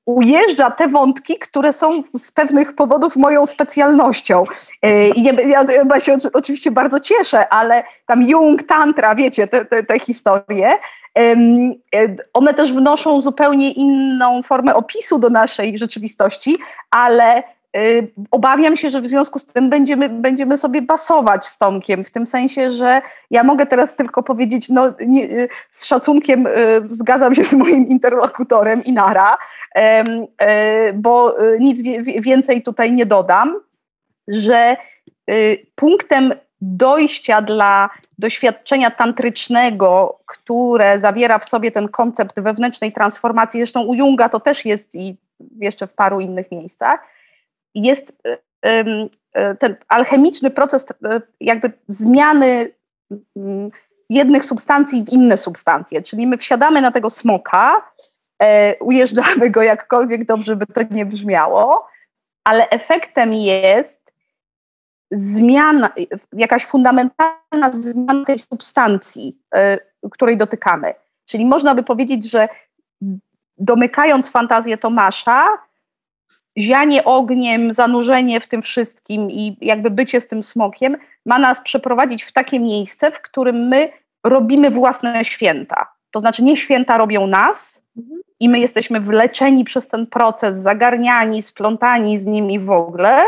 ujeżdża 0.07 0.71
te 0.71 0.89
wątki, 0.89 1.39
które 1.39 1.73
są 1.73 2.01
z 2.17 2.33
pewnych 2.33 2.75
powodów 2.75 3.17
moją 3.17 3.47
specjalnością. 3.47 4.45
I 5.15 5.23
nie, 5.23 5.33
ja, 5.33 5.65
ja 5.91 6.01
się 6.01 6.17
oczywiście 6.33 6.71
bardzo 6.71 7.01
cieszę, 7.01 7.49
ale 7.49 7.85
tam 8.07 8.23
Jung, 8.23 8.63
Tantra, 8.63 9.15
wiecie, 9.15 9.47
te, 9.47 9.65
te, 9.65 9.83
te 9.83 9.99
historie, 9.99 10.69
E, 10.69 11.04
one 12.33 12.55
też 12.55 12.73
wnoszą 12.73 13.21
zupełnie 13.21 13.73
inną 13.73 14.43
formę 14.43 14.75
opisu 14.75 15.19
do 15.19 15.31
naszej 15.31 15.79
rzeczywistości, 15.79 16.59
ale 16.91 17.37
e, 17.37 17.43
obawiam 18.31 18.77
się, 18.77 18.91
że 18.91 19.01
w 19.01 19.07
związku 19.07 19.39
z 19.39 19.47
tym 19.47 19.71
będziemy, 19.71 20.09
będziemy 20.09 20.57
sobie 20.57 20.83
basować 20.83 21.47
z 21.47 21.59
Tomkiem, 21.59 22.05
w 22.05 22.11
tym 22.11 22.27
sensie, 22.27 22.71
że 22.71 23.03
ja 23.31 23.45
mogę 23.45 23.67
teraz 23.67 23.97
tylko 23.97 24.23
powiedzieć, 24.23 24.69
no 24.69 24.93
nie, 25.07 25.49
z 25.71 25.85
szacunkiem 25.85 26.47
e, 26.47 26.51
zgadzam 26.91 27.35
się 27.35 27.45
z 27.45 27.53
moim 27.53 27.89
interlokutorem 27.89 28.85
Inara, 28.85 29.37
bo 30.95 31.37
nic 31.61 31.83
więcej 32.21 32.63
tutaj 32.63 32.93
nie 32.93 33.07
dodam, 33.07 33.61
że 34.29 34.77
punktem 35.75 36.33
dojścia 36.65 37.43
dla 37.43 37.91
doświadczenia 38.19 38.91
tantrycznego, 38.91 40.21
które 40.27 41.01
zawiera 41.01 41.39
w 41.39 41.45
sobie 41.45 41.73
ten 41.73 41.89
koncept 41.89 42.41
wewnętrznej 42.41 42.93
transformacji, 42.93 43.61
zresztą 43.61 43.83
u 43.83 43.95
Junga 43.95 44.29
to 44.29 44.41
też 44.41 44.65
jest 44.65 44.95
i 44.95 45.17
jeszcze 45.61 45.87
w 45.87 45.93
paru 45.93 46.21
innych 46.21 46.53
miejscach, 46.53 47.01
jest 47.75 48.13
e, 48.63 48.85
ten 49.55 49.77
alchemiczny 49.89 50.51
proces 50.51 50.87
e, 51.05 51.21
jakby 51.41 51.73
zmiany 51.89 52.71
mm, 53.37 53.71
jednych 54.11 54.45
substancji 54.45 55.05
w 55.05 55.09
inne 55.09 55.37
substancje, 55.37 56.03
czyli 56.03 56.27
my 56.27 56.39
wsiadamy 56.39 56.81
na 56.81 56.91
tego 56.91 57.11
smoka, 57.11 57.91
e, 58.43 58.79
ujeżdżamy 58.79 59.51
go 59.51 59.63
jakkolwiek 59.63 60.25
dobrze 60.25 60.57
by 60.57 60.67
to 60.67 60.81
nie 60.91 61.07
brzmiało, 61.07 61.87
ale 62.45 62.69
efektem 62.69 63.33
jest 63.33 64.04
zmiana, 65.11 65.91
jakaś 66.33 66.67
fundamentalna 66.67 67.71
zmiana 67.71 68.25
tej 68.25 68.39
substancji, 68.39 69.39
y, 70.05 70.11
której 70.11 70.37
dotykamy. 70.37 70.95
Czyli 71.29 71.45
można 71.45 71.75
by 71.75 71.83
powiedzieć, 71.83 72.31
że 72.31 72.49
domykając 73.59 74.31
fantazję 74.31 74.79
Tomasza, 74.79 75.45
zianie 76.59 77.05
ogniem, 77.05 77.73
zanurzenie 77.73 78.41
w 78.41 78.47
tym 78.47 78.63
wszystkim 78.63 79.31
i 79.31 79.57
jakby 79.61 79.91
bycie 79.91 80.21
z 80.21 80.29
tym 80.29 80.43
smokiem 80.43 80.97
ma 81.27 81.39
nas 81.39 81.61
przeprowadzić 81.61 82.23
w 82.23 82.33
takie 82.33 82.61
miejsce, 82.61 83.11
w 83.11 83.21
którym 83.21 83.57
my 83.57 83.93
robimy 84.25 84.71
własne 84.71 85.25
święta. 85.25 85.87
To 86.11 86.21
znaczy 86.21 86.43
nie 86.43 86.57
święta 86.57 86.99
robią 86.99 87.27
nas 87.27 87.83
i 88.41 88.49
my 88.49 88.59
jesteśmy 88.59 89.01
wleczeni 89.01 89.65
przez 89.65 89.89
ten 89.89 90.07
proces, 90.07 90.57
zagarniani, 90.57 91.43
splątani 91.43 92.19
z 92.19 92.27
nimi 92.27 92.61
w 92.61 92.71
ogóle, 92.71 93.23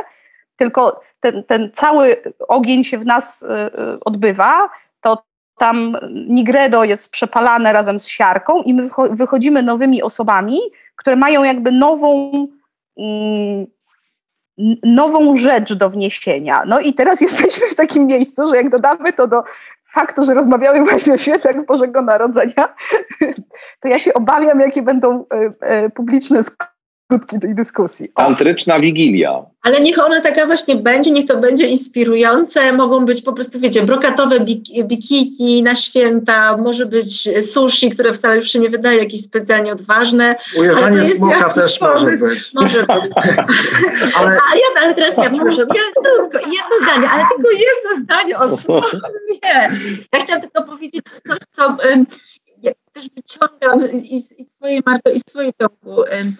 tylko 0.57 1.01
ten, 1.21 1.45
ten 1.45 1.71
cały 1.75 2.23
ogień 2.49 2.85
się 2.85 2.99
w 2.99 3.07
nas 3.07 3.43
y, 3.43 3.47
y, 3.47 4.01
odbywa, 4.05 4.69
to 5.01 5.23
tam 5.59 5.97
nigredo 6.13 6.85
jest 6.85 7.11
przepalane 7.11 7.73
razem 7.73 7.99
z 7.99 8.09
siarką 8.09 8.63
i 8.63 8.75
my 8.75 8.89
wychodzimy 9.11 9.63
nowymi 9.63 10.03
osobami, 10.03 10.59
które 10.97 11.17
mają 11.17 11.45
jakby 11.45 11.73
nową, 11.73 12.33
mm, 12.99 13.67
nową 14.83 15.37
rzecz 15.37 15.75
do 15.75 15.91
wniesienia. 15.91 16.63
No 16.67 16.81
i 16.81 16.95
teraz 16.95 17.21
jesteśmy 17.27 17.69
w 17.69 17.75
takim 17.75 18.07
miejscu, 18.07 18.49
że 18.49 18.57
jak 18.57 18.71
dodamy 18.71 19.13
to 19.13 19.27
do 19.27 19.43
faktu, 19.93 20.25
że 20.25 20.35
rozmawiamy 20.35 20.85
właśnie 20.85 21.15
o 21.15 21.19
świętach 21.19 21.67
Bożego 21.67 22.03
Narodzenia, 22.03 22.75
to 23.81 23.89
ja 23.89 23.99
się 23.99 24.15
obawiam, 24.15 24.61
jakie 24.61 24.83
będą 24.83 25.25
y, 25.87 25.91
publiczne 25.91 26.45
skutki 26.45 26.76
tej 27.41 27.55
dyskusji. 27.55 28.11
O. 28.15 28.23
Tantryczna 28.23 28.81
wigilia. 28.81 29.43
Ale 29.63 29.81
niech 29.81 29.99
ona 29.99 30.21
taka 30.21 30.47
właśnie 30.47 30.77
będzie, 30.77 31.11
niech 31.11 31.27
to 31.27 31.37
będzie 31.37 31.67
inspirujące. 31.67 32.73
Mogą 32.73 33.05
być 33.05 33.23
po 33.23 33.33
prostu, 33.33 33.61
wiecie, 33.61 33.83
brokatowe 33.83 34.41
bikini 34.85 35.63
na 35.63 35.75
święta, 35.75 36.57
może 36.57 36.87
być 36.87 37.29
sushi, 37.47 37.91
które 37.91 38.15
wcale 38.15 38.37
już 38.37 38.51
się 38.51 38.59
nie 38.59 38.71
wydaje 38.71 38.99
jakieś 38.99 39.21
specjalnie 39.21 39.73
odważne. 39.73 40.37
Ujechanie 40.59 41.05
smoka 41.05 41.55
też 41.55 41.81
może 41.81 42.07
być. 42.07 42.55
Może 42.55 42.81
być. 42.81 43.13
ale... 44.17 44.31
A 44.31 44.57
ja, 44.57 44.83
ale 44.83 44.95
teraz 44.95 45.17
ja 45.17 45.31
proszę, 45.31 45.67
ja, 45.75 46.03
tylko 46.05 46.39
jedno 46.39 46.77
zdanie, 46.83 47.09
ale 47.09 47.25
tylko 47.37 47.51
jedno 47.51 48.05
zdanie 48.05 48.39
o 48.39 48.57
smoku. 48.57 48.97
Nie. 49.31 49.71
Ja 50.13 50.21
chciałam 50.21 50.43
tylko 50.43 50.63
powiedzieć 50.63 51.05
coś, 51.27 51.39
co 51.51 51.67
um, 51.67 52.07
ja 52.63 52.73
też 52.93 53.09
wyciągam 53.11 53.93
i, 53.93 54.17
i 54.39 54.45
swojej 54.57 54.83
Marto, 54.87 55.11
i 55.11 55.19
z 55.19 55.25
twojej 55.25 55.53
toku. 55.53 55.91
Um, 55.91 56.37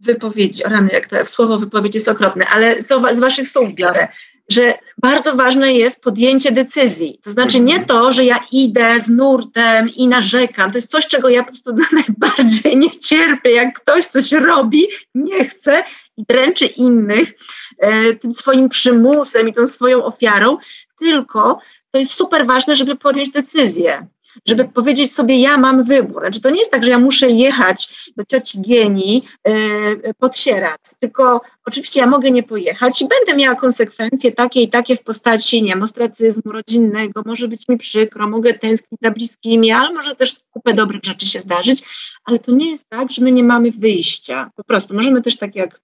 wypowiedzi, 0.00 0.64
o 0.64 0.68
rany, 0.68 0.90
jak 0.92 1.08
to 1.08 1.26
słowo 1.26 1.58
wypowiedź 1.58 1.94
jest 1.94 2.08
okropne, 2.08 2.46
ale 2.46 2.84
to 2.84 3.14
z 3.14 3.18
waszych 3.18 3.48
słów 3.48 3.74
biorę. 3.74 4.08
że 4.50 4.74
bardzo 5.02 5.34
ważne 5.34 5.74
jest 5.74 6.02
podjęcie 6.02 6.52
decyzji. 6.52 7.18
To 7.22 7.30
znaczy 7.30 7.60
nie 7.60 7.84
to, 7.84 8.12
że 8.12 8.24
ja 8.24 8.40
idę 8.52 9.00
z 9.00 9.08
nurtem 9.08 9.88
i 9.96 10.08
narzekam. 10.08 10.70
To 10.70 10.78
jest 10.78 10.90
coś, 10.90 11.06
czego 11.06 11.28
ja 11.28 11.42
po 11.42 11.48
prostu 11.48 11.70
najbardziej 12.06 12.76
nie 12.76 12.90
cierpię. 12.90 13.52
Jak 13.52 13.80
ktoś 13.80 14.04
coś 14.06 14.32
robi, 14.32 14.82
nie 15.14 15.48
chce 15.48 15.84
i 16.16 16.24
dręczy 16.28 16.66
innych 16.66 17.32
e, 17.78 18.14
tym 18.14 18.32
swoim 18.32 18.68
przymusem 18.68 19.48
i 19.48 19.54
tą 19.54 19.66
swoją 19.66 20.04
ofiarą, 20.04 20.56
tylko 20.98 21.58
to 21.90 21.98
jest 21.98 22.12
super 22.12 22.46
ważne, 22.46 22.76
żeby 22.76 22.96
podjąć 22.96 23.30
decyzję 23.30 24.06
żeby 24.46 24.64
powiedzieć 24.64 25.14
sobie, 25.14 25.40
ja 25.40 25.58
mam 25.58 25.84
wybór. 25.84 26.22
Znaczy, 26.22 26.40
to 26.40 26.50
nie 26.50 26.58
jest 26.58 26.70
tak, 26.70 26.84
że 26.84 26.90
ja 26.90 26.98
muszę 26.98 27.30
jechać 27.30 28.10
do 28.16 28.24
cioci 28.24 28.60
Gieni 28.60 29.22
yy, 29.46 30.14
pod 30.18 30.38
Sieradz, 30.38 30.94
tylko 30.98 31.40
oczywiście 31.64 32.00
ja 32.00 32.06
mogę 32.06 32.30
nie 32.30 32.42
pojechać 32.42 33.02
i 33.02 33.08
będę 33.08 33.42
miała 33.42 33.56
konsekwencje 33.56 34.32
takie 34.32 34.60
i 34.60 34.68
takie 34.68 34.96
w 34.96 35.02
postaci, 35.02 35.62
nie 35.62 35.68
wiem, 35.68 35.82
ostracyzmu 35.82 36.52
rodzinnego, 36.52 37.22
może 37.26 37.48
być 37.48 37.68
mi 37.68 37.78
przykro, 37.78 38.28
mogę 38.28 38.54
tęsknić 38.54 39.00
za 39.02 39.10
bliskimi, 39.10 39.72
ale 39.72 39.92
może 39.92 40.16
też 40.16 40.36
kupę 40.50 40.74
dobrych 40.74 41.04
rzeczy 41.04 41.26
się 41.26 41.40
zdarzyć, 41.40 41.82
ale 42.24 42.38
to 42.38 42.52
nie 42.52 42.70
jest 42.70 42.88
tak, 42.88 43.10
że 43.12 43.22
my 43.22 43.32
nie 43.32 43.44
mamy 43.44 43.70
wyjścia. 43.70 44.50
Po 44.56 44.64
prostu 44.64 44.94
możemy 44.94 45.22
też 45.22 45.36
tak 45.36 45.56
jak 45.56 45.80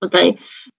tutaj 0.00 0.34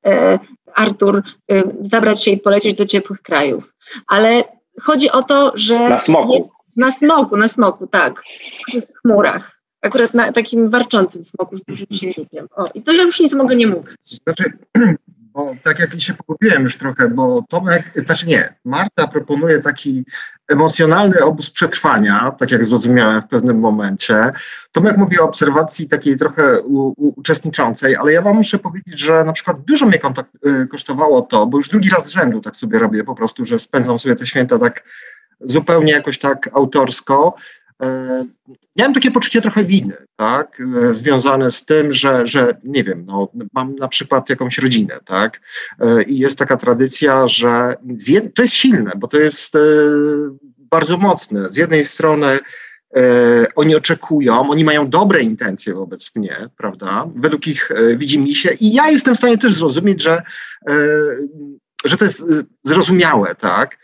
e, 0.05 0.39
Artur 0.75 1.23
e, 1.51 1.63
zabrać 1.81 2.23
się 2.23 2.31
i 2.31 2.37
polecieć 2.37 2.75
do 2.75 2.85
ciepłych 2.85 3.21
krajów. 3.21 3.73
Ale 4.07 4.43
chodzi 4.81 5.11
o 5.11 5.23
to, 5.23 5.51
że. 5.55 5.89
Na 5.89 5.99
smoku. 5.99 6.51
Na 6.79 6.91
smoku, 6.91 7.37
na 7.37 7.47
smoku, 7.47 7.87
tak. 7.87 8.23
W 8.67 9.01
chmurach. 9.01 9.59
Akurat 9.81 10.13
na 10.13 10.31
takim 10.31 10.69
warczącym 10.69 11.23
smoku 11.23 11.57
z 11.57 11.63
dużym 11.63 11.87
silnikiem. 11.91 12.47
O, 12.55 12.69
i 12.73 12.81
to 12.81 12.91
ja 12.91 13.03
już 13.03 13.19
nic 13.19 13.33
mogę 13.33 13.55
nie 13.55 13.67
mówić. 13.67 14.19
Znaczy, 14.23 14.43
bo 15.33 15.55
tak 15.63 15.79
jak 15.79 16.01
się 16.01 16.13
pogubiłem 16.13 16.63
już 16.63 16.77
trochę, 16.77 17.09
bo 17.09 17.43
Tomek, 17.49 17.91
znaczy 17.95 18.27
nie, 18.27 18.55
Marta 18.65 19.07
proponuje 19.07 19.59
taki 19.59 20.05
emocjonalny 20.47 21.23
obóz 21.23 21.49
przetrwania, 21.49 22.31
tak 22.31 22.51
jak 22.51 22.65
zrozumiałem 22.65 23.21
w 23.21 23.27
pewnym 23.27 23.59
momencie. 23.59 24.31
Tomek 24.71 24.97
mówi 24.97 25.19
o 25.19 25.23
obserwacji 25.23 25.87
takiej 25.87 26.17
trochę 26.17 26.61
u, 26.61 26.87
u, 26.87 27.13
uczestniczącej, 27.19 27.95
ale 27.95 28.13
ja 28.13 28.21
wam 28.21 28.35
muszę 28.35 28.59
powiedzieć, 28.59 28.99
że 28.99 29.23
na 29.23 29.33
przykład 29.33 29.61
dużo 29.61 29.85
mnie 29.85 29.99
y, 30.47 30.67
kosztowało 30.67 31.21
to, 31.21 31.45
bo 31.45 31.57
już 31.57 31.69
drugi 31.69 31.89
raz 31.89 32.05
z 32.05 32.09
rzędu 32.09 32.41
tak 32.41 32.55
sobie 32.55 32.79
robię 32.79 33.03
po 33.03 33.15
prostu, 33.15 33.45
że 33.45 33.59
spędzam 33.59 33.99
sobie 33.99 34.15
te 34.15 34.25
święta 34.25 34.59
tak 34.59 34.83
zupełnie 35.41 35.91
jakoś 35.91 36.19
tak 36.19 36.49
autorsko. 36.53 37.35
E, 37.83 38.25
miałem 38.75 38.93
takie 38.93 39.11
poczucie 39.11 39.41
trochę 39.41 39.63
winy, 39.63 39.97
tak, 40.15 40.61
e, 40.75 40.93
związane 40.93 41.51
z 41.51 41.65
tym, 41.65 41.91
że, 41.91 42.27
że 42.27 42.57
nie 42.63 42.83
wiem, 42.83 43.05
no, 43.05 43.31
mam 43.53 43.75
na 43.75 43.87
przykład 43.87 44.29
jakąś 44.29 44.57
rodzinę, 44.57 44.99
tak, 45.05 45.41
e, 45.79 46.03
i 46.03 46.17
jest 46.17 46.37
taka 46.37 46.57
tradycja, 46.57 47.27
że 47.27 47.75
to 48.35 48.41
jest 48.41 48.53
silne, 48.53 48.91
bo 48.97 49.07
to 49.07 49.17
jest 49.17 49.53
bardzo 50.57 50.97
mocne. 50.97 51.51
Z 51.51 51.57
jednej 51.57 51.85
strony 51.85 52.39
oni 53.55 53.75
oczekują, 53.75 54.49
oni 54.49 54.63
mają 54.63 54.89
dobre 54.89 55.21
intencje 55.21 55.73
wobec 55.73 56.15
mnie, 56.15 56.49
prawda, 56.57 57.07
według 57.15 57.47
ich 57.47 57.69
widzi 57.95 58.19
mi 58.19 58.35
się 58.35 58.49
i 58.61 58.73
ja 58.73 58.89
jestem 58.89 59.15
w 59.15 59.17
stanie 59.17 59.37
też 59.37 59.53
zrozumieć, 59.53 60.03
że, 60.03 60.21
że 61.85 61.97
to 61.97 62.05
jest 62.05 62.25
zrozumiałe, 62.63 63.35
tak, 63.35 63.77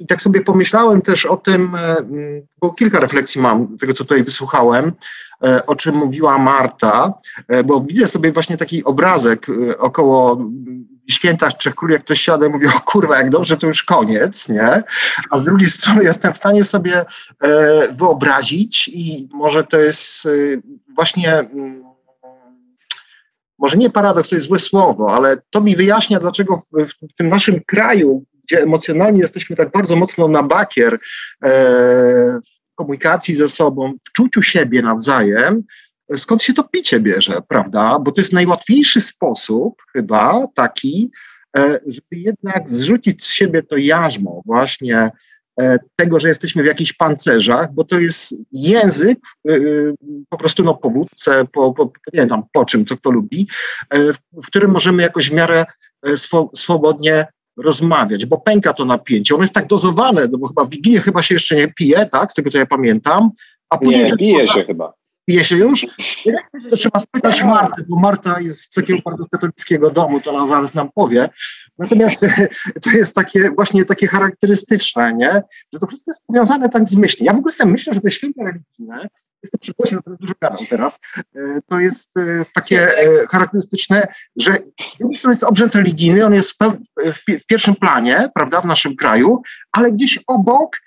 I 0.00 0.06
tak 0.06 0.22
sobie 0.22 0.40
pomyślałem 0.40 1.02
też 1.02 1.26
o 1.26 1.36
tym, 1.36 1.74
e, 1.74 1.96
bo 2.60 2.72
kilka 2.72 3.00
refleksji 3.00 3.40
mam 3.40 3.78
tego, 3.78 3.92
co 3.92 4.04
tutaj 4.04 4.22
wysłuchałem, 4.22 4.92
e, 5.44 5.66
o 5.66 5.76
czym 5.76 5.94
mówiła 5.94 6.38
Marta, 6.38 7.14
bo 7.64 7.80
widzę 7.80 8.06
sobie 8.06 8.32
właśnie 8.32 8.56
taki 8.56 8.84
obrazek 8.84 9.46
około 9.78 10.44
święta 11.10 11.50
Trzech 11.50 11.74
Króli, 11.74 11.92
jak 11.92 12.02
ktoś 12.02 12.20
siada 12.20 12.46
i 12.46 12.48
mówi, 12.48 12.66
o 12.66 12.80
kurwa, 12.84 13.18
jak 13.18 13.30
dobrze, 13.30 13.56
to 13.56 13.66
już 13.66 13.82
koniec, 13.82 14.48
nie? 14.48 14.82
A 15.30 15.38
z 15.38 15.44
drugiej 15.44 15.70
strony 15.70 16.04
jestem 16.04 16.32
w 16.32 16.36
stanie 16.36 16.64
sobie 16.64 17.04
wyobrazić 17.92 18.88
i 18.88 19.28
może 19.32 19.64
to 19.64 19.78
jest 19.78 20.28
właśnie 20.96 21.34
mm, 21.38 21.82
może 23.58 23.78
nie 23.78 23.90
paradoks, 23.90 24.28
to 24.28 24.36
jest 24.36 24.46
złe 24.46 24.58
słowo, 24.58 25.14
ale 25.14 25.36
to 25.50 25.60
mi 25.60 25.76
wyjaśnia, 25.76 26.20
dlaczego 26.20 26.56
w, 26.56 26.86
w, 26.88 27.14
tym 27.16 27.28
naszym 27.28 27.60
kraju 27.66 28.24
gdzie 28.44 28.62
emocjonalnie 28.62 29.20
jesteśmy 29.20 29.56
tak 29.56 29.70
bardzo 29.70 29.96
mocno 29.96 30.28
na 30.28 30.42
bakier 30.42 30.94
e, 30.94 30.98
w 32.40 32.74
komunikacji 32.74 33.34
ze 33.34 33.48
sobą, 33.48 33.92
w 34.04 34.12
czuciu 34.12 34.42
siebie 34.42 34.82
nawzajem, 34.82 35.62
skąd 36.16 36.42
się 36.42 36.54
to 36.54 36.64
picie 36.64 37.00
bierze, 37.00 37.42
prawda? 37.48 37.98
Bo 37.98 38.12
to 38.12 38.20
jest 38.20 38.32
najłatwiejszy 38.32 39.00
sposób 39.00 39.82
chyba 39.92 40.46
taki, 40.54 41.10
e, 41.56 41.80
żeby 41.86 42.06
jednak 42.10 42.70
zrzucić 42.70 43.24
z 43.24 43.30
siebie 43.30 43.62
to 43.62 43.76
jarzmo 43.76 44.42
właśnie 44.46 45.10
e, 45.60 45.78
tego, 45.96 46.20
że 46.20 46.28
jesteśmy 46.28 46.62
w 46.62 46.66
jakichś 46.66 46.92
pancerzach, 46.92 47.74
bo 47.74 47.84
to 47.84 47.98
jest 47.98 48.34
język 48.52 49.18
po 50.28 50.38
prostu 50.38 50.64
no, 50.64 50.74
po 50.74 50.90
wódce, 50.90 51.44
po, 51.52 51.72
po, 51.72 51.92
nie 52.12 52.26
wiem 52.26 52.42
po 52.52 52.64
czym, 52.64 52.86
co 52.86 52.96
kto 52.96 53.10
lubi, 53.10 53.48
w 54.32 54.46
którym 54.46 54.70
możemy 54.70 55.02
jakoś 55.02 55.30
w 55.30 55.32
miarę 55.32 55.64
swobodnie 56.54 57.26
rozmawiać, 57.56 58.26
bo 58.26 58.38
pęka 58.38 58.72
to 58.72 58.84
napięcie. 58.84 59.34
Ono 59.34 59.44
jest 59.44 59.54
tak 59.54 59.66
dozowane, 59.66 60.28
no 60.28 60.38
bo 60.38 60.48
chyba 60.48 60.64
w 60.64 60.70
Wigilię 60.70 61.00
chyba 61.00 61.22
się 61.22 61.34
jeszcze 61.34 61.56
nie 61.56 61.68
pije, 61.68 62.06
tak, 62.06 62.32
z 62.32 62.34
tego 62.34 62.50
co 62.50 62.58
ja 62.58 62.66
pamiętam. 62.66 63.30
A 63.70 63.78
później 63.78 64.04
nie, 64.04 64.16
pije 64.16 64.48
się 64.48 64.64
chyba. 64.64 64.92
Pije 65.26 65.44
się 65.44 65.56
już? 65.56 65.86
To 66.70 66.76
trzeba 66.76 67.00
spytać 67.00 67.42
Marty, 67.42 67.84
bo 67.88 68.00
Marta 68.00 68.40
jest 68.40 68.62
z 68.62 68.70
takiego 68.70 68.98
bardzo 69.04 69.24
katolickiego 69.30 69.90
domu, 69.90 70.20
to 70.20 70.34
ona 70.34 70.46
zaraz 70.46 70.74
nam 70.74 70.88
powie. 70.94 71.28
Natomiast 71.78 72.26
to 72.82 72.90
jest 72.90 73.14
takie 73.14 73.50
właśnie 73.50 73.84
takie 73.84 74.06
charakterystyczne, 74.06 75.14
nie? 75.14 75.42
że 75.72 75.80
to 75.80 75.86
wszystko 75.86 76.10
jest 76.10 76.22
powiązane 76.26 76.68
tak 76.68 76.88
z 76.88 76.96
myślą. 76.96 77.24
Ja 77.26 77.32
w 77.32 77.38
ogóle 77.38 77.52
sobie 77.52 77.70
myślę, 77.70 77.94
że 77.94 78.00
te 78.00 78.10
święta 78.10 78.42
religijne 78.44 79.08
jestem 79.42 79.60
przy 79.60 79.72
głosie, 79.72 79.96
naprawdę 79.96 80.20
dużo 80.20 80.34
gadam 80.40 80.66
teraz, 80.66 81.00
e, 81.18 81.60
to 81.66 81.80
jest 81.80 82.10
e, 82.18 82.44
takie 82.54 82.98
e, 82.98 83.26
charakterystyczne, 83.26 84.06
że 84.36 84.52
z 84.96 85.00
jednej 85.00 85.16
strony 85.16 85.32
jest 85.32 85.44
obrzęd 85.44 85.74
religijny, 85.74 86.26
on 86.26 86.34
jest 86.34 86.58
w 87.40 87.46
pierwszym 87.46 87.74
planie, 87.74 88.30
prawda, 88.34 88.60
w 88.60 88.64
naszym 88.64 88.96
kraju, 88.96 89.42
ale 89.72 89.92
gdzieś 89.92 90.18
obok 90.26 90.78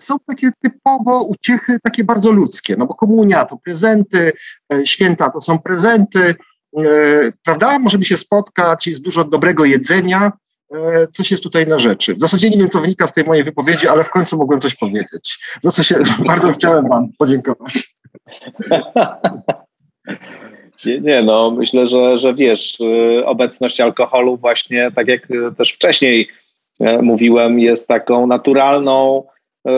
są 0.00 0.16
takie 0.26 0.50
typowo 0.62 1.22
uciechy, 1.22 1.78
takie 1.82 2.04
bardzo 2.04 2.32
ludzkie, 2.32 2.76
no 2.78 2.86
bo 2.86 2.94
komunia 2.94 3.44
to 3.44 3.56
prezenty, 3.56 4.32
święta 4.84 5.30
to 5.30 5.40
są 5.40 5.58
prezenty, 5.58 6.34
prawda, 7.44 7.78
możemy 7.78 8.04
się 8.04 8.16
spotkać, 8.16 8.86
jest 8.86 9.02
dużo 9.02 9.24
dobrego 9.24 9.64
jedzenia, 9.64 10.32
coś 11.12 11.30
jest 11.30 11.42
tutaj 11.42 11.66
na 11.66 11.78
rzeczy. 11.78 12.14
W 12.14 12.20
zasadzie 12.20 12.50
nie 12.50 12.58
wiem, 12.58 12.70
co 12.70 12.80
wynika 12.80 13.06
z 13.06 13.12
tej 13.12 13.24
mojej 13.24 13.44
wypowiedzi, 13.44 13.88
ale 13.88 14.04
w 14.04 14.10
końcu 14.10 14.36
mogłem 14.36 14.60
coś 14.60 14.74
powiedzieć, 14.74 15.38
za 15.60 15.70
co 15.70 15.82
się 15.82 15.94
bardzo 16.28 16.52
chciałem 16.52 16.88
Wam 16.88 17.08
podziękować. 17.18 17.94
Nie, 20.84 21.00
nie, 21.00 21.22
no 21.22 21.50
myślę, 21.50 21.86
że, 21.86 22.18
że 22.18 22.34
wiesz, 22.34 22.80
y, 22.80 23.26
obecność 23.26 23.80
alkoholu 23.80 24.36
właśnie, 24.36 24.90
tak 24.96 25.08
jak 25.08 25.28
też 25.58 25.72
wcześniej 25.72 26.28
e, 26.80 27.02
mówiłem, 27.02 27.60
jest 27.60 27.88
taką 27.88 28.26
naturalną, 28.26 29.24
e, 29.66 29.72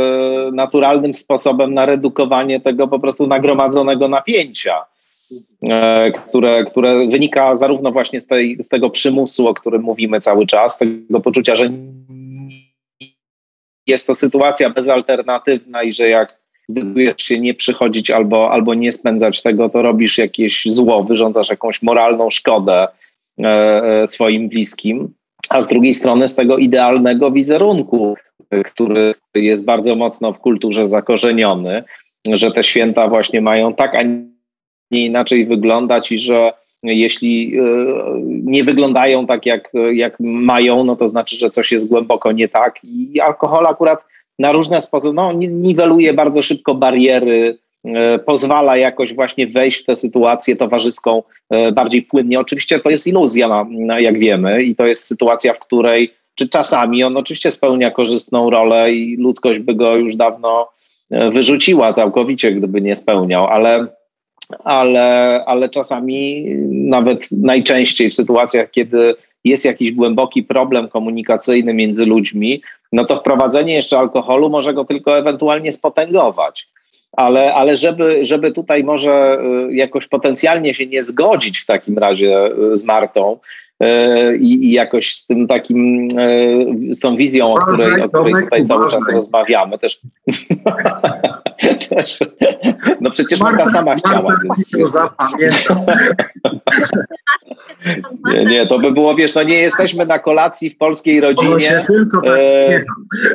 naturalnym 0.52 1.14
sposobem 1.14 1.74
na 1.74 1.86
redukowanie 1.86 2.60
tego 2.60 2.88
po 2.88 2.98
prostu 2.98 3.26
nagromadzonego 3.26 4.08
napięcia, 4.08 4.76
e, 4.78 4.84
które, 6.26 6.64
które 6.64 7.08
wynika 7.08 7.56
zarówno 7.56 7.92
właśnie 7.92 8.20
z, 8.20 8.26
tej, 8.26 8.56
z 8.62 8.68
tego 8.68 8.90
przymusu, 8.90 9.48
o 9.48 9.54
którym 9.54 9.82
mówimy 9.82 10.20
cały 10.20 10.46
czas, 10.46 10.78
tego 10.78 11.20
poczucia, 11.20 11.56
że 11.56 11.70
jest 13.86 14.06
to 14.06 14.14
sytuacja 14.14 14.70
bezalternatywna 14.70 15.82
i 15.82 15.94
że 15.94 16.08
jak 16.08 16.44
zdecydujesz 16.68 17.22
się 17.22 17.40
nie 17.40 17.54
przychodzić 17.54 18.10
albo, 18.10 18.50
albo 18.50 18.74
nie 18.74 18.92
spędzać 18.92 19.42
tego, 19.42 19.68
to 19.68 19.82
robisz 19.82 20.18
jakieś 20.18 20.64
zło, 20.66 21.02
wyrządzasz 21.02 21.50
jakąś 21.50 21.82
moralną 21.82 22.30
szkodę 22.30 22.88
e, 23.38 23.48
e, 24.02 24.06
swoim 24.06 24.48
bliskim, 24.48 25.14
a 25.50 25.60
z 25.60 25.68
drugiej 25.68 25.94
strony 25.94 26.28
z 26.28 26.34
tego 26.34 26.58
idealnego 26.58 27.30
wizerunku, 27.30 28.16
który 28.64 29.12
jest 29.34 29.64
bardzo 29.64 29.96
mocno 29.96 30.32
w 30.32 30.38
kulturze 30.38 30.88
zakorzeniony, 30.88 31.84
że 32.26 32.52
te 32.52 32.64
święta 32.64 33.08
właśnie 33.08 33.40
mają 33.40 33.74
tak, 33.74 33.94
a 33.94 34.02
nie 34.02 34.33
inaczej 35.00 35.46
wyglądać 35.46 36.12
i 36.12 36.18
że 36.18 36.52
jeśli 36.82 37.58
e, 37.58 37.62
nie 38.24 38.64
wyglądają 38.64 39.26
tak, 39.26 39.46
jak, 39.46 39.72
jak 39.92 40.16
mają, 40.20 40.84
no 40.84 40.96
to 40.96 41.08
znaczy, 41.08 41.36
że 41.36 41.50
coś 41.50 41.72
jest 41.72 41.88
głęboko 41.88 42.32
nie 42.32 42.48
tak. 42.48 42.80
I 42.84 43.20
alkohol 43.20 43.66
akurat 43.66 44.04
na 44.38 44.52
różne 44.52 44.80
sposoby, 44.80 45.14
no, 45.14 45.32
niweluje 45.32 46.14
bardzo 46.14 46.42
szybko 46.42 46.74
bariery, 46.74 47.58
e, 47.84 48.18
pozwala 48.18 48.76
jakoś 48.76 49.14
właśnie 49.14 49.46
wejść 49.46 49.82
w 49.82 49.86
tę 49.86 49.96
sytuację 49.96 50.56
towarzyską 50.56 51.22
e, 51.50 51.72
bardziej 51.72 52.02
płynnie. 52.02 52.40
Oczywiście 52.40 52.80
to 52.80 52.90
jest 52.90 53.06
iluzja, 53.06 53.48
na, 53.48 53.66
na, 53.70 54.00
jak 54.00 54.18
wiemy, 54.18 54.62
i 54.62 54.74
to 54.76 54.86
jest 54.86 55.04
sytuacja, 55.04 55.52
w 55.52 55.58
której, 55.58 56.14
czy 56.34 56.48
czasami 56.48 57.04
on 57.04 57.16
oczywiście 57.16 57.50
spełnia 57.50 57.90
korzystną 57.90 58.50
rolę 58.50 58.92
i 58.92 59.16
ludzkość 59.16 59.58
by 59.58 59.74
go 59.74 59.96
już 59.96 60.16
dawno 60.16 60.68
wyrzuciła 61.10 61.92
całkowicie, 61.92 62.52
gdyby 62.52 62.80
nie 62.80 62.96
spełniał, 62.96 63.46
ale, 63.46 63.86
ale, 64.64 65.42
ale 65.46 65.68
czasami, 65.68 66.44
nawet 66.70 67.28
najczęściej 67.32 68.10
w 68.10 68.14
sytuacjach, 68.14 68.70
kiedy 68.70 69.14
jest 69.44 69.64
jakiś 69.64 69.92
głęboki 69.92 70.42
problem 70.42 70.88
komunikacyjny 70.88 71.74
między 71.74 72.06
ludźmi, 72.06 72.62
no 72.92 73.04
to 73.04 73.16
wprowadzenie 73.16 73.74
jeszcze 73.74 73.98
alkoholu 73.98 74.50
może 74.50 74.74
go 74.74 74.84
tylko 74.84 75.18
ewentualnie 75.18 75.72
spotęgować. 75.72 76.68
Ale, 77.12 77.54
ale 77.54 77.76
żeby, 77.76 78.26
żeby 78.26 78.52
tutaj 78.52 78.84
może 78.84 79.38
y, 79.70 79.74
jakoś 79.74 80.06
potencjalnie 80.06 80.74
się 80.74 80.86
nie 80.86 81.02
zgodzić 81.02 81.58
w 81.58 81.66
takim 81.66 81.98
razie 81.98 82.50
y, 82.72 82.76
z 82.76 82.84
Martą, 82.84 83.38
i, 84.40 84.64
i, 84.64 84.72
jakoś 84.72 85.14
z 85.14 85.26
tym 85.26 85.48
takim, 85.48 86.08
z 86.90 87.00
tą 87.00 87.16
wizją, 87.16 87.54
o 87.54 87.58
której, 87.58 88.02
o 88.02 88.08
której 88.08 88.34
tutaj 88.44 88.64
cały 88.64 88.90
czas 88.90 89.12
rozmawiamy. 89.12 89.78
Też, 89.78 90.00
też 91.90 92.18
no 93.00 93.10
przecież 93.10 93.40
Marta, 93.40 93.66
sama 93.66 93.96
chciała. 93.96 94.22
Marta 94.22 95.14
Nie, 98.32 98.44
nie, 98.44 98.66
to 98.66 98.78
by 98.78 98.92
było, 98.92 99.14
wiesz, 99.14 99.34
no 99.34 99.42
nie 99.42 99.56
jesteśmy 99.56 100.06
na 100.06 100.18
kolacji 100.18 100.70
w 100.70 100.76
polskiej 100.76 101.20
rodzinie 101.20 101.84
tak 101.88 102.38
e, 102.38 102.84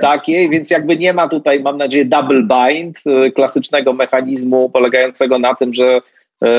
takiej, 0.02 0.50
więc 0.50 0.70
jakby 0.70 0.98
nie 0.98 1.14
ma 1.14 1.28
tutaj, 1.28 1.64
mam 1.64 1.78
nadzieję, 1.78 2.06
double 2.06 2.44
bind, 2.44 3.00
e, 3.06 3.32
klasycznego 3.32 3.94
mechanizmu 3.94 4.70
polegającego 4.70 5.40
na 5.40 5.56
tym, 5.56 5.74
że 5.74 6.02
e, 6.44 6.50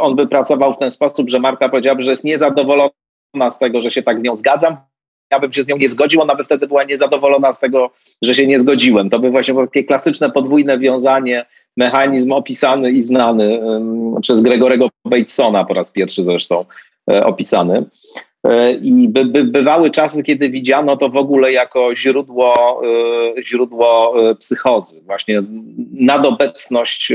on 0.00 0.16
by 0.16 0.26
pracował 0.26 0.72
w 0.72 0.78
ten 0.78 0.90
sposób, 0.90 1.30
że 1.30 1.38
Marta 1.38 1.68
powiedziałaby, 1.68 2.02
że 2.02 2.10
jest 2.10 2.24
niezadowolona 2.24 2.90
z 3.50 3.58
tego, 3.58 3.82
że 3.82 3.90
się 3.90 4.02
tak 4.02 4.20
z 4.20 4.22
nią 4.22 4.36
zgadzam, 4.36 4.76
ja 5.30 5.40
bym 5.40 5.52
się 5.52 5.62
z 5.62 5.66
nią 5.66 5.76
nie 5.76 5.88
zgodził, 5.88 6.22
ona 6.22 6.34
by 6.34 6.44
wtedy 6.44 6.66
była 6.66 6.84
niezadowolona 6.84 7.52
z 7.52 7.60
tego, 7.60 7.90
że 8.22 8.34
się 8.34 8.46
nie 8.46 8.58
zgodziłem. 8.58 9.10
To 9.10 9.18
by 9.18 9.30
właśnie 9.30 9.54
takie 9.54 9.84
klasyczne 9.84 10.30
podwójne 10.30 10.78
wiązanie, 10.78 11.46
mechanizm 11.76 12.32
opisany 12.32 12.90
i 12.90 13.02
znany 13.02 13.58
um, 13.58 14.20
przez 14.20 14.40
Gregorego 14.40 14.88
Batesona 15.04 15.64
po 15.64 15.74
raz 15.74 15.90
pierwszy 15.90 16.22
zresztą 16.22 16.64
E, 17.10 17.24
opisany. 17.24 17.84
E, 18.44 18.72
I 18.72 19.08
by, 19.08 19.24
by, 19.24 19.44
bywały 19.44 19.90
czasy, 19.90 20.22
kiedy 20.22 20.50
widziano 20.50 20.96
to 20.96 21.08
w 21.08 21.16
ogóle 21.16 21.52
jako 21.52 21.96
źródło, 21.96 22.82
e, 23.38 23.44
źródło 23.44 24.14
psychozy, 24.38 25.02
właśnie 25.02 25.42
nadobecność 25.92 27.12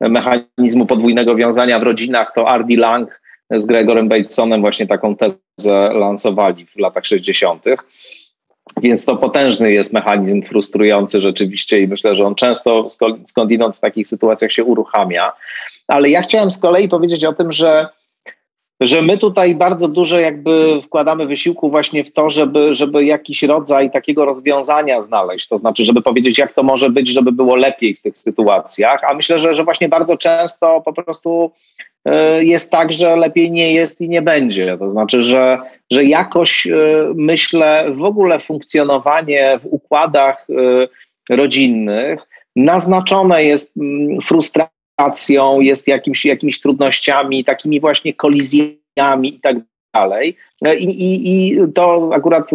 mechanizmu 0.00 0.86
podwójnego 0.86 1.36
wiązania 1.36 1.78
w 1.78 1.82
rodzinach, 1.82 2.32
to 2.34 2.48
Ardy 2.48 2.76
Lang 2.76 3.21
z 3.54 3.66
Gregorem 3.66 4.08
Batesonem 4.08 4.60
właśnie 4.60 4.86
taką 4.86 5.16
tezę 5.16 5.92
lansowali 5.92 6.66
w 6.66 6.76
latach 6.76 7.06
60. 7.06 7.64
Więc 8.82 9.04
to 9.04 9.16
potężny 9.16 9.72
jest 9.72 9.92
mechanizm 9.92 10.42
frustrujący 10.42 11.20
rzeczywiście 11.20 11.80
i 11.80 11.88
myślę, 11.88 12.14
że 12.14 12.26
on 12.26 12.34
często 12.34 12.86
skądinąd 13.24 13.76
w 13.76 13.80
takich 13.80 14.08
sytuacjach 14.08 14.52
się 14.52 14.64
uruchamia. 14.64 15.32
Ale 15.88 16.10
ja 16.10 16.22
chciałem 16.22 16.50
z 16.50 16.58
kolei 16.58 16.88
powiedzieć 16.88 17.24
o 17.24 17.32
tym, 17.32 17.52
że 17.52 17.88
że 18.86 19.02
my 19.02 19.18
tutaj 19.18 19.54
bardzo 19.54 19.88
dużo 19.88 20.18
jakby 20.20 20.82
wkładamy 20.82 21.26
wysiłku 21.26 21.70
właśnie 21.70 22.04
w 22.04 22.12
to, 22.12 22.30
żeby, 22.30 22.74
żeby 22.74 23.04
jakiś 23.04 23.42
rodzaj 23.42 23.90
takiego 23.90 24.24
rozwiązania 24.24 25.02
znaleźć, 25.02 25.48
to 25.48 25.58
znaczy, 25.58 25.84
żeby 25.84 26.02
powiedzieć, 26.02 26.38
jak 26.38 26.52
to 26.52 26.62
może 26.62 26.90
być, 26.90 27.08
żeby 27.08 27.32
było 27.32 27.56
lepiej 27.56 27.94
w 27.94 28.00
tych 28.00 28.18
sytuacjach, 28.18 29.00
a 29.10 29.14
myślę, 29.14 29.38
że, 29.38 29.54
że 29.54 29.64
właśnie 29.64 29.88
bardzo 29.88 30.16
często 30.16 30.80
po 30.84 30.92
prostu 30.92 31.50
e, 32.04 32.44
jest 32.44 32.70
tak, 32.70 32.92
że 32.92 33.16
lepiej 33.16 33.50
nie 33.50 33.74
jest 33.74 34.00
i 34.00 34.08
nie 34.08 34.22
będzie. 34.22 34.76
To 34.78 34.90
znaczy, 34.90 35.22
że, 35.22 35.58
że 35.90 36.04
jakoś 36.04 36.66
e, 36.66 36.76
myślę 37.14 37.86
w 37.90 38.04
ogóle 38.04 38.40
funkcjonowanie 38.40 39.58
w 39.62 39.66
układach 39.66 40.46
e, 41.30 41.34
rodzinnych 41.36 42.20
naznaczone 42.56 43.44
jest 43.44 43.76
mm, 43.76 44.20
frustracją 44.96 45.60
jest 45.60 45.88
jakimś, 45.88 46.24
jakimiś 46.24 46.60
trudnościami, 46.60 47.44
takimi 47.44 47.80
właśnie 47.80 48.14
kolizjami 48.14 49.34
i 49.34 49.40
tak 49.40 49.56
dalej. 49.94 50.36
I, 50.78 50.84
i, 50.84 51.48
I 51.48 51.58
to 51.74 52.10
akurat 52.14 52.50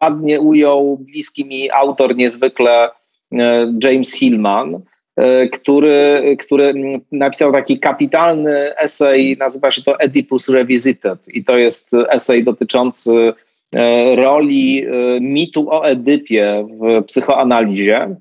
ładnie 0.00 0.40
ujął 0.40 0.96
bliski 0.96 1.44
mi 1.44 1.70
autor 1.70 2.16
niezwykle 2.16 2.90
e, 3.32 3.72
James 3.82 4.12
Hillman, 4.12 4.80
e, 5.16 5.48
który, 5.48 6.36
który 6.40 6.74
napisał 7.12 7.52
taki 7.52 7.80
kapitalny 7.80 8.76
esej, 8.76 9.36
nazywa 9.38 9.70
się 9.70 9.82
to 9.82 9.96
Oedipus 9.98 10.48
Revisited 10.48 11.28
i 11.28 11.44
to 11.44 11.56
jest 11.56 11.90
esej 12.08 12.44
dotyczący 12.44 13.32
e, 13.72 14.16
roli 14.16 14.86
mitu 15.20 15.70
o 15.70 15.86
Edypie 15.86 16.66
w 16.80 17.04
psychoanalizie. 17.04 18.16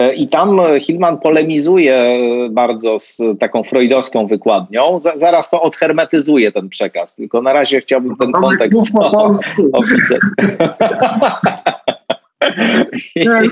E, 0.00 0.14
I 0.14 0.28
tam 0.28 0.60
Hillman 0.80 1.18
polemizuje 1.18 2.18
bardzo 2.50 2.98
z 2.98 3.20
taką 3.40 3.64
freudowską 3.64 4.26
wykładnią. 4.26 4.98
zaraz 5.14 5.50
to 5.50 5.62
odhermetyzuje 5.62 6.52
ten 6.52 6.68
przekaz, 6.68 7.14
tylko 7.14 7.42
na 7.42 7.52
razie 7.52 7.80
chciałbym 7.80 8.16
ten 8.16 8.32
kontekst 8.32 8.82
opisać. 9.72 10.20
Tak 13.24 13.44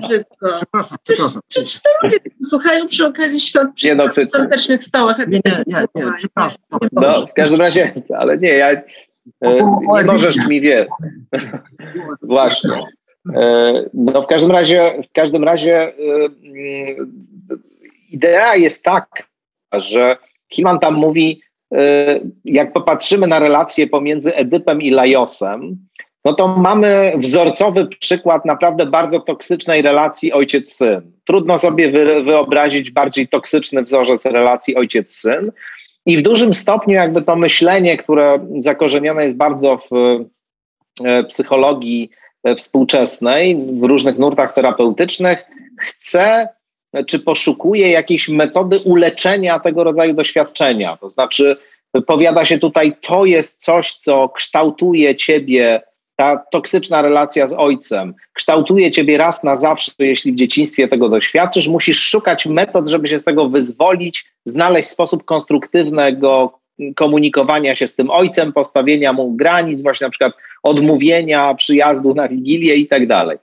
brzydko. 0.00 0.60
Przecież 1.48 1.82
to 1.82 1.90
ludzie 2.02 2.16
słuchają 2.42 2.88
przy 2.88 3.06
okazji 3.06 3.40
świąt 3.40 3.74
przy 3.74 3.94
no, 3.94 4.04
świątecznych 4.08 4.84
stołach. 4.84 5.18
Nie, 5.18 5.40
nie, 5.46 5.62
nie, 5.66 5.86
nie, 5.94 6.12
przepraszam. 6.16 6.58
No, 6.92 7.26
w 7.26 7.32
każdym 7.32 7.60
razie, 7.60 8.02
ale 8.18 8.38
nie, 8.38 8.48
ja, 8.48 8.70
e, 8.70 8.82
nie 9.40 10.04
możesz 10.04 10.36
mi 10.46 10.60
wie. 10.60 10.86
Właśnie. 12.22 12.70
E, 13.34 13.72
no 13.94 14.22
w 14.22 14.26
każdym 14.26 14.50
razie, 14.50 15.02
w 15.08 15.12
każdym 15.12 15.44
razie 15.44 15.82
e, 15.82 15.92
mm, 16.44 17.12
idea 18.12 18.56
jest 18.56 18.84
taka, 18.84 19.24
że 19.72 20.16
Himan 20.52 20.78
tam 20.78 20.94
mówi, 20.94 21.40
e, 21.74 22.20
jak 22.44 22.72
popatrzymy 22.72 23.26
na 23.26 23.38
relacje 23.38 23.86
pomiędzy 23.86 24.34
Edypem 24.34 24.82
i 24.82 24.90
Lajosem, 24.90 25.76
no 26.24 26.34
to 26.34 26.48
mamy 26.48 27.12
wzorcowy 27.16 27.86
przykład 27.86 28.44
naprawdę 28.44 28.86
bardzo 28.86 29.20
toksycznej 29.20 29.82
relacji 29.82 30.32
ojciec-syn. 30.32 31.12
Trudno 31.24 31.58
sobie 31.58 31.90
wyobrazić 32.22 32.90
bardziej 32.90 33.28
toksyczny 33.28 33.82
wzorzec 33.82 34.26
relacji 34.26 34.76
ojciec-syn. 34.76 35.52
I 36.06 36.16
w 36.16 36.22
dużym 36.22 36.54
stopniu 36.54 36.94
jakby 36.94 37.22
to 37.22 37.36
myślenie, 37.36 37.96
które 37.96 38.38
zakorzenione 38.58 39.22
jest 39.22 39.36
bardzo 39.36 39.78
w 39.78 39.90
psychologii 41.28 42.10
współczesnej, 42.56 43.66
w 43.80 43.82
różnych 43.82 44.18
nurtach 44.18 44.54
terapeutycznych, 44.54 45.38
chce 45.80 46.48
czy 47.06 47.18
poszukuje 47.18 47.90
jakiejś 47.90 48.28
metody 48.28 48.78
uleczenia 48.78 49.58
tego 49.58 49.84
rodzaju 49.84 50.14
doświadczenia. 50.14 50.96
To 50.96 51.08
znaczy, 51.08 51.56
powiada 52.06 52.44
się 52.44 52.58
tutaj, 52.58 52.96
to 53.00 53.24
jest 53.24 53.64
coś, 53.64 53.94
co 53.94 54.28
kształtuje 54.28 55.16
ciebie, 55.16 55.82
ta 56.16 56.36
toksyczna 56.36 57.02
relacja 57.02 57.46
z 57.46 57.52
ojcem, 57.52 58.14
kształtuje 58.32 58.90
ciebie 58.90 59.18
raz 59.18 59.44
na 59.44 59.56
zawsze, 59.56 59.92
jeśli 59.98 60.32
w 60.32 60.36
dzieciństwie 60.36 60.88
tego 60.88 61.08
doświadczysz. 61.08 61.68
Musisz 61.68 62.00
szukać 62.00 62.46
metod, 62.46 62.88
żeby 62.88 63.08
się 63.08 63.18
z 63.18 63.24
tego 63.24 63.48
wyzwolić, 63.48 64.26
znaleźć 64.44 64.88
sposób 64.88 65.24
konstruktywnego 65.24 66.58
komunikowania 66.96 67.76
się 67.76 67.86
z 67.86 67.94
tym 67.94 68.10
ojcem, 68.10 68.52
postawienia 68.52 69.12
mu 69.12 69.32
granic, 69.32 69.82
właśnie 69.82 70.06
na 70.06 70.10
przykład 70.10 70.32
odmówienia 70.62 71.54
przyjazdu 71.54 72.14
na 72.14 72.28
wigilię 72.28 72.74
i 72.74 72.86
tak 72.86 73.06
dalej. 73.06 73.38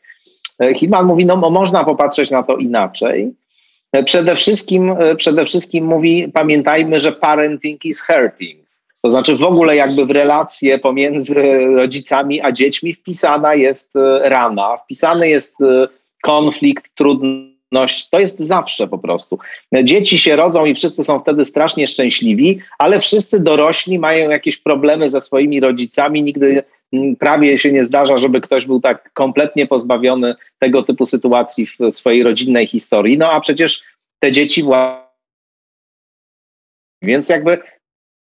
E, 0.59 0.73
Himan 0.73 1.05
mówi, 1.05 1.25
no 1.25 1.37
można 1.37 1.83
popatrzeć 1.83 2.31
na 2.31 2.43
to 2.43 2.57
inaczej. 2.57 3.33
E, 3.91 4.03
przede 4.03 4.35
wszystkim, 4.35 4.89
e, 4.89 5.15
przede 5.15 5.45
wszystkim 5.45 5.85
mówi, 5.85 6.31
pamiętajmy, 6.33 6.99
że 6.99 7.11
parenting 7.11 7.85
is 7.85 8.01
hurting. 8.01 8.65
To 9.01 9.09
znaczy 9.09 9.35
w 9.35 9.43
ogóle 9.43 9.75
jakby 9.75 10.05
w 10.05 10.11
relacje 10.11 10.79
pomiędzy 10.79 11.65
rodzicami 11.65 12.41
a 12.41 12.51
dziećmi 12.51 12.93
wpisana 12.93 13.55
jest 13.55 13.93
rana, 14.21 14.77
wpisany 14.77 15.29
jest 15.29 15.55
konflikt, 16.23 16.95
trudny 16.95 17.54
to 18.11 18.19
jest 18.19 18.39
zawsze 18.39 18.87
po 18.87 18.97
prostu. 18.97 19.39
Dzieci 19.83 20.17
się 20.17 20.35
rodzą 20.35 20.65
i 20.65 20.75
wszyscy 20.75 21.03
są 21.03 21.19
wtedy 21.19 21.45
strasznie 21.45 21.87
szczęśliwi, 21.87 22.59
ale 22.79 22.99
wszyscy 22.99 23.39
dorośli 23.39 23.99
mają 23.99 24.29
jakieś 24.29 24.57
problemy 24.57 25.09
ze 25.09 25.21
swoimi 25.21 25.59
rodzicami. 25.59 26.23
Nigdy 26.23 26.63
mm, 26.93 27.15
prawie 27.15 27.59
się 27.59 27.71
nie 27.71 27.83
zdarza, 27.83 28.17
żeby 28.17 28.41
ktoś 28.41 28.65
był 28.65 28.81
tak 28.81 29.13
kompletnie 29.13 29.67
pozbawiony 29.67 30.35
tego 30.59 30.83
typu 30.83 31.05
sytuacji 31.05 31.67
w 31.67 31.91
swojej 31.91 32.23
rodzinnej 32.23 32.67
historii. 32.67 33.17
No 33.17 33.31
a 33.31 33.39
przecież 33.41 33.83
te 34.19 34.31
dzieci 34.31 34.63
właśnie. 34.63 35.05
Więc 37.01 37.29
jakby 37.29 37.57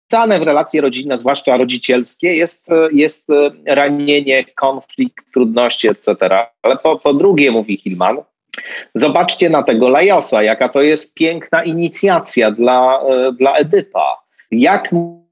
wpisane 0.05 0.39
w 0.39 0.43
relacje 0.43 0.81
rodzinne, 0.81 1.17
zwłaszcza 1.17 1.57
rodzicielskie, 1.57 2.35
jest, 2.35 2.69
jest 2.91 3.27
ranienie, 3.65 4.45
konflikt, 4.55 5.33
trudności, 5.33 5.87
etc. 5.87 6.15
Ale 6.61 6.77
po, 6.77 6.99
po 6.99 7.13
drugie, 7.13 7.51
mówi 7.51 7.77
Hillman, 7.77 8.17
Zobaczcie 8.93 9.49
na 9.49 9.63
tego 9.63 9.89
Lajosa, 9.89 10.43
jaka 10.43 10.69
to 10.69 10.81
jest 10.81 11.13
piękna 11.13 11.63
inicjacja 11.63 12.51
dla, 12.51 13.01
e, 13.01 13.31
dla 13.31 13.55
Edypa. 13.55 14.17
Jak 14.51 14.89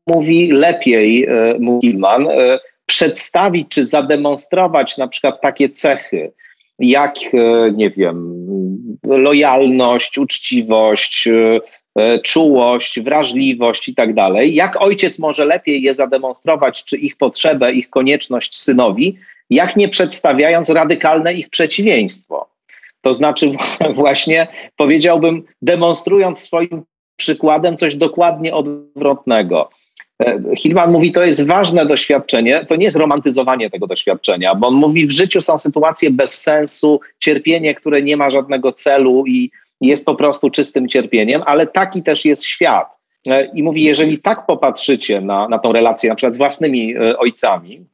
mówi 0.07 0.51
lepiej 0.51 1.25
e, 1.25 1.29
Muhilman, 1.59 2.27
e, 2.27 2.59
przedstawić 2.85 3.67
czy 3.69 3.85
zademonstrować 3.85 4.97
na 4.97 5.07
przykład 5.07 5.41
takie 5.41 5.69
cechy, 5.69 6.31
jak, 6.79 7.15
nie 7.73 7.89
wiem, 7.89 8.45
lojalność, 9.03 10.17
uczciwość, 10.17 11.29
czułość, 12.23 12.99
wrażliwość 12.99 13.89
i 13.89 13.95
tak 13.95 14.13
dalej. 14.13 14.55
Jak 14.55 14.81
ojciec 14.81 15.19
może 15.19 15.45
lepiej 15.45 15.81
je 15.81 15.93
zademonstrować, 15.93 16.83
czy 16.83 16.97
ich 16.97 17.17
potrzebę, 17.17 17.73
ich 17.73 17.89
konieczność 17.89 18.59
synowi, 18.59 19.17
jak 19.49 19.75
nie 19.75 19.89
przedstawiając 19.89 20.69
radykalne 20.69 21.33
ich 21.33 21.49
przeciwieństwo. 21.49 22.52
To 23.03 23.13
znaczy, 23.13 23.51
właśnie 23.95 24.47
powiedziałbym, 24.77 25.43
demonstrując 25.61 26.39
swoim 26.39 26.83
przykładem 27.15 27.77
coś 27.77 27.95
dokładnie 27.95 28.53
odwrotnego. 28.53 29.69
E, 30.23 30.55
Hillman 30.57 30.91
mówi, 30.91 31.11
to 31.11 31.23
jest 31.23 31.47
ważne 31.47 31.85
doświadczenie, 31.85 32.65
to 32.65 32.75
nie 32.75 32.85
jest 32.85 32.97
romantyzowanie 32.97 33.69
tego 33.69 33.87
doświadczenia, 33.87 34.55
bo 34.55 34.67
on 34.67 34.73
mówi, 34.73 35.07
w 35.07 35.11
życiu 35.11 35.41
są 35.41 35.57
sytuacje 35.57 36.11
bez 36.11 36.41
sensu, 36.41 36.99
cierpienie, 37.19 37.75
które 37.75 38.01
nie 38.01 38.17
ma 38.17 38.29
żadnego 38.29 38.71
celu 38.71 39.23
i 39.27 39.51
jest 39.81 40.05
po 40.05 40.15
prostu 40.15 40.49
czystym 40.49 40.87
cierpieniem, 40.87 41.41
ale 41.45 41.67
taki 41.67 42.03
też 42.03 42.25
jest 42.25 42.45
świat. 42.45 42.99
E, 43.27 43.45
I 43.45 43.63
mówi, 43.63 43.83
jeżeli 43.83 44.19
tak 44.19 44.45
popatrzycie 44.45 45.21
na, 45.21 45.47
na 45.47 45.59
tą 45.59 45.71
relację, 45.71 46.09
na 46.09 46.15
przykład 46.15 46.35
z 46.35 46.37
własnymi 46.37 46.95
e, 46.95 47.17
ojcami, 47.17 47.85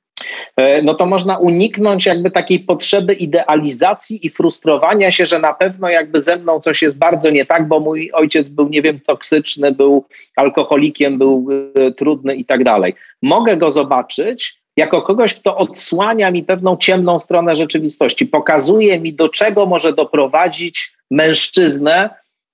no 0.83 0.93
to 0.93 1.05
można 1.05 1.37
uniknąć 1.37 2.05
jakby 2.05 2.31
takiej 2.31 2.59
potrzeby 2.59 3.13
idealizacji 3.13 4.25
i 4.25 4.29
frustrowania 4.29 5.11
się, 5.11 5.25
że 5.25 5.39
na 5.39 5.53
pewno 5.53 5.89
jakby 5.89 6.21
ze 6.21 6.37
mną 6.37 6.59
coś 6.59 6.81
jest 6.81 6.97
bardzo 6.97 7.29
nie 7.29 7.45
tak, 7.45 7.67
bo 7.67 7.79
mój 7.79 8.11
ojciec 8.13 8.49
był, 8.49 8.69
nie 8.69 8.81
wiem, 8.81 8.99
toksyczny, 8.99 9.71
był 9.71 10.05
alkoholikiem, 10.35 11.17
był 11.17 11.47
e, 11.75 11.91
trudny 11.91 12.35
i 12.35 12.45
tak 12.45 12.63
dalej. 12.63 12.95
Mogę 13.21 13.57
go 13.57 13.71
zobaczyć 13.71 14.59
jako 14.77 15.01
kogoś, 15.01 15.33
kto 15.33 15.57
odsłania 15.57 16.31
mi 16.31 16.43
pewną 16.43 16.77
ciemną 16.77 17.19
stronę 17.19 17.55
rzeczywistości, 17.55 18.25
pokazuje 18.25 18.99
mi, 18.99 19.13
do 19.13 19.29
czego 19.29 19.65
może 19.65 19.93
doprowadzić 19.93 20.93
mężczyznę 21.11 22.09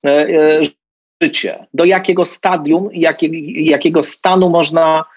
e, 0.06 0.60
życie, 1.24 1.68
do 1.74 1.86
jakiego 1.86 2.26
stadium, 2.26 2.90
jakiego, 2.94 3.36
jakiego 3.56 4.04
stanu 4.04 4.50
można 4.50 5.06
E, 5.06 5.15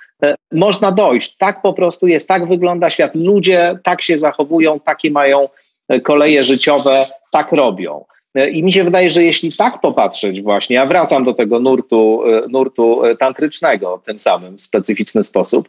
można 0.52 0.92
dojść. 0.92 1.36
Tak 1.36 1.62
po 1.62 1.72
prostu 1.72 2.06
jest, 2.06 2.28
tak 2.28 2.46
wygląda 2.46 2.90
świat. 2.90 3.14
Ludzie 3.14 3.78
tak 3.82 4.02
się 4.02 4.18
zachowują, 4.18 4.80
takie 4.80 5.10
mają 5.10 5.48
e, 5.88 6.00
koleje 6.00 6.44
życiowe, 6.44 7.06
tak 7.32 7.52
robią. 7.52 8.04
E, 8.34 8.50
I 8.50 8.62
mi 8.62 8.72
się 8.72 8.84
wydaje, 8.84 9.10
że 9.10 9.24
jeśli 9.24 9.52
tak 9.52 9.80
popatrzeć 9.80 10.42
właśnie, 10.42 10.76
ja 10.76 10.86
wracam 10.86 11.24
do 11.24 11.34
tego 11.34 11.60
nurtu, 11.60 12.22
nurtu 12.48 13.02
tantrycznego 13.18 14.02
ten 14.06 14.18
samym 14.18 14.58
w 14.58 14.62
specyficzny 14.62 15.24
sposób, 15.24 15.68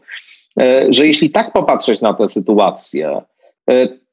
że 0.89 1.07
jeśli 1.07 1.29
tak 1.29 1.53
popatrzeć 1.53 2.01
na 2.01 2.13
tę 2.13 2.27
sytuację, 2.27 3.21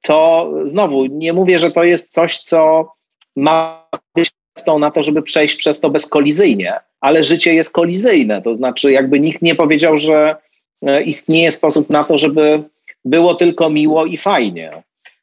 to 0.03 0.51
znowu 0.65 1.07
nie 1.07 1.33
mówię, 1.33 1.59
że 1.59 1.71
to 1.71 1.85
jest 1.85 2.13
coś, 2.13 2.39
co 2.39 2.93
ma 3.37 3.89
być 4.15 4.31
na 4.79 4.91
to, 4.91 5.03
żeby 5.03 5.23
przejść 5.23 5.57
przez 5.57 5.81
to 5.81 5.91
bezkolizyjnie, 5.91 6.73
ale 7.01 7.25
życie 7.25 7.55
jest 7.55 7.73
kolizyjne. 7.73 8.43
To 8.43 8.55
znaczy, 8.55 8.93
jakby 8.93 9.21
nikt 9.21 9.43
nie 9.43 9.55
powiedział, 9.55 9.99
że 9.99 10.37
e, 10.83 11.03
istnieje 11.03 11.53
sposób 11.53 11.91
na 11.91 12.05
to, 12.05 12.19
żeby 12.19 12.63
było 13.05 13.35
tylko 13.35 13.71
miło 13.71 14.07
i 14.07 14.17
fajnie. 14.17 14.83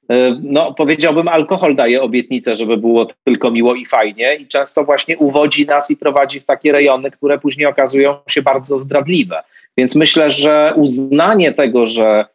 E, 0.09 0.39
no, 0.43 0.73
powiedziałbym, 0.73 1.27
alkohol 1.27 1.75
daje 1.75 2.01
obietnicę, 2.01 2.55
żeby 2.55 2.77
było 2.77 3.07
tylko 3.23 3.51
miło 3.51 3.75
i 3.75 3.86
fajnie, 3.86 4.36
i 4.36 4.47
często 4.47 4.84
właśnie 4.84 5.17
uwodzi 5.17 5.65
nas 5.65 5.91
i 5.91 5.97
prowadzi 5.97 6.39
w 6.39 6.45
takie 6.45 6.71
rejony, 6.71 7.11
które 7.11 7.39
później 7.39 7.67
okazują 7.67 8.15
się 8.27 8.41
bardzo 8.41 8.77
zdradliwe. 8.77 9.43
Więc 9.77 9.95
myślę, 9.95 10.31
że 10.31 10.73
uznanie 10.75 11.51
tego, 11.51 11.86
że 11.86 12.25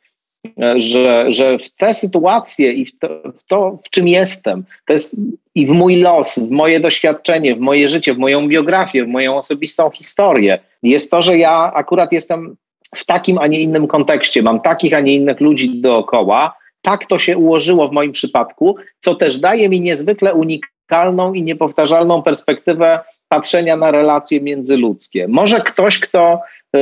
że, 0.77 1.33
że 1.33 1.59
w 1.59 1.71
te 1.71 1.95
sytuacje 1.95 2.73
i 2.73 2.87
w 2.87 2.99
to, 2.99 3.09
w 3.39 3.45
to, 3.45 3.79
w 3.85 3.91
czym 3.91 4.09
jestem, 4.09 4.65
to 4.87 4.93
jest 4.93 5.17
i 5.55 5.67
w 5.67 5.71
mój 5.71 5.97
los, 5.97 6.39
w 6.39 6.51
moje 6.51 6.81
doświadczenie, 6.81 7.57
w 7.57 7.61
moje 7.61 7.89
życie, 7.89 8.15
w 8.15 8.19
moją 8.19 8.49
biografię, 8.49 9.05
w 9.05 9.09
moją 9.09 9.39
osobistą 9.39 9.91
historię, 9.91 10.59
jest 10.83 11.11
to, 11.11 11.23
że 11.23 11.39
ja 11.39 11.73
akurat 11.75 12.13
jestem 12.13 12.57
w 12.97 13.05
takim, 13.05 13.39
a 13.39 13.47
nie 13.47 13.61
innym 13.61 13.87
kontekście, 13.87 14.43
mam 14.43 14.61
takich, 14.61 14.95
a 14.95 15.01
nie 15.01 15.15
innych 15.15 15.41
ludzi 15.41 15.81
dookoła. 15.81 16.55
Tak 16.83 17.07
to 17.07 17.19
się 17.19 17.39
ułożyło 17.39 17.89
w 17.89 17.93
moim 17.93 18.13
przypadku, 18.13 18.77
co 18.99 19.15
też 19.15 19.41
daje 19.41 19.69
mi 19.69 19.81
niezwykle 19.81 20.35
unikalną 20.35 21.33
i 21.35 21.43
niepowtarzalną 21.43 22.23
perspektywę 22.23 23.01
patrzenia 23.29 23.77
na 23.77 23.91
relacje 23.91 24.41
międzyludzkie. 24.41 25.29
Może 25.29 25.61
ktoś, 25.61 25.99
kto 25.99 26.41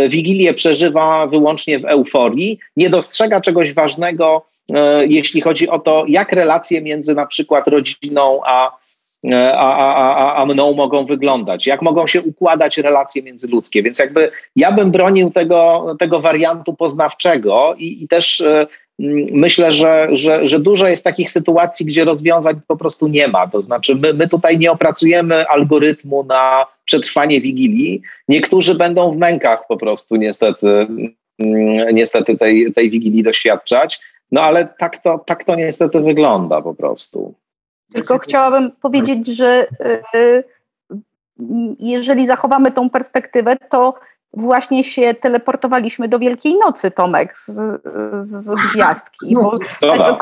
Wigilię 0.09 0.55
przeżywa 0.55 1.27
wyłącznie 1.27 1.79
w 1.79 1.85
euforii, 1.85 2.59
nie 2.77 2.91
dostrzega 2.91 3.41
czegoś 3.41 3.73
ważnego, 3.73 4.47
e, 4.75 5.07
jeśli 5.07 5.41
chodzi 5.41 5.69
o 5.69 5.79
to, 5.79 6.05
jak 6.09 6.33
relacje 6.33 6.83
między 6.83 7.15
na 7.15 7.27
przykład 7.27 7.69
rodziną 7.69 8.41
a, 8.47 8.77
e, 9.31 9.59
a, 9.59 9.95
a, 9.95 10.35
a, 10.37 10.47
mną 10.47 10.75
mogą 10.75 11.07
wyglądać, 11.07 11.67
jak 11.67 11.83
mogą 11.83 12.07
się 12.07 12.23
układać 12.23 12.79
relacje 12.79 13.23
międzyludzkie. 13.23 13.83
Więc 13.83 13.99
jakby 13.99 14.31
ja 14.57 14.73
bym 14.73 14.91
bronił 14.91 15.31
tego, 15.31 15.87
tego 15.99 16.21
wariantu 16.21 16.75
poznawczego 16.75 17.75
i, 17.79 18.03
i 18.05 18.09
też 18.09 18.45
myślę, 19.33 19.73
że, 19.73 20.09
że, 20.13 20.47
że 20.47 20.59
dużo 20.59 20.89
jest 20.89 21.05
takich 21.05 21.31
sytuacji, 21.31 21.87
gdzie 21.87 22.05
rozwiązań 22.05 22.61
po 22.67 22.77
prostu 22.77 23.09
nie 23.09 23.29
ma. 23.29 23.47
To 23.47 23.63
znaczy, 23.63 23.95
my, 23.95 24.13
my 24.13 24.29
tutaj 24.29 24.59
nie 24.59 24.73
opracujemy 24.73 25.49
algorytmu 25.49 26.25
na 26.25 26.67
przetrwanie 26.85 27.41
wigilii. 27.41 28.03
Niektórzy 28.29 28.75
będą 28.75 29.13
w 29.13 29.17
mękach 29.17 29.67
po 29.69 29.77
prostu 29.77 30.17
niestety, 30.17 30.87
niestety 31.93 32.39
tej, 32.39 32.73
tej 32.73 32.91
wigilii 32.91 33.23
doświadczać. 33.23 34.01
No 34.33 34.43
ale 34.43 34.69
tak 34.79 35.03
to, 35.03 35.19
tak 35.19 35.45
to 35.45 35.57
niestety 35.57 36.01
wygląda 36.01 36.63
po 36.63 36.75
prostu. 36.75 37.35
Tylko 37.93 38.19
chciałabym 38.19 38.71
powiedzieć, 38.83 39.27
że 39.27 39.67
y, 40.15 40.45
jeżeli 41.79 42.27
zachowamy 42.27 42.73
tą 42.73 42.91
perspektywę, 42.91 43.57
to 43.71 43.95
właśnie 44.37 44.85
się 44.85 45.15
teleportowaliśmy 45.15 46.09
do 46.09 46.19
Wielkiej 46.19 46.59
Nocy, 46.59 46.91
Tomek, 46.91 47.39
z, 47.39 47.83
z 48.23 48.55
gwiazdki. 48.73 49.35
Bo 49.35 49.53
no, 49.83 50.19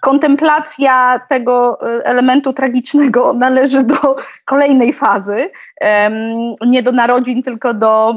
kontemplacja 0.00 1.20
tego 1.28 1.78
e, 1.80 2.06
elementu 2.06 2.52
tragicznego 2.52 3.32
należy 3.46 3.82
do 3.82 4.16
kolejnej 4.44 4.92
fazy. 4.92 5.50
nie 6.66 6.82
do 6.82 6.92
narodzin, 6.92 7.42
tylko 7.42 7.74
do 7.74 8.14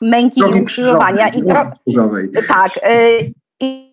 męki 0.00 0.40
i 0.40 0.62
ukrzyżowania. 0.62 1.28
I 1.28 1.42
tro- 1.42 1.72
tak. 2.48 2.70
E, 2.82 2.96
I 3.60 3.90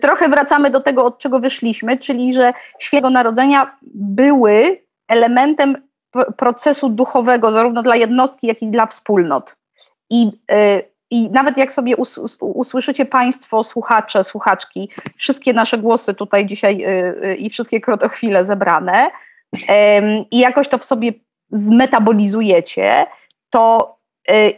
trochę 0.00 0.28
wracamy 0.28 0.70
do 0.70 0.80
tego, 0.80 1.04
od 1.04 1.18
czego 1.18 1.40
wyszliśmy, 1.40 1.98
czyli 1.98 2.34
że 2.34 2.52
święto 2.78 3.10
narodzenia 3.10 3.76
były 3.94 4.82
elementem 5.08 5.85
procesu 6.36 6.88
duchowego, 6.88 7.52
zarówno 7.52 7.82
dla 7.82 7.96
jednostki, 7.96 8.46
jak 8.46 8.62
i 8.62 8.66
dla 8.66 8.86
wspólnot. 8.86 9.56
I, 10.10 10.32
y, 10.52 10.82
i 11.10 11.30
nawet 11.30 11.56
jak 11.56 11.72
sobie 11.72 11.96
us, 11.96 12.38
usłyszycie 12.40 13.04
Państwo, 13.04 13.64
słuchacze, 13.64 14.24
słuchaczki, 14.24 14.90
wszystkie 15.16 15.52
nasze 15.52 15.78
głosy 15.78 16.14
tutaj 16.14 16.46
dzisiaj 16.46 16.84
y, 16.84 17.24
y, 17.24 17.34
i 17.34 17.50
wszystkie 17.50 17.80
krotochwile 17.80 18.44
zebrane, 18.44 19.10
i 20.30 20.38
jakoś 20.38 20.68
to 20.68 20.78
w 20.78 20.84
sobie 20.84 21.12
zmetabolizujecie, 21.50 23.06
to 23.50 23.96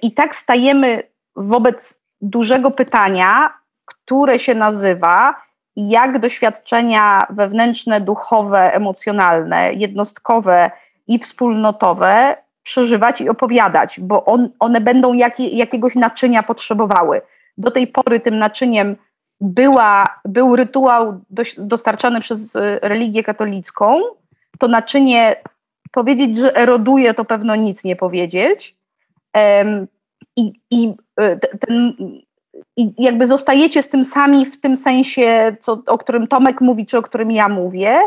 i 0.03 0.13
tak 0.13 0.35
stajemy 0.35 1.03
wobec 1.37 2.01
dużego 2.21 2.71
pytania, 2.71 3.55
które 3.85 4.39
się 4.39 4.55
nazywa 4.55 5.35
jak 5.77 6.19
doświadczenia 6.19 7.27
wewnętrzne, 7.31 8.01
duchowe, 8.01 8.73
emocjonalne, 8.73 9.73
jednostkowe 9.73 10.71
i 11.09 11.19
wspólnotowe 11.19 12.37
przeżywać 12.63 13.21
i 13.21 13.29
opowiadać, 13.29 14.01
bo 14.01 14.25
on, 14.25 14.49
one 14.59 14.81
będą 14.81 15.13
jakie, 15.13 15.49
jakiegoś 15.49 15.95
naczynia 15.95 16.43
potrzebowały. 16.43 17.21
Do 17.59 17.71
tej 17.71 17.87
pory 17.87 18.21
tym 18.21 18.39
naczyniem 18.39 18.97
była, 19.41 20.07
był 20.25 20.57
rytuał 20.57 21.21
do, 21.31 21.43
dostarczany 21.59 22.21
przez 22.21 22.57
y, 22.57 22.79
religię 22.83 23.25
katolicką. 23.25 24.01
To 24.59 24.69
naczynie, 24.69 25.37
powiedzieć, 25.93 26.37
że 26.37 26.57
eroduje, 26.57 27.15
to 27.15 27.25
pewno 27.25 27.57
nic 27.57 27.85
nie 27.85 27.97
powiedzieć. 27.97 28.77
I, 30.37 30.53
i, 30.71 30.95
y, 31.21 31.39
ten, 31.61 31.95
I 32.77 32.93
jakby 32.99 33.27
zostajecie 33.27 33.83
z 33.83 33.89
tym 33.89 34.05
sami 34.05 34.47
w 34.47 34.61
tym 34.61 34.77
sensie, 34.77 35.57
co, 35.61 35.83
o 35.87 35.99
którym 35.99 36.27
Tomek 36.27 36.61
mówi, 36.61 36.87
czy 36.87 36.99
o 36.99 37.03
którym 37.03 37.31
ja 37.31 37.49
mówię, 37.49 37.99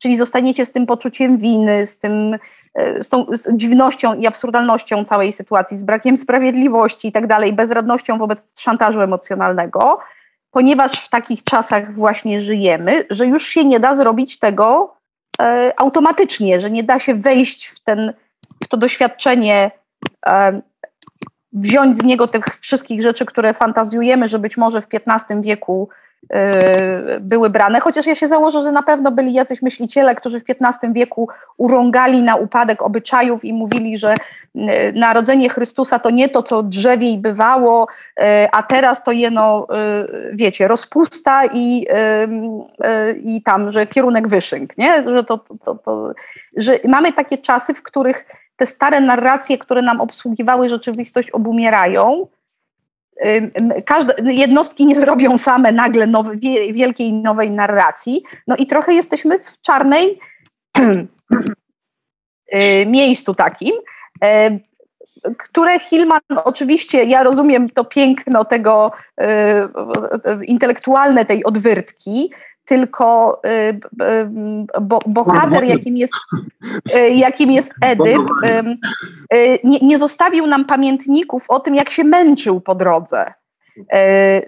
czyli 0.00 0.16
zostaniecie 0.16 0.66
z 0.66 0.72
tym 0.72 0.86
poczuciem 0.86 1.38
winy, 1.38 1.86
z 1.86 1.98
tym, 1.98 2.38
e, 2.74 3.02
z 3.02 3.08
tą 3.08 3.26
z 3.32 3.56
dziwnością 3.56 4.14
i 4.14 4.26
absurdalnością 4.26 5.04
całej 5.04 5.32
sytuacji, 5.32 5.78
z 5.78 5.82
brakiem 5.82 6.16
sprawiedliwości 6.16 7.08
i 7.08 7.12
tak 7.12 7.26
dalej, 7.26 7.52
bezradnością 7.52 8.18
wobec 8.18 8.60
szantażu 8.60 9.00
emocjonalnego, 9.00 9.98
ponieważ 10.50 10.92
w 10.92 11.08
takich 11.08 11.44
czasach 11.44 11.94
właśnie 11.94 12.40
żyjemy, 12.40 13.04
że 13.10 13.26
już 13.26 13.46
się 13.46 13.64
nie 13.64 13.80
da 13.80 13.94
zrobić 13.94 14.38
tego 14.38 14.96
e, 15.40 15.72
automatycznie, 15.76 16.60
że 16.60 16.70
nie 16.70 16.82
da 16.82 16.98
się 16.98 17.14
wejść 17.14 17.66
w, 17.66 17.80
ten, 17.80 18.12
w 18.64 18.68
to 18.68 18.76
doświadczenie, 18.76 19.70
e, 20.26 20.60
wziąć 21.52 21.96
z 21.96 22.02
niego 22.02 22.28
tych 22.28 22.44
wszystkich 22.60 23.02
rzeczy, 23.02 23.26
które 23.26 23.54
fantazjujemy, 23.54 24.28
że 24.28 24.38
być 24.38 24.56
może 24.56 24.80
w 24.82 24.86
XV 24.92 25.42
wieku 25.42 25.88
były 27.20 27.50
brane, 27.50 27.80
chociaż 27.80 28.06
ja 28.06 28.14
się 28.14 28.28
założę, 28.28 28.62
że 28.62 28.72
na 28.72 28.82
pewno 28.82 29.10
byli 29.10 29.32
jacyś 29.32 29.62
myśliciele, 29.62 30.14
którzy 30.14 30.40
w 30.40 30.44
XV 30.48 30.92
wieku 30.92 31.28
urągali 31.56 32.22
na 32.22 32.36
upadek 32.36 32.82
obyczajów 32.82 33.44
i 33.44 33.52
mówili, 33.52 33.98
że 33.98 34.14
narodzenie 34.94 35.48
Chrystusa 35.48 35.98
to 35.98 36.10
nie 36.10 36.28
to, 36.28 36.42
co 36.42 36.62
drzewiej 36.62 37.18
bywało, 37.18 37.86
a 38.52 38.62
teraz 38.62 39.02
to 39.02 39.12
jeno, 39.12 39.66
wiecie, 40.32 40.68
rozpusta 40.68 41.46
i, 41.52 41.86
i 43.24 43.42
tam, 43.42 43.72
że 43.72 43.86
kierunek 43.86 44.28
wyszynk, 44.28 44.78
nie? 44.78 45.02
Że, 45.02 45.24
to, 45.24 45.38
to, 45.38 45.74
to, 45.74 46.12
że 46.56 46.78
mamy 46.84 47.12
takie 47.12 47.38
czasy, 47.38 47.74
w 47.74 47.82
których 47.82 48.26
te 48.56 48.66
stare 48.66 49.00
narracje, 49.00 49.58
które 49.58 49.82
nam 49.82 50.00
obsługiwały 50.00 50.68
rzeczywistość, 50.68 51.30
obumierają. 51.30 52.26
Każde, 53.86 54.32
jednostki 54.32 54.86
nie 54.86 54.96
zrobią 54.96 55.38
same 55.38 55.72
nagle 55.72 56.06
nowy, 56.06 56.36
wielkiej 56.72 57.12
nowej 57.12 57.50
narracji. 57.50 58.22
No 58.46 58.56
i 58.56 58.66
trochę 58.66 58.94
jesteśmy 58.94 59.38
w 59.38 59.60
czarnej 59.60 60.18
y, 60.78 61.06
miejscu 62.86 63.34
takim, 63.34 63.74
e, 64.24 64.58
które 65.38 65.78
Hillman 65.78 66.20
oczywiście, 66.44 67.04
ja 67.04 67.22
rozumiem 67.22 67.70
to 67.70 67.84
piękno 67.84 68.44
tego 68.44 68.92
y, 69.20 69.24
intelektualne 70.44 71.24
tej 71.24 71.44
odwyrtki, 71.44 72.30
tylko 72.70 73.40
y, 73.46 73.80
bo, 74.80 74.98
bohater, 75.06 75.64
jakim 75.64 75.96
jest, 75.96 76.12
y, 76.96 77.10
jakim 77.10 77.52
jest 77.52 77.72
Edyp, 77.80 78.22
y, 79.34 79.58
nie, 79.64 79.78
nie 79.78 79.98
zostawił 79.98 80.46
nam 80.46 80.64
pamiętników 80.64 81.44
o 81.48 81.60
tym, 81.60 81.74
jak 81.74 81.90
się 81.90 82.04
męczył 82.04 82.60
po 82.60 82.74
drodze. 82.74 83.34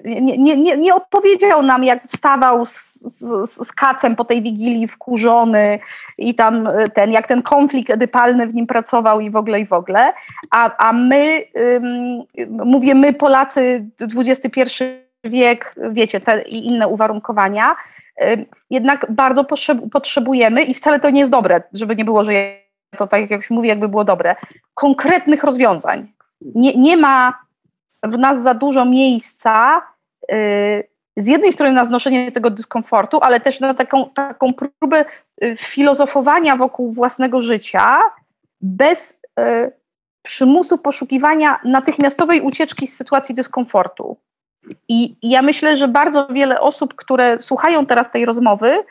Nie, 0.04 0.56
nie, 0.56 0.76
nie 0.76 0.94
opowiedział 0.94 1.62
nam, 1.62 1.84
jak 1.84 2.04
wstawał 2.08 2.64
z, 2.66 2.74
z, 2.94 3.50
z, 3.66 3.72
kacem 3.72 4.16
po 4.16 4.24
tej 4.24 4.42
wigilii 4.42 4.88
wkurzony 4.88 5.78
i 6.18 6.34
tam 6.34 6.68
ten, 6.94 7.12
jak 7.12 7.26
ten 7.26 7.42
konflikt 7.42 7.90
edypalny 7.90 8.46
w 8.46 8.54
nim 8.54 8.66
pracował 8.66 9.20
i 9.20 9.30
w 9.30 9.36
ogóle, 9.36 9.60
i 9.60 9.66
w 9.66 9.72
ogóle. 9.72 10.12
A, 10.50 10.76
a 10.88 10.92
my, 10.92 11.44
um, 11.54 12.66
mówię 12.66 12.94
my 12.94 13.12
Polacy, 13.12 13.86
XXI 14.16 14.84
wiek, 15.24 15.74
wiecie, 15.90 16.20
te 16.20 16.42
i 16.42 16.66
inne 16.66 16.88
uwarunkowania, 16.88 17.76
jednak 18.70 19.06
bardzo 19.10 19.44
potrzebujemy 19.92 20.62
i 20.62 20.74
wcale 20.74 21.00
to 21.00 21.10
nie 21.10 21.20
jest 21.20 21.32
dobre, 21.32 21.62
żeby 21.72 21.96
nie 21.96 22.04
było, 22.04 22.24
że 22.24 22.32
to 22.96 23.06
tak 23.06 23.20
jak 23.20 23.30
już 23.30 23.50
mówię, 23.50 23.68
jakby 23.68 23.88
było 23.88 24.04
dobre, 24.04 24.36
konkretnych 24.74 25.44
rozwiązań. 25.44 26.12
Nie, 26.40 26.74
nie 26.74 26.96
ma 26.96 27.38
w 28.02 28.18
nas 28.18 28.42
za 28.42 28.54
dużo 28.54 28.84
miejsca 28.84 29.82
y, 30.32 30.88
z 31.16 31.26
jednej 31.26 31.52
strony 31.52 31.72
na 31.72 31.84
znoszenie 31.84 32.32
tego 32.32 32.50
dyskomfortu, 32.50 33.18
ale 33.22 33.40
też 33.40 33.60
na 33.60 33.74
taką, 33.74 34.10
taką 34.10 34.52
próbę 34.52 35.04
y, 35.44 35.56
filozofowania 35.58 36.56
wokół 36.56 36.92
własnego 36.92 37.40
życia 37.40 37.98
bez 38.60 39.20
y, 39.40 39.72
przymusu 40.22 40.78
poszukiwania 40.78 41.60
natychmiastowej 41.64 42.40
ucieczki 42.40 42.86
z 42.86 42.96
sytuacji 42.96 43.34
dyskomfortu. 43.34 44.16
I, 44.88 45.16
I 45.22 45.30
ja 45.30 45.42
myślę, 45.42 45.76
że 45.76 45.88
bardzo 45.88 46.26
wiele 46.26 46.60
osób, 46.60 46.94
które 46.94 47.40
słuchają 47.40 47.86
teraz 47.86 48.10
tej 48.10 48.24
rozmowy, 48.24 48.84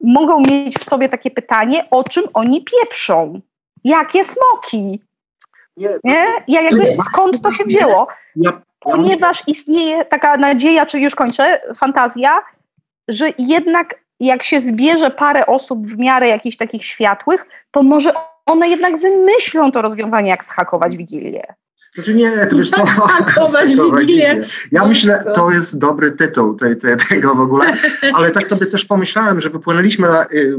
mogą 0.00 0.40
mieć 0.40 0.78
w 0.78 0.84
sobie 0.84 1.08
takie 1.08 1.30
pytanie, 1.30 1.86
o 1.90 2.04
czym 2.04 2.24
oni 2.34 2.64
pieprzą. 2.64 3.40
Jakie 3.84 4.24
smoki? 4.24 5.00
Nie? 5.76 5.88
nie? 6.04 6.26
Ja 6.48 6.60
jakby 6.60 6.92
skąd 6.92 7.42
to 7.42 7.52
się 7.52 7.64
wzięło? 7.64 8.08
Ponieważ 8.80 9.42
istnieje 9.46 10.04
taka 10.04 10.36
nadzieja, 10.36 10.86
czy 10.86 11.00
już 11.00 11.14
kończę, 11.14 11.60
fantazja, 11.76 12.42
że 13.08 13.28
jednak 13.38 13.94
jak 14.20 14.42
się 14.42 14.60
zbierze 14.60 15.10
parę 15.10 15.46
osób 15.46 15.86
w 15.86 15.98
miarę 15.98 16.28
jakichś 16.28 16.56
takich 16.56 16.84
światłych, 16.84 17.46
to 17.70 17.82
może 17.82 18.12
one 18.46 18.68
jednak 18.68 18.96
wymyślą 18.96 19.72
to 19.72 19.82
rozwiązanie, 19.82 20.30
jak 20.30 20.44
schakować 20.44 20.96
Wigilię. 20.96 21.54
Znaczy 21.94 22.14
nie, 22.14 22.46
to 22.46 22.56
wiesz 22.56 22.70
co, 22.70 22.84
ja 24.72 24.84
myślę, 24.84 25.24
to 25.34 25.50
jest 25.50 25.78
dobry 25.78 26.12
tytuł 26.12 26.54
tej, 26.54 26.76
tej, 26.76 26.96
tego 27.08 27.34
w 27.34 27.40
ogóle, 27.40 27.72
ale 28.14 28.30
tak 28.30 28.46
sobie 28.46 28.66
też 28.66 28.84
pomyślałem, 28.84 29.40
że 29.40 29.50
wypłynęliśmy, 29.50 30.08
na, 30.08 30.24
y, 30.24 30.56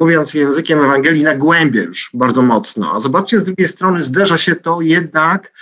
mówiąc 0.00 0.34
językiem 0.34 0.84
Ewangelii, 0.84 1.22
na 1.22 1.34
głębie 1.34 1.82
już 1.82 2.10
bardzo 2.14 2.42
mocno, 2.42 2.92
a 2.94 3.00
zobaczcie, 3.00 3.40
z 3.40 3.44
drugiej 3.44 3.68
strony 3.68 4.02
zderza 4.02 4.38
się 4.38 4.54
to 4.54 4.80
jednak 4.80 5.52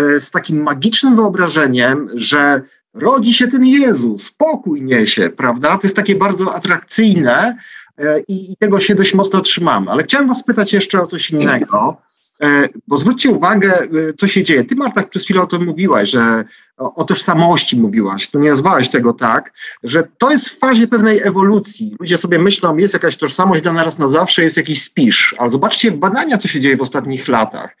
y, 0.00 0.20
z 0.20 0.30
takim 0.30 0.62
magicznym 0.62 1.16
wyobrażeniem, 1.16 2.08
że 2.14 2.62
rodzi 2.94 3.34
się 3.34 3.48
ten 3.48 3.64
Jezus, 3.64 4.24
spokój 4.24 4.82
niesie, 4.82 5.30
prawda? 5.30 5.68
To 5.68 5.80
jest 5.82 5.96
takie 5.96 6.14
bardzo 6.14 6.54
atrakcyjne 6.54 7.56
y, 8.00 8.24
i, 8.28 8.52
i 8.52 8.56
tego 8.56 8.80
się 8.80 8.94
dość 8.94 9.14
mocno 9.14 9.40
trzymamy. 9.40 9.90
Ale 9.90 10.02
chciałem 10.02 10.28
was 10.28 10.38
spytać 10.38 10.72
jeszcze 10.72 11.02
o 11.02 11.06
coś 11.06 11.30
innego. 11.30 12.07
E, 12.42 12.68
bo 12.86 12.98
zwróćcie 12.98 13.30
uwagę, 13.30 13.82
e, 13.82 13.86
co 14.18 14.26
się 14.26 14.44
dzieje. 14.44 14.64
Ty, 14.64 14.76
Marta, 14.76 15.02
przez 15.02 15.24
chwilę 15.24 15.42
o 15.42 15.46
tym 15.46 15.64
mówiłaś, 15.64 16.10
że 16.10 16.44
o, 16.76 17.04
tożsamości 17.04 17.76
mówiłaś, 17.76 18.28
to 18.28 18.38
nie 18.38 18.50
nazwałaś 18.50 18.88
tego 18.88 19.12
tak, 19.12 19.52
że 19.82 20.08
to 20.18 20.30
jest 20.30 20.48
w 20.48 20.58
fazie 20.58 20.88
pewnej 20.88 21.22
ewolucji. 21.22 21.96
Ludzie 22.00 22.18
sobie 22.18 22.38
myślą, 22.38 22.76
jest 22.76 22.94
jakaś 22.94 23.16
tożsamość 23.16 23.62
dla 23.62 23.72
nas 23.72 23.98
na 23.98 24.08
zawsze, 24.08 24.42
jest 24.42 24.56
jakiś 24.56 24.82
spisz, 24.82 25.34
ale 25.38 25.50
zobaczcie 25.50 25.90
badania, 25.90 26.38
co 26.38 26.48
się 26.48 26.60
dzieje 26.60 26.76
w 26.76 26.82
ostatnich 26.82 27.28
latach. 27.28 27.76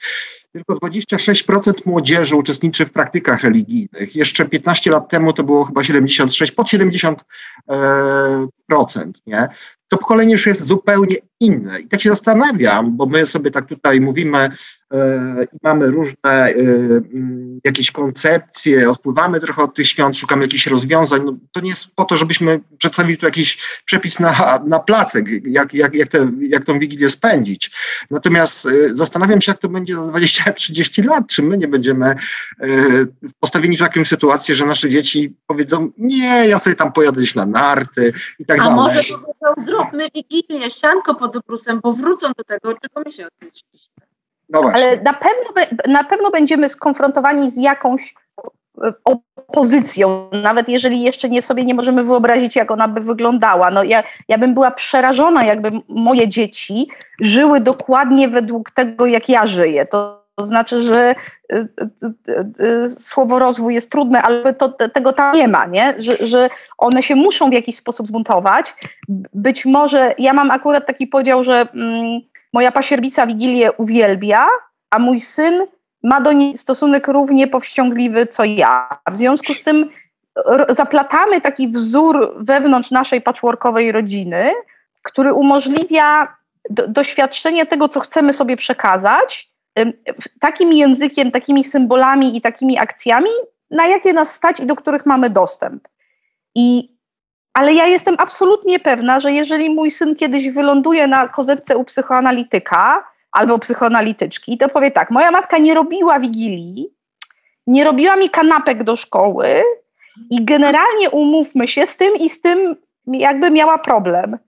Tylko 0.52 0.74
26% 0.74 1.72
młodzieży 1.86 2.36
uczestniczy 2.36 2.86
w 2.86 2.92
praktykach 2.92 3.42
religijnych. 3.42 4.16
Jeszcze 4.16 4.44
15 4.44 4.90
lat 4.90 5.08
temu 5.08 5.32
to 5.32 5.44
było 5.44 5.64
chyba 5.64 5.84
76, 5.84 6.52
pod 6.52 6.66
70%. 6.66 7.16
E, 7.70 9.12
nie? 9.26 9.48
To 9.88 9.98
pokolenie 9.98 10.32
już 10.32 10.46
jest 10.46 10.66
zupełnie 10.66 11.16
inne. 11.40 11.80
I 11.80 11.88
tak 11.88 12.02
się 12.02 12.10
zastanawiam, 12.10 12.96
bo 12.96 13.06
my 13.06 13.26
sobie 13.26 13.50
tak 13.50 13.66
tutaj 13.66 14.00
mówimy, 14.00 14.50
i 15.52 15.56
mamy 15.62 15.86
różne 15.86 16.16
e, 16.24 16.50
mm, 16.50 17.60
jakieś 17.64 17.90
koncepcje, 17.90 18.90
odpływamy 18.90 19.40
trochę 19.40 19.62
od 19.62 19.74
tych 19.74 19.88
świąt, 19.88 20.16
szukamy 20.16 20.42
jakichś 20.42 20.66
rozwiązań. 20.66 21.22
No, 21.24 21.36
to 21.52 21.60
nie 21.60 21.70
jest 21.70 21.94
po 21.94 22.04
to, 22.04 22.16
żebyśmy 22.16 22.60
przedstawili 22.78 23.18
tu 23.18 23.26
jakiś 23.26 23.58
przepis 23.84 24.20
na, 24.20 24.62
na 24.66 24.78
placek, 24.78 25.26
jak, 25.44 25.74
jak, 25.74 25.94
jak, 25.94 26.08
te, 26.08 26.30
jak 26.40 26.64
tą 26.64 26.78
Wigilię 26.78 27.08
spędzić. 27.08 27.70
Natomiast 28.10 28.66
e, 28.66 28.70
zastanawiam 28.94 29.40
się, 29.40 29.52
jak 29.52 29.60
to 29.60 29.68
będzie 29.68 29.94
za 29.94 30.02
20-30 30.02 31.04
lat, 31.10 31.26
czy 31.26 31.42
my 31.42 31.58
nie 31.58 31.68
będziemy 31.68 32.14
postawieni 33.40 33.76
w 33.76 33.80
taką 33.80 34.04
sytuację, 34.04 34.54
że 34.54 34.66
nasze 34.66 34.90
dzieci 34.90 35.36
powiedzą, 35.46 35.90
nie, 35.98 36.48
ja 36.48 36.58
sobie 36.58 36.76
tam 36.76 36.92
pojadę 36.92 37.18
gdzieś 37.20 37.34
na 37.34 37.46
narty 37.46 38.12
i 38.38 38.44
tak 38.44 38.60
A 38.60 38.64
dalej. 38.64 38.72
A 38.72 38.76
może 38.76 39.00
powiedzą, 39.02 39.66
zróbmy 39.66 40.08
Wigilię, 40.14 40.70
sianko 40.70 41.14
pod 41.14 41.36
obrusem, 41.36 41.80
bo 41.82 41.92
wrócą 41.92 42.32
do 42.38 42.44
tego, 42.44 42.74
czego 42.74 43.02
my 43.06 43.12
się 43.12 43.26
odwiedziliśmy. 43.26 44.07
No 44.50 44.70
Ale 44.74 44.96
na 44.96 45.12
pewno, 45.12 45.78
na 45.86 46.04
pewno 46.04 46.30
będziemy 46.30 46.68
skonfrontowani 46.68 47.50
z 47.50 47.56
jakąś 47.56 48.14
e, 48.84 48.92
opozycją, 49.48 50.30
nawet 50.42 50.68
jeżeli 50.68 51.02
jeszcze 51.02 51.28
nie 51.28 51.42
sobie 51.42 51.64
nie 51.64 51.74
możemy 51.74 52.04
wyobrazić, 52.04 52.56
jak 52.56 52.70
ona 52.70 52.88
by 52.88 53.00
wyglądała. 53.00 53.70
No 53.70 53.82
ja, 53.82 54.02
ja 54.28 54.38
bym 54.38 54.54
była 54.54 54.70
przerażona, 54.70 55.44
jakby 55.44 55.70
moje 55.88 56.28
dzieci 56.28 56.88
żyły 57.20 57.60
dokładnie 57.60 58.28
według 58.28 58.70
tego, 58.70 59.06
jak 59.06 59.28
ja 59.28 59.46
żyję. 59.46 59.86
To, 59.86 60.18
znaczy, 60.38 60.80
że 60.80 61.14
y, 61.52 61.68
y, 62.60 62.88
słowo 62.88 63.38
rozwój 63.38 63.74
jest 63.74 63.90
trudne, 63.90 64.22
ale 64.22 64.54
to, 64.54 64.68
tego 64.68 65.12
tam 65.12 65.34
nie 65.34 65.48
ma, 65.48 65.66
nie? 65.66 65.94
Że, 65.98 66.26
że 66.26 66.50
one 66.78 67.02
się 67.02 67.14
muszą 67.14 67.50
w 67.50 67.52
jakiś 67.52 67.76
sposób 67.76 68.06
zbuntować. 68.06 68.74
Być 69.34 69.66
może, 69.66 70.14
ja 70.18 70.32
mam 70.32 70.50
akurat 70.50 70.86
taki 70.86 71.06
podział, 71.06 71.44
że 71.44 71.68
mm, 71.74 72.20
Moja 72.52 72.72
pasierbica 72.72 73.26
Wigilię 73.26 73.72
uwielbia, 73.72 74.46
a 74.90 74.98
mój 74.98 75.20
syn 75.20 75.66
ma 76.02 76.20
do 76.20 76.32
niej 76.32 76.56
stosunek 76.56 77.08
równie 77.08 77.46
powściągliwy 77.46 78.26
co 78.26 78.44
ja. 78.44 79.00
W 79.10 79.16
związku 79.16 79.54
z 79.54 79.62
tym 79.62 79.90
zaplatamy 80.68 81.40
taki 81.40 81.68
wzór 81.68 82.34
wewnątrz 82.38 82.90
naszej 82.90 83.20
patchworkowej 83.20 83.92
rodziny, 83.92 84.52
który 85.02 85.32
umożliwia 85.32 86.36
do, 86.70 86.88
doświadczenie 86.88 87.66
tego, 87.66 87.88
co 87.88 88.00
chcemy 88.00 88.32
sobie 88.32 88.56
przekazać, 88.56 89.50
takim 90.40 90.72
językiem, 90.72 91.30
takimi 91.30 91.64
symbolami 91.64 92.36
i 92.36 92.40
takimi 92.40 92.78
akcjami, 92.78 93.30
na 93.70 93.86
jakie 93.86 94.12
nas 94.12 94.34
stać 94.34 94.60
i 94.60 94.66
do 94.66 94.76
których 94.76 95.06
mamy 95.06 95.30
dostęp. 95.30 95.88
I 96.54 96.97
ale 97.58 97.74
ja 97.74 97.86
jestem 97.86 98.14
absolutnie 98.18 98.78
pewna, 98.80 99.20
że 99.20 99.32
jeżeli 99.32 99.70
mój 99.70 99.90
syn 99.90 100.16
kiedyś 100.16 100.50
wyląduje 100.50 101.06
na 101.06 101.28
kozetce 101.28 101.76
u 101.76 101.84
psychoanalityka 101.84 103.04
albo 103.32 103.58
psychoanalityczki, 103.58 104.58
to 104.58 104.68
powie 104.68 104.90
tak, 104.90 105.10
moja 105.10 105.30
matka 105.30 105.58
nie 105.58 105.74
robiła 105.74 106.20
wigilii, 106.20 106.88
nie 107.66 107.84
robiła 107.84 108.16
mi 108.16 108.30
kanapek 108.30 108.84
do 108.84 108.96
szkoły 108.96 109.62
i 110.30 110.44
generalnie 110.44 111.10
umówmy 111.10 111.68
się 111.68 111.86
z 111.86 111.96
tym 111.96 112.14
i 112.14 112.28
z 112.28 112.40
tym 112.40 112.76
jakby 113.06 113.50
miała 113.50 113.78
problem. 113.78 114.38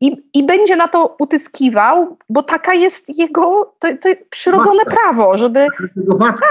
I, 0.00 0.16
I 0.34 0.46
będzie 0.46 0.76
na 0.76 0.88
to 0.88 1.16
utyskiwał, 1.18 2.16
bo 2.28 2.42
taka 2.42 2.74
jest 2.74 3.18
jego 3.18 3.74
to, 3.78 3.88
to 3.88 4.08
przyrodzone 4.30 4.84
matka. 4.84 4.96
prawo, 4.96 5.36
żeby. 5.36 5.66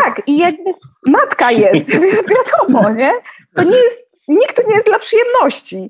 Tak, 0.03 0.22
i 0.28 0.38
jakby 0.38 0.74
matka 1.05 1.51
jest, 1.51 1.91
wiadomo, 2.34 2.89
nie? 2.89 3.11
To 3.55 3.63
nie 3.63 3.78
jest 3.78 4.05
nikt 4.28 4.67
nie 4.67 4.76
jest 4.76 4.88
dla 4.88 4.99
przyjemności. 4.99 5.89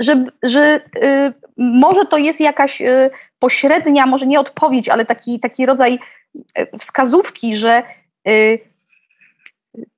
Że, 0.00 0.24
że 0.42 0.80
y, 1.04 1.32
może 1.56 2.04
to 2.04 2.18
jest 2.18 2.40
jakaś 2.40 2.80
y, 2.80 3.10
pośrednia, 3.38 4.06
może 4.06 4.26
nie 4.26 4.40
odpowiedź, 4.40 4.88
ale 4.88 5.06
taki, 5.06 5.40
taki 5.40 5.66
rodzaj 5.66 5.98
y, 6.58 6.78
wskazówki, 6.78 7.56
że 7.56 7.82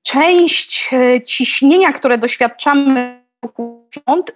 część 0.03 0.89
ciśnienia, 1.25 1.93
które 1.93 2.17
doświadczamy 2.17 3.21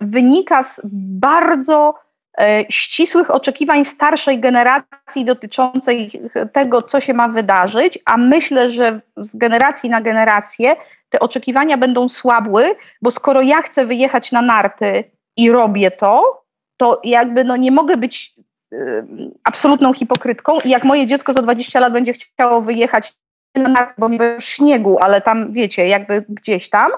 wynika 0.02 0.64
z 0.64 0.82
bardzo 1.20 1.94
E, 2.40 2.66
ścisłych 2.70 3.32
oczekiwań 3.32 3.86
starszej 3.86 4.40
generacji 4.40 5.26
dotyczącej 5.26 6.10
tego, 6.54 6.82
co 6.82 7.00
się 7.00 7.14
ma 7.14 7.28
wydarzyć, 7.28 8.00
a 8.06 8.18
myślę, 8.18 8.70
że 8.70 9.02
z 9.18 9.36
generacji 9.36 9.90
na 9.90 10.02
generację 10.02 10.76
te 11.10 11.20
oczekiwania 11.20 11.78
będą 11.78 12.10
słabły, 12.10 12.76
bo 13.02 13.12
skoro 13.12 13.42
ja 13.42 13.62
chcę 13.62 13.86
wyjechać 13.86 14.32
na 14.32 14.42
narty 14.42 15.04
i 15.38 15.52
robię 15.52 15.92
to, 15.92 16.44
to 16.78 17.02
jakby 17.04 17.44
no 17.44 17.58
nie 17.58 17.72
mogę 17.72 17.98
być 17.98 18.36
y, 18.74 19.06
absolutną 19.44 19.94
hipokrytką. 19.94 20.58
I 20.66 20.70
jak 20.70 20.84
moje 20.84 21.08
dziecko 21.08 21.34
za 21.34 21.42
20 21.42 21.80
lat 21.80 21.94
będzie 21.94 22.14
chciało 22.14 22.62
wyjechać 22.62 23.14
na 23.56 23.70
narty, 23.70 23.94
bo 23.98 24.10
nie 24.10 24.18
będzie 24.18 24.46
śniegu, 24.46 24.98
ale 25.00 25.22
tam 25.22 25.54
wiecie, 25.54 25.88
jakby 25.88 26.26
gdzieś 26.30 26.70
tam, 26.70 26.92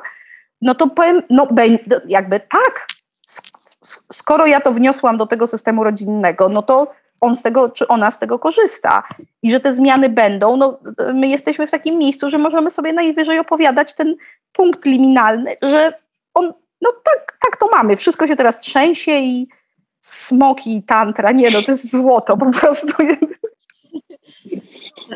no 0.62 0.76
to 0.76 0.88
powiem, 0.88 1.22
no 1.30 1.48
jakby 2.08 2.40
tak, 2.40 2.88
skoro 4.12 4.46
ja 4.46 4.62
to 4.62 4.72
wniosłam 4.72 5.18
do 5.18 5.28
tego 5.28 5.48
systemu 5.48 5.84
rodzinnego, 5.84 6.50
no 6.50 6.62
to 6.62 6.92
on 7.22 7.36
z 7.36 7.42
tego, 7.42 7.70
czy 7.70 7.88
ona 7.88 8.12
z 8.12 8.20
tego 8.20 8.40
korzysta 8.40 9.04
i 9.44 9.52
że 9.52 9.60
te 9.60 9.74
zmiany 9.74 10.10
będą, 10.10 10.58
no 10.58 10.80
my 11.14 11.28
jesteśmy 11.28 11.68
w 11.68 11.72
takim 11.72 11.98
miejscu, 11.98 12.30
że 12.30 12.38
możemy 12.38 12.70
sobie 12.70 12.94
najwyżej 12.94 13.40
opowiadać 13.40 13.94
ten 13.96 14.16
punkt 14.52 14.86
liminalny, 14.86 15.52
że 15.62 15.94
on, 16.34 16.54
no 16.82 16.92
tak, 17.04 17.38
tak 17.46 17.58
to 17.58 17.68
mamy, 17.72 17.98
wszystko 17.98 18.28
się 18.28 18.36
teraz 18.36 18.60
trzęsie 18.60 19.12
i 19.12 19.48
smoki 20.02 20.78
i 20.78 20.84
tantra, 20.84 21.32
nie 21.32 21.52
no, 21.52 21.62
to 21.62 21.72
jest 21.72 21.92
złoto 21.92 22.38
po 22.38 22.52
prostu. 22.52 22.94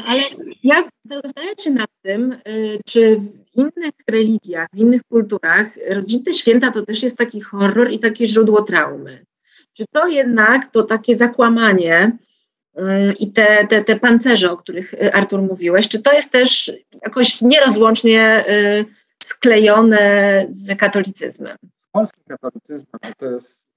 Ale 0.08 0.22
ja 0.64 0.76
zastanawiam 1.06 1.56
się 1.60 1.72
nad 1.72 1.89
tym, 2.01 2.32
y, 2.47 2.80
czy 2.86 3.20
w 3.20 3.58
innych 3.58 3.93
religiach, 4.10 4.68
w 4.74 4.78
innych 4.78 5.01
kulturach 5.03 5.68
rodzinne 5.89 6.34
święta 6.34 6.72
to 6.72 6.86
też 6.86 7.03
jest 7.03 7.18
taki 7.18 7.41
horror 7.41 7.91
i 7.91 7.99
takie 7.99 8.28
źródło 8.28 8.62
traumy. 8.62 9.26
Czy 9.78 9.86
to 9.91 10.07
jednak 10.07 10.71
to 10.71 10.84
takie 10.84 11.17
zakłamanie 11.17 12.17
y, 12.78 12.82
i 13.19 13.32
te, 13.32 13.67
te, 13.67 13.84
te 13.84 13.95
pancerze, 13.95 14.51
o 14.51 14.57
których 14.57 14.93
y, 14.93 15.13
Artur 15.13 15.41
mówiłeś, 15.41 15.88
czy 15.88 16.01
to 16.01 16.13
jest 16.13 16.32
też 16.32 16.71
jakoś 17.03 17.41
nierozłącznie 17.41 18.45
sklejone 19.23 20.45
z 20.49 20.78
katolicyzmem? 20.78 21.57
Z 21.76 21.88
polskim 21.91 22.23
katolicyzmem 22.28 23.13
to 23.17 23.26
jest 23.26 23.67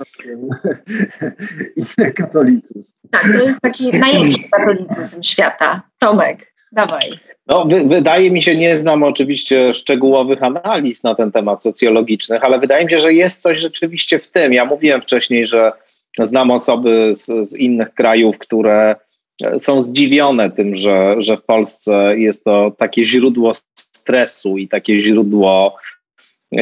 inny 1.76 2.12
katolicyzm. 2.12 2.92
Tak, 3.10 3.22
to 3.22 3.44
jest 3.44 3.60
taki 3.60 3.90
najlepszy 3.98 4.48
katolicyzm 4.52 5.22
świata. 5.22 5.82
Tomek, 5.98 6.54
dawaj. 6.72 7.20
No, 7.50 7.64
wy, 7.64 7.84
wydaje 7.84 8.30
mi 8.30 8.42
się, 8.42 8.56
nie 8.56 8.76
znam 8.76 9.02
oczywiście 9.02 9.74
szczegółowych 9.74 10.42
analiz 10.42 11.02
na 11.02 11.14
ten 11.14 11.32
temat 11.32 11.62
socjologicznych, 11.62 12.44
ale 12.44 12.58
wydaje 12.58 12.84
mi 12.84 12.90
się, 12.90 13.00
że 13.00 13.14
jest 13.14 13.42
coś 13.42 13.58
rzeczywiście 13.58 14.18
w 14.18 14.28
tym. 14.28 14.52
Ja 14.52 14.64
mówiłem 14.64 15.02
wcześniej, 15.02 15.46
że 15.46 15.72
znam 16.18 16.50
osoby 16.50 17.10
z, 17.14 17.48
z 17.48 17.56
innych 17.56 17.94
krajów, 17.94 18.38
które 18.38 18.96
są 19.58 19.82
zdziwione 19.82 20.50
tym, 20.50 20.76
że, 20.76 21.14
że 21.18 21.36
w 21.36 21.44
Polsce 21.44 22.18
jest 22.18 22.44
to 22.44 22.72
takie 22.78 23.04
źródło 23.04 23.52
stresu 23.74 24.58
i 24.58 24.68
takie 24.68 25.00
źródło 25.00 25.76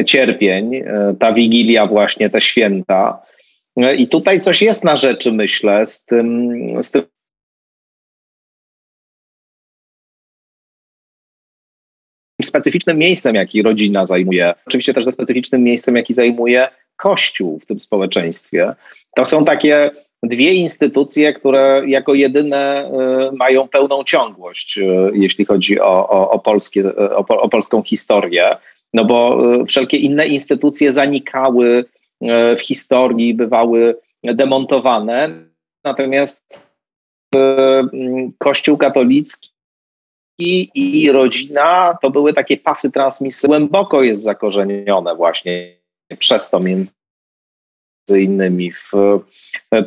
cierpień, 0.05 0.75
e, 0.75 1.15
ta 1.19 1.33
wigilia, 1.33 1.87
właśnie 1.87 2.29
te 2.29 2.41
święta. 2.41 3.21
E, 3.77 3.95
I 3.95 4.07
tutaj 4.07 4.39
coś 4.39 4.61
jest 4.61 4.83
na 4.83 4.95
rzeczy, 4.95 5.31
myślę, 5.31 5.85
z 5.85 6.05
tym, 6.05 6.57
z 6.83 6.91
tym 6.91 7.03
specyficznym 12.45 12.97
miejscem, 12.97 13.35
jaki 13.35 13.61
rodzina 13.61 14.05
zajmuje, 14.05 14.53
oczywiście 14.67 14.93
też 14.93 15.05
ze 15.05 15.11
specyficznym 15.11 15.63
miejscem, 15.63 15.95
jaki 15.95 16.13
zajmuje 16.13 16.67
Kościół 16.97 17.59
w 17.59 17.65
tym 17.65 17.79
społeczeństwie. 17.79 18.73
To 19.15 19.25
są 19.25 19.45
takie 19.45 19.91
dwie 20.23 20.53
instytucje, 20.53 21.33
które 21.33 21.83
jako 21.87 22.13
jedyne 22.13 22.57
e, 22.57 23.31
mają 23.31 23.67
pełną 23.67 24.03
ciągłość, 24.03 24.79
jeśli 25.13 25.45
chodzi 25.45 25.79
o, 25.79 26.09
o, 26.09 26.31
o, 26.31 26.39
polskie, 26.39 26.95
o, 26.95 27.25
o 27.27 27.49
polską 27.49 27.83
historię 27.83 28.55
no 28.93 29.05
bo 29.05 29.39
e, 29.61 29.65
wszelkie 29.65 29.97
inne 29.97 30.27
instytucje 30.27 30.91
zanikały 30.91 31.85
w 32.57 32.59
historii, 32.61 33.33
bywały 33.33 33.95
demontowane, 34.23 35.29
natomiast 35.83 36.69
Kościół 38.37 38.77
katolicki 38.77 39.49
i 40.39 41.11
rodzina 41.11 41.97
to 42.01 42.09
były 42.09 42.33
takie 42.33 42.57
pasy 42.57 42.91
transmisji, 42.91 43.47
głęboko 43.47 44.03
jest 44.03 44.21
zakorzenione 44.21 45.15
właśnie 45.15 45.75
przez 46.17 46.49
to 46.49 46.59
między 46.59 46.91
innymi 48.11 48.71
w 48.71 48.91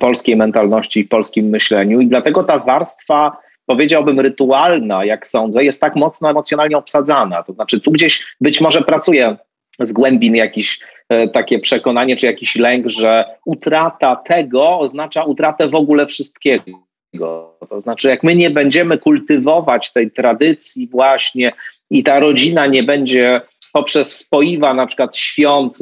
polskiej 0.00 0.36
mentalności, 0.36 1.04
w 1.04 1.08
polskim 1.08 1.46
myśleniu 1.46 2.00
i 2.00 2.06
dlatego 2.06 2.44
ta 2.44 2.58
warstwa 2.58 3.36
powiedziałbym, 3.66 4.20
rytualna, 4.20 5.04
jak 5.04 5.26
sądzę, 5.26 5.64
jest 5.64 5.80
tak 5.80 5.96
mocno 5.96 6.30
emocjonalnie 6.30 6.76
obsadzana. 6.76 7.42
To 7.42 7.52
znaczy, 7.52 7.80
tu 7.80 7.90
gdzieś 7.90 8.36
być 8.40 8.60
może 8.60 8.82
pracuje 8.82 9.36
z 9.80 9.92
głębin 9.92 10.34
jakieś 10.34 10.80
e, 11.08 11.28
takie 11.28 11.58
przekonanie, 11.58 12.16
czy 12.16 12.26
jakiś 12.26 12.56
lęk, 12.56 12.86
że 12.86 13.24
utrata 13.44 14.16
tego 14.16 14.78
oznacza 14.78 15.24
utratę 15.24 15.68
w 15.68 15.74
ogóle 15.74 16.06
wszystkiego. 16.06 16.91
To 17.18 17.80
znaczy, 17.80 18.08
jak 18.08 18.22
my 18.22 18.34
nie 18.34 18.50
będziemy 18.50 18.98
kultywować 18.98 19.92
tej 19.92 20.10
tradycji 20.10 20.88
właśnie 20.88 21.52
i 21.90 22.02
ta 22.02 22.20
rodzina 22.20 22.66
nie 22.66 22.82
będzie 22.82 23.40
poprzez 23.72 24.16
spoiwa 24.16 24.74
na 24.74 24.86
przykład 24.86 25.16
świąt 25.16 25.78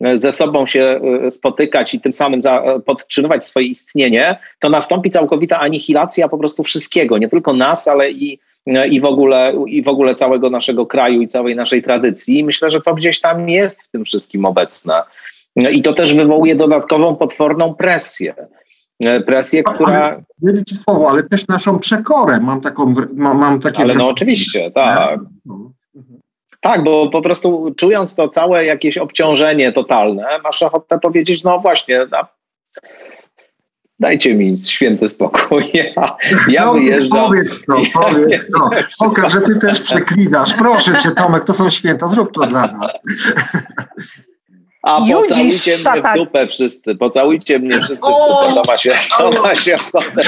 e, 0.00 0.16
ze 0.16 0.32
sobą 0.32 0.66
się 0.66 1.00
e, 1.26 1.30
spotykać 1.30 1.94
i 1.94 2.00
tym 2.00 2.12
samym 2.12 2.40
e, 2.46 2.80
podtrzymywać 2.80 3.46
swoje 3.46 3.66
istnienie, 3.66 4.38
to 4.58 4.68
nastąpi 4.68 5.10
całkowita 5.10 5.60
anihilacja 5.60 6.28
po 6.28 6.38
prostu 6.38 6.62
wszystkiego, 6.62 7.18
nie 7.18 7.28
tylko 7.28 7.52
nas, 7.52 7.88
ale 7.88 8.10
i, 8.10 8.38
i, 8.90 9.00
w 9.00 9.04
ogóle, 9.04 9.54
i 9.66 9.82
w 9.82 9.88
ogóle 9.88 10.14
całego 10.14 10.50
naszego 10.50 10.86
kraju 10.86 11.22
i 11.22 11.28
całej 11.28 11.56
naszej 11.56 11.82
tradycji. 11.82 12.44
myślę, 12.44 12.70
że 12.70 12.80
to 12.80 12.94
gdzieś 12.94 13.20
tam 13.20 13.48
jest 13.48 13.82
w 13.82 13.90
tym 13.90 14.04
wszystkim 14.04 14.44
obecne. 14.44 15.02
I 15.72 15.82
to 15.82 15.92
też 15.92 16.14
wywołuje 16.14 16.54
dodatkową, 16.54 17.16
potworną 17.16 17.74
presję. 17.74 18.34
Presję, 19.26 19.62
która. 19.62 20.22
Nie 20.42 20.64
ci 20.64 20.76
słowo, 20.76 21.10
ale 21.10 21.22
też 21.22 21.48
naszą 21.48 21.78
przekorę. 21.78 22.40
Mam 22.40 22.60
taką. 22.60 22.94
Mam, 23.14 23.38
mam 23.38 23.60
takie. 23.60 23.78
Ale 23.78 23.94
no 23.94 24.08
oczywiście, 24.08 24.70
tak. 24.70 25.20
No. 25.46 25.72
Tak, 26.60 26.84
bo 26.84 27.08
po 27.08 27.22
prostu 27.22 27.74
czując 27.76 28.14
to 28.14 28.28
całe 28.28 28.64
jakieś 28.64 28.98
obciążenie 28.98 29.72
totalne, 29.72 30.24
masz 30.44 30.62
ochotę 30.62 30.98
powiedzieć, 30.98 31.44
no 31.44 31.58
właśnie, 31.58 32.06
no, 32.12 32.18
dajcie 34.00 34.34
mi 34.34 34.60
święty 34.60 35.08
spokój. 35.08 35.70
Ja, 35.74 36.16
ja 36.48 36.64
no, 36.64 36.72
wyjeżdżam. 36.72 37.26
Powiedz 37.26 37.64
to, 37.64 37.82
powiedz 37.92 38.48
to. 38.50 38.70
Pokaż, 38.98 39.32
że 39.32 39.40
ty 39.40 39.58
też 39.58 39.80
przeklinasz. 39.80 40.54
Proszę 40.54 40.96
cię, 40.96 41.10
Tomek, 41.10 41.44
to 41.44 41.52
są 41.52 41.70
święta, 41.70 42.08
zrób 42.08 42.32
to 42.32 42.46
dla 42.46 42.66
nas. 42.66 42.98
A 44.86 45.00
pocałujcie 45.00 45.76
mnie 45.76 46.02
w 46.02 46.16
dupę 46.16 46.46
wszyscy, 46.46 46.94
pocałujcie 46.94 47.58
mnie 47.58 47.80
wszyscy 47.80 48.06
w 48.06 48.28
dupę, 48.28 48.54
to 48.54 48.62
ma 48.72 48.78
się, 48.78 48.90
to 49.18 49.42
ma 49.42 49.54
się 49.54 49.74
ochotę. 49.74 50.22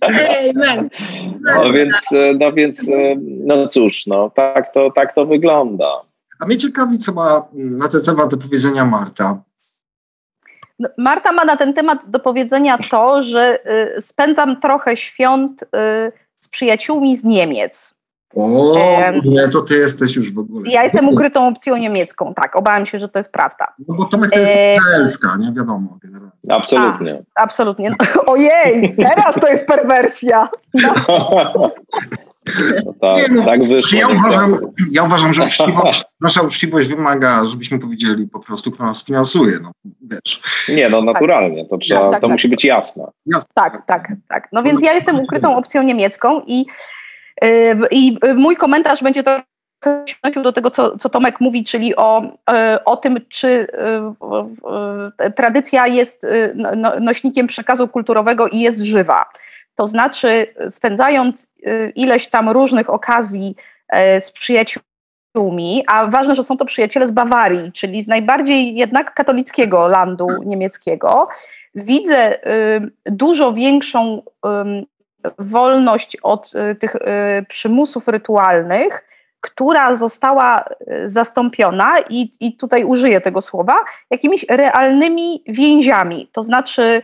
Amen. 0.50 0.90
No 1.40 1.72
więc, 1.72 2.08
no 2.38 2.52
więc, 2.52 2.90
no 3.20 3.66
cóż, 3.66 4.06
no 4.06 4.30
tak 4.30 4.72
to, 4.74 4.90
tak 4.90 5.14
to 5.14 5.26
wygląda. 5.26 6.02
A 6.40 6.46
mnie 6.46 6.56
ciekawi, 6.56 6.98
co 6.98 7.12
ma 7.12 7.48
na 7.52 7.88
ten 7.88 8.02
temat 8.02 8.30
do 8.30 8.36
powiedzenia 8.36 8.84
Marta. 8.84 9.42
No, 10.78 10.88
Marta 10.98 11.32
ma 11.32 11.44
na 11.44 11.56
ten 11.56 11.74
temat 11.74 11.98
do 12.06 12.20
powiedzenia 12.20 12.78
to, 12.90 13.22
że 13.22 13.58
y, 13.96 14.00
spędzam 14.00 14.60
trochę 14.60 14.96
świąt 14.96 15.62
y, 15.62 15.66
z 16.36 16.48
przyjaciółmi 16.48 17.16
z 17.16 17.24
Niemiec. 17.24 17.94
O, 18.34 18.74
nie, 19.24 19.48
to 19.48 19.62
ty 19.62 19.78
jesteś 19.78 20.16
już 20.16 20.32
w 20.32 20.38
ogóle. 20.38 20.70
Ja 20.70 20.82
jestem 20.82 21.08
ukrytą 21.08 21.48
opcją 21.48 21.76
niemiecką, 21.76 22.34
tak. 22.34 22.56
Obałem 22.56 22.86
się, 22.86 22.98
że 22.98 23.08
to 23.08 23.18
jest 23.18 23.32
prawda. 23.32 23.66
No 23.88 23.94
bo 23.94 24.04
Tomek 24.04 24.30
to 24.30 24.38
jest 24.38 24.52
izraelska, 24.52 25.36
nie 25.36 25.52
wiadomo. 25.52 25.98
Generalnie. 26.02 26.32
Absolutnie. 26.48 27.22
A, 27.34 27.42
absolutnie. 27.42 27.90
No, 27.90 28.24
ojej, 28.32 28.96
teraz 28.96 29.34
to 29.40 29.48
jest 29.48 29.66
perwersja. 29.66 30.48
No. 30.74 30.94
No 32.86 32.94
tak, 33.00 33.30
nie, 33.30 33.36
no, 33.36 33.44
tak 33.44 33.64
wyszło. 33.64 33.98
Ja 33.98 34.08
uważam, 34.08 34.54
ja 34.90 35.02
uważam, 35.02 35.34
że 35.34 35.44
uczciwość, 35.44 36.04
nasza 36.20 36.42
uczciwość 36.42 36.88
wymaga, 36.88 37.44
żebyśmy 37.44 37.78
powiedzieli 37.78 38.28
po 38.28 38.40
prostu, 38.40 38.70
kto 38.70 38.84
nas 38.84 39.04
finansuje. 39.04 39.58
No, 39.62 39.70
wiesz. 40.02 40.42
Nie, 40.68 40.88
no 40.88 41.02
naturalnie, 41.02 41.66
to, 41.66 41.78
trzeba, 41.78 42.00
tak, 42.00 42.10
tak, 42.10 42.20
to 42.20 42.26
tak. 42.26 42.32
musi 42.32 42.48
być 42.48 42.64
jasne. 42.64 43.04
jasne. 43.26 43.50
Tak, 43.54 43.82
tak, 43.86 44.12
tak. 44.28 44.48
No 44.52 44.62
więc 44.62 44.82
ja 44.82 44.92
jestem 44.92 45.20
ukrytą 45.20 45.56
opcją 45.56 45.82
niemiecką 45.82 46.42
i 46.46 46.66
i 47.90 48.18
mój 48.34 48.56
komentarz 48.56 49.02
będzie 49.02 49.22
to 49.22 49.40
odnosił 50.22 50.42
do 50.42 50.52
tego, 50.52 50.70
co, 50.70 50.98
co 50.98 51.08
Tomek 51.08 51.40
mówi, 51.40 51.64
czyli 51.64 51.96
o, 51.96 52.22
e, 52.50 52.84
o 52.84 52.96
tym, 52.96 53.20
czy 53.28 53.66
e, 55.18 55.30
tradycja 55.30 55.86
jest 55.86 56.26
no, 56.54 56.70
no, 56.76 56.92
nośnikiem 57.00 57.46
przekazu 57.46 57.88
kulturowego 57.88 58.48
i 58.48 58.60
jest 58.60 58.80
żywa. 58.80 59.24
To 59.74 59.86
znaczy, 59.86 60.46
spędzając 60.70 61.50
ileś 61.94 62.26
tam 62.26 62.48
różnych 62.48 62.90
okazji 62.90 63.56
z 64.20 64.30
przyjaciółmi, 64.30 65.84
a 65.86 66.06
ważne, 66.06 66.34
że 66.34 66.42
są 66.42 66.56
to 66.56 66.64
przyjaciele 66.64 67.06
z 67.06 67.10
Bawarii, 67.10 67.72
czyli 67.72 68.02
z 68.02 68.08
najbardziej 68.08 68.74
jednak 68.74 69.14
katolickiego 69.14 69.88
landu 69.88 70.26
niemieckiego, 70.44 71.28
widzę 71.74 72.38
dużo 73.06 73.52
większą 73.52 74.22
wolność 75.38 76.16
od 76.22 76.52
tych 76.80 76.96
przymusów 77.48 78.08
rytualnych, 78.08 79.04
która 79.40 79.94
została 79.94 80.64
e, 80.86 81.08
zastąpiona, 81.08 81.94
i, 82.10 82.32
i 82.40 82.56
tutaj 82.56 82.84
użyję 82.84 83.20
tego 83.20 83.40
słowa, 83.40 83.78
jakimiś 84.10 84.46
realnymi 84.48 85.42
więziami. 85.46 86.28
To 86.32 86.42
znaczy, 86.42 87.02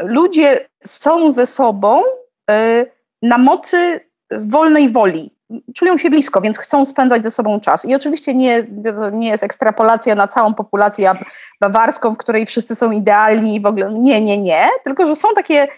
ludzie 0.00 0.68
są 0.84 1.30
ze 1.30 1.46
sobą 1.46 2.02
na 3.22 3.38
mocy 3.38 4.00
wolnej 4.30 4.88
woli. 4.88 5.30
Czują 5.74 5.98
się 5.98 6.10
blisko, 6.10 6.40
więc 6.40 6.58
chcą 6.58 6.84
spędzać 6.84 7.22
ze 7.22 7.30
sobą 7.30 7.60
czas. 7.60 7.84
I 7.84 7.94
oczywiście 7.94 8.34
nie, 8.34 8.66
nie 9.12 9.28
jest 9.28 9.44
ekstrapolacja 9.44 10.14
na 10.14 10.28
całą 10.28 10.54
populację 10.54 11.12
bawarską, 11.60 12.14
w 12.14 12.18
której 12.18 12.46
wszyscy 12.46 12.74
są 12.74 12.90
idealni 12.90 13.54
i 13.54 13.60
w 13.60 13.66
ogóle. 13.66 13.92
Nie, 13.92 14.20
nie, 14.20 14.38
nie. 14.38 14.68
Tylko, 14.84 15.06
że 15.06 15.16
są 15.16 15.28
takie, 15.34 15.68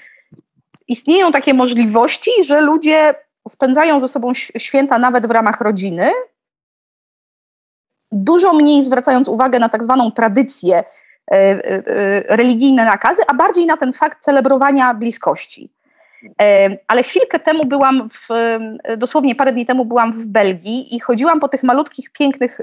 istnieją 0.88 1.32
takie 1.32 1.54
możliwości, 1.54 2.30
że 2.44 2.60
ludzie 2.60 3.14
spędzają 3.48 4.00
ze 4.00 4.08
sobą 4.08 4.34
święta 4.58 4.98
nawet 4.98 5.26
w 5.26 5.30
ramach 5.30 5.60
rodziny, 5.60 6.10
dużo 8.12 8.52
mniej 8.52 8.84
zwracając 8.84 9.28
uwagę 9.28 9.58
na 9.58 9.68
tak 9.68 9.84
zwaną 9.84 10.10
tradycję, 10.10 10.76
e, 10.78 10.84
e, 11.34 12.36
religijne 12.36 12.84
nakazy, 12.84 13.22
a 13.26 13.34
bardziej 13.34 13.66
na 13.66 13.76
ten 13.76 13.92
fakt 13.92 14.22
celebrowania 14.22 14.94
bliskości. 14.94 15.70
E, 16.40 16.76
ale 16.88 17.02
chwilkę 17.02 17.38
temu 17.38 17.64
byłam, 17.64 18.08
w, 18.10 18.28
dosłownie 18.96 19.34
parę 19.34 19.52
dni 19.52 19.66
temu 19.66 19.84
byłam 19.84 20.12
w 20.12 20.26
Belgii 20.26 20.96
i 20.96 21.00
chodziłam 21.00 21.40
po 21.40 21.48
tych 21.48 21.62
malutkich, 21.62 22.10
pięknych 22.12 22.60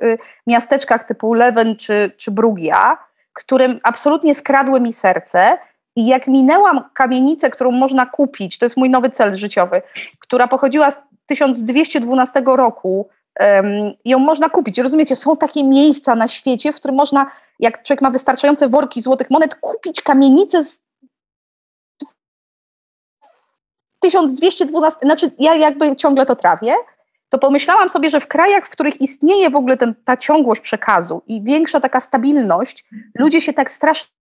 miasteczkach 0.48 1.04
typu 1.04 1.34
Leven 1.34 1.76
czy, 1.76 2.12
czy 2.18 2.32
Brugia, 2.32 2.98
które 3.34 3.80
absolutnie 3.84 4.36
skradły 4.36 4.82
mi 4.82 4.94
serce, 4.94 5.58
i 5.96 6.06
jak 6.06 6.28
minęłam 6.28 6.84
kamienicę, 6.94 7.50
którą 7.50 7.72
można 7.72 8.06
kupić, 8.06 8.58
to 8.58 8.66
jest 8.66 8.78
mój 8.78 8.90
nowy 8.90 9.10
cel 9.10 9.38
życiowy, 9.38 9.82
która 10.20 10.48
pochodziła 10.48 10.92
z 10.92 10.98
1212 11.26 12.44
roku, 12.46 13.10
um, 13.40 13.94
ją 14.06 14.20
można 14.20 14.50
kupić. 14.50 14.78
Rozumiecie, 14.78 15.16
są 15.16 15.38
takie 15.38 15.64
miejsca 15.64 16.16
na 16.16 16.28
świecie, 16.28 16.74
w 16.74 16.76
którym 16.76 16.96
można, 16.96 17.32
jak 17.60 17.84
człowiek 17.84 18.02
ma 18.02 18.10
wystarczające 18.10 18.70
worki 18.70 19.02
złotych 19.02 19.30
monet, 19.30 19.56
kupić 19.56 20.02
kamienicę 20.02 20.66
z 20.66 20.82
1212, 24.00 25.00
znaczy 25.02 25.32
ja 25.40 25.56
jakby 25.56 25.96
ciągle 25.96 26.26
to 26.26 26.36
trawię, 26.36 26.74
to 27.30 27.38
pomyślałam 27.38 27.90
sobie, 27.90 28.10
że 28.10 28.20
w 28.20 28.28
krajach, 28.28 28.66
w 28.66 28.70
których 28.70 29.02
istnieje 29.02 29.50
w 29.50 29.56
ogóle 29.56 29.78
ten, 29.78 29.96
ta 30.06 30.18
ciągłość 30.18 30.62
przekazu 30.62 31.22
i 31.28 31.42
większa 31.42 31.80
taka 31.80 32.00
stabilność, 32.00 32.86
ludzie 33.16 33.42
się 33.42 33.54
tak 33.54 33.72
strasznie 33.72 34.16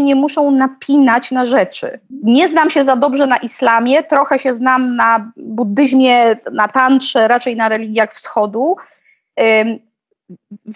nie 0.00 0.14
muszą 0.14 0.50
napinać 0.50 1.30
na 1.30 1.44
rzeczy. 1.44 2.00
Nie 2.22 2.48
znam 2.48 2.70
się 2.70 2.84
za 2.84 2.96
dobrze 2.96 3.26
na 3.26 3.36
islamie, 3.36 4.02
trochę 4.02 4.38
się 4.38 4.52
znam 4.52 4.96
na 4.96 5.32
buddyzmie, 5.36 6.36
na 6.52 6.68
tantrze, 6.68 7.28
raczej 7.28 7.56
na 7.56 7.68
religiach 7.68 8.14
wschodu. 8.14 8.76
Um, 9.36 9.78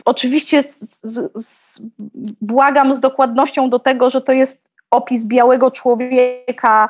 oczywiście 0.04 0.62
z, 0.62 1.00
z, 1.34 1.80
błagam 2.40 2.94
z 2.94 3.00
dokładnością 3.00 3.70
do 3.70 3.78
tego, 3.78 4.10
że 4.10 4.20
to 4.20 4.32
jest 4.32 4.70
opis 4.90 5.26
białego 5.26 5.70
człowieka, 5.70 6.88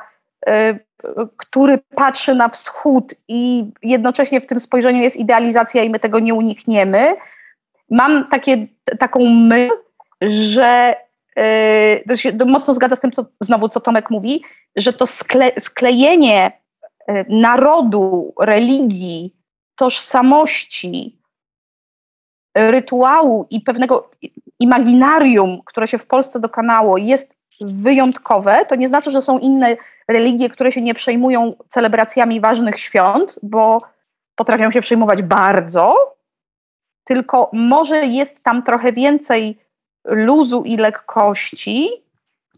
y, 0.49 0.79
który 1.37 1.79
patrzy 1.95 2.35
na 2.35 2.49
wschód 2.49 3.15
i 3.27 3.71
jednocześnie 3.83 4.41
w 4.41 4.45
tym 4.45 4.59
spojrzeniu 4.59 5.01
jest 5.01 5.17
idealizacja 5.17 5.83
i 5.83 5.89
my 5.89 5.99
tego 5.99 6.19
nie 6.19 6.33
unikniemy. 6.33 7.15
Mam 7.89 8.27
takie, 8.29 8.67
taką 8.99 9.25
myśl, 9.25 9.73
że 10.21 10.95
to 12.07 12.15
się 12.15 12.31
mocno 12.45 12.73
zgadza 12.73 12.95
z 12.95 12.99
tym, 12.99 13.11
co 13.11 13.25
znowu 13.41 13.69
co 13.69 13.79
Tomek 13.79 14.09
mówi, 14.09 14.43
że 14.75 14.93
to 14.93 15.05
skle, 15.05 15.51
sklejenie 15.59 16.51
yy, 17.07 17.25
narodu, 17.29 18.33
religii, 18.39 19.35
tożsamości, 19.75 21.19
rytuału 22.55 23.47
i 23.49 23.61
pewnego 23.61 24.11
imaginarium, 24.59 25.61
które 25.65 25.87
się 25.87 25.97
w 25.97 26.07
Polsce 26.07 26.39
dokonało, 26.39 26.97
jest 26.97 27.35
wyjątkowe, 27.61 28.65
to 28.65 28.75
nie 28.75 28.87
znaczy, 28.87 29.11
że 29.11 29.21
są 29.21 29.39
inne 29.39 29.77
religie, 30.07 30.49
które 30.49 30.71
się 30.71 30.81
nie 30.81 30.93
przejmują 30.93 31.53
celebracjami 31.67 32.41
ważnych 32.41 32.79
świąt, 32.79 33.39
bo 33.43 33.81
potrafią 34.35 34.71
się 34.71 34.81
przejmować 34.81 35.21
bardzo, 35.21 36.15
tylko 37.03 37.49
może 37.53 38.05
jest 38.05 38.43
tam 38.43 38.63
trochę 38.63 38.93
więcej 38.93 39.59
luzu 40.09 40.63
i 40.65 40.77
lekkości, 40.77 41.89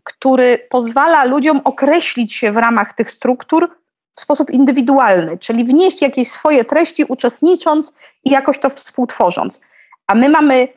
który 0.03 0.57
pozwala 0.69 1.23
ludziom 1.23 1.61
określić 1.63 2.33
się 2.33 2.51
w 2.51 2.57
ramach 2.57 2.93
tych 2.93 3.11
struktur 3.11 3.75
w 4.15 4.19
sposób 4.19 4.49
indywidualny, 4.49 5.37
czyli 5.37 5.63
wnieść 5.63 6.01
jakieś 6.01 6.31
swoje 6.31 6.65
treści, 6.65 7.03
uczestnicząc 7.03 7.93
i 8.23 8.29
jakoś 8.29 8.59
to 8.59 8.69
współtworząc. 8.69 9.61
A 10.07 10.15
my 10.15 10.29
mamy 10.29 10.67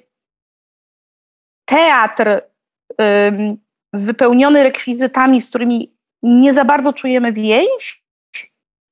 teatr 1.65 2.43
ym, 3.01 3.59
wypełniony 3.93 4.63
rekwizytami, 4.63 5.41
z 5.41 5.49
którymi 5.49 5.95
nie 6.23 6.55
za 6.55 6.65
bardzo 6.65 6.93
czujemy 6.93 7.33
więź. 7.33 8.05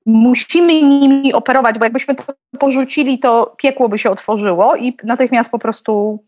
Musimy 0.06 0.82
nimi 0.82 1.32
operować, 1.32 1.78
bo 1.78 1.84
jakbyśmy 1.84 2.14
to 2.14 2.24
porzucili, 2.58 3.18
to 3.18 3.54
piekło 3.56 3.88
by 3.88 3.98
się 3.98 4.10
otworzyło 4.10 4.76
i 4.76 4.96
natychmiast 5.04 5.50
po 5.50 5.58
prostu 5.58 6.24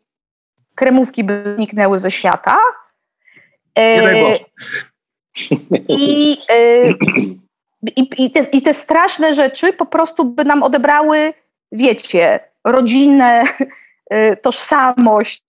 kremówki 0.74 1.24
by 1.24 1.54
zniknęły 1.56 1.98
ze 1.98 2.10
świata. 2.10 2.58
Nie 3.76 4.02
daj 4.02 4.22
Boże. 4.22 4.44
I, 5.88 6.38
e, 6.50 6.90
i, 7.96 8.24
i, 8.24 8.30
te, 8.30 8.40
I 8.40 8.62
te 8.62 8.74
straszne 8.74 9.34
rzeczy 9.34 9.72
po 9.72 9.86
prostu 9.86 10.24
by 10.24 10.44
nam 10.44 10.62
odebrały, 10.62 11.34
wiecie, 11.72 12.40
rodzinę, 12.64 13.42
e, 14.10 14.36
tożsamość, 14.36 15.44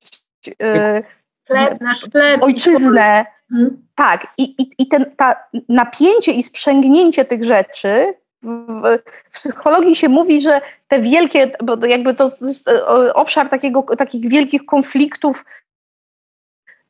e, 0.61 1.03
chleb, 1.47 1.81
nasz 1.81 2.01
chleb. 2.11 2.43
ojczyznę. 2.43 3.25
Hmm. 3.49 3.87
Tak, 3.95 4.27
i, 4.37 4.43
i, 4.43 4.71
i 4.79 4.87
ten, 4.87 5.15
ta 5.17 5.35
napięcie 5.69 6.31
i 6.31 6.43
sprzęgnięcie 6.43 7.25
tych 7.25 7.43
rzeczy 7.43 8.13
w, 8.45 8.99
psychologii 9.31 9.95
się 9.95 10.09
mówi, 10.09 10.41
że 10.41 10.61
te 10.87 10.99
wielkie, 10.99 11.51
jakby 11.87 12.13
to 12.13 12.29
jest 12.41 12.69
obszar 13.13 13.49
takiego, 13.49 13.83
takich 13.83 14.29
wielkich 14.29 14.65
konfliktów 14.65 15.45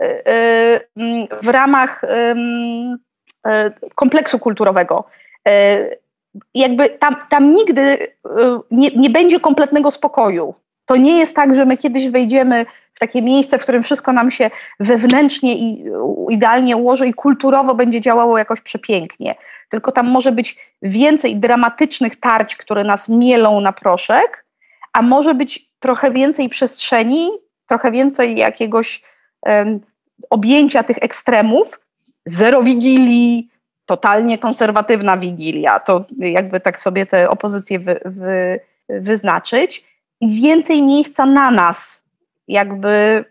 e, 0.02 0.28
e, 0.28 0.82
w 1.42 1.48
ramach 1.48 2.02
kompleksu 3.96 4.40
kulturowego. 4.40 5.04
Jakby 6.54 6.90
tam, 6.90 7.16
tam 7.30 7.54
nigdy 7.54 7.98
nie, 8.72 8.90
nie 8.90 9.10
będzie 9.10 9.40
kompletnego 9.40 9.92
spokoju. 9.92 10.54
To 10.86 10.96
nie 10.96 11.20
jest 11.20 11.36
tak, 11.36 11.56
że 11.56 11.66
my 11.66 11.78
kiedyś 11.78 12.10
wejdziemy 12.10 12.66
w 12.94 13.00
takie 13.00 13.22
miejsce, 13.22 13.58
w 13.58 13.62
którym 13.62 13.84
wszystko 13.84 14.14
nam 14.14 14.32
się 14.32 14.52
wewnętrznie 14.80 15.56
i 15.58 15.86
idealnie 16.30 16.78
ułoży 16.78 17.08
i 17.08 17.14
kulturowo 17.14 17.76
będzie 17.76 18.02
działało 18.02 18.38
jakoś 18.38 18.62
przepięknie. 18.62 19.36
Tylko 19.70 19.92
tam 19.92 20.08
może 20.08 20.32
być 20.32 20.58
więcej 20.82 21.36
dramatycznych 21.36 22.20
tarć, 22.20 22.56
które 22.56 22.84
nas 22.84 23.10
mielą 23.10 23.62
na 23.62 23.72
proszek, 23.72 24.46
a 24.94 25.02
może 25.02 25.34
być 25.34 25.70
trochę 25.80 26.12
więcej 26.12 26.50
przestrzeni, 26.50 27.30
trochę 27.68 27.92
więcej 27.92 28.38
jakiegoś 28.38 29.04
um, 29.42 29.80
objęcia 30.30 30.84
tych 30.84 30.98
ekstremów, 31.02 31.80
zero 32.26 32.64
wigilii, 32.64 33.50
totalnie 33.86 34.38
konserwatywna 34.38 35.18
wigilia, 35.18 35.80
to 35.80 36.06
jakby 36.18 36.60
tak 36.60 36.80
sobie 36.80 37.06
te 37.06 37.30
opozycje 37.30 37.80
wy, 37.80 38.00
wy, 38.06 38.60
wyznaczyć 38.90 39.95
więcej 40.22 40.82
miejsca 40.82 41.26
na 41.26 41.52
nas, 41.52 42.04
jakby 42.48 43.26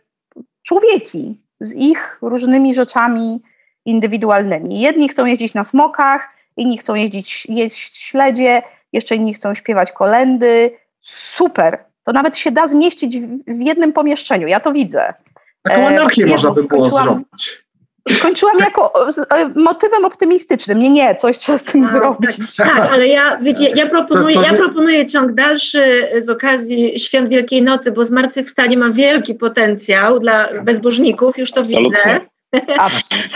człowieki 0.62 1.40
z 1.60 1.74
ich 1.74 2.18
różnymi 2.22 2.74
rzeczami 2.74 3.42
indywidualnymi. 3.84 4.80
Jedni 4.80 5.08
chcą 5.08 5.24
jeździć 5.24 5.54
na 5.54 5.64
smokach, 5.64 6.28
inni 6.56 6.78
chcą 6.78 6.94
jeździć, 6.94 7.46
jeść 7.46 7.96
śledzie, 7.96 8.62
jeszcze 8.92 9.16
inni 9.16 9.34
chcą 9.34 9.54
śpiewać 9.54 9.92
kolendy. 9.92 10.70
Super! 11.00 11.84
To 12.04 12.12
nawet 12.12 12.36
się 12.36 12.50
da 12.50 12.68
zmieścić 12.68 13.18
w, 13.46 13.60
jednym 13.60 13.92
pomieszczeniu, 13.92 14.46
ja 14.46 14.60
to 14.60 14.72
widzę. 14.72 15.14
Taką 15.62 15.86
anarchię 15.86 16.24
e, 16.24 16.26
można 16.26 16.50
by 16.50 16.62
było 16.62 16.90
zrobić. 16.90 17.63
Skończyłam 18.10 18.58
jako 18.58 18.92
z 19.08 19.18
e, 19.18 19.48
motywem 19.54 20.04
optymistycznym. 20.04 20.78
Nie, 20.78 20.90
nie, 20.90 21.14
coś 21.14 21.38
trzeba 21.38 21.58
z 21.58 21.64
tym 21.64 21.84
zrobić. 21.84 22.36
Tak, 22.56 22.66
tak, 22.66 22.92
ale 22.92 23.08
ja, 23.08 23.38
wiecie, 23.42 23.70
ja 23.74 23.86
proponuję, 23.86 24.36
ja 24.42 24.54
proponuję 24.54 25.06
ciąg 25.06 25.32
dalszy 25.32 26.08
z 26.20 26.28
okazji 26.28 26.98
Świąt 26.98 27.28
Wielkiej 27.28 27.62
Nocy, 27.62 27.92
bo 27.92 28.04
zmartwychwstanie 28.04 28.78
ma 28.78 28.90
wielki 28.90 29.34
potencjał 29.34 30.18
dla 30.18 30.48
bezbożników, 30.62 31.38
już 31.38 31.52
to 31.52 31.60
Absolutnie. 31.60 31.90
widzę. 31.90 32.33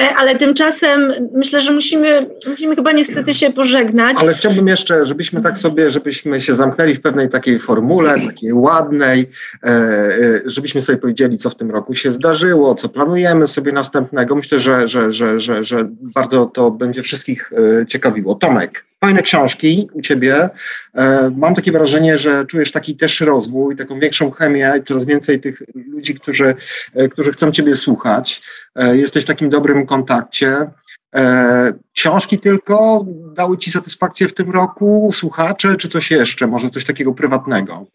E, 0.00 0.14
ale 0.16 0.36
tymczasem 0.36 1.12
myślę, 1.34 1.62
że 1.62 1.72
musimy, 1.72 2.30
musimy 2.46 2.76
chyba 2.76 2.92
niestety 2.92 3.34
się 3.34 3.50
pożegnać. 3.52 4.16
Ale 4.20 4.34
chciałbym 4.34 4.68
jeszcze, 4.68 5.06
żebyśmy 5.06 5.40
tak 5.40 5.58
sobie, 5.58 5.90
żebyśmy 5.90 6.40
się 6.40 6.54
zamknęli 6.54 6.94
w 6.94 7.00
pewnej 7.00 7.28
takiej 7.28 7.58
formule, 7.58 8.14
takiej 8.26 8.52
ładnej, 8.52 9.26
e, 9.62 9.68
e, 9.68 10.40
żebyśmy 10.46 10.82
sobie 10.82 10.98
powiedzieli, 10.98 11.38
co 11.38 11.50
w 11.50 11.56
tym 11.56 11.70
roku 11.70 11.94
się 11.94 12.12
zdarzyło, 12.12 12.74
co 12.74 12.88
planujemy 12.88 13.46
sobie 13.46 13.72
następnego. 13.72 14.36
Myślę, 14.36 14.60
że, 14.60 14.88
że, 14.88 15.12
że, 15.12 15.40
że, 15.40 15.64
że 15.64 15.88
bardzo 16.00 16.46
to 16.46 16.70
będzie 16.70 17.02
wszystkich 17.02 17.50
ciekawiło. 17.88 18.34
Tomek, 18.34 18.84
fajne 19.00 19.22
książki 19.22 19.88
u 19.92 20.00
ciebie. 20.00 20.48
Mam 21.36 21.54
takie 21.54 21.72
wrażenie, 21.72 22.18
że 22.18 22.44
czujesz 22.44 22.72
taki 22.72 22.96
też 22.96 23.20
rozwój, 23.20 23.76
taką 23.76 24.00
większą 24.00 24.30
chemię 24.30 24.72
coraz 24.84 25.04
więcej 25.04 25.40
tych 25.40 25.62
ludzi, 25.74 26.14
którzy, 26.14 26.54
którzy 27.10 27.32
chcą 27.32 27.50
ciebie 27.50 27.74
słuchać. 27.74 28.42
Jesteś 28.92 29.24
w 29.24 29.26
takim 29.26 29.50
dobrym 29.50 29.86
kontakcie. 29.86 30.66
E, 31.14 31.72
książki 31.94 32.38
tylko 32.38 33.04
dały 33.32 33.58
Ci 33.58 33.70
satysfakcję 33.70 34.28
w 34.28 34.34
tym 34.34 34.50
roku, 34.50 35.10
słuchacze, 35.14 35.76
czy 35.76 35.88
coś 35.88 36.10
jeszcze, 36.10 36.46
może 36.46 36.70
coś 36.70 36.84
takiego 36.84 37.12
prywatnego? 37.12 37.86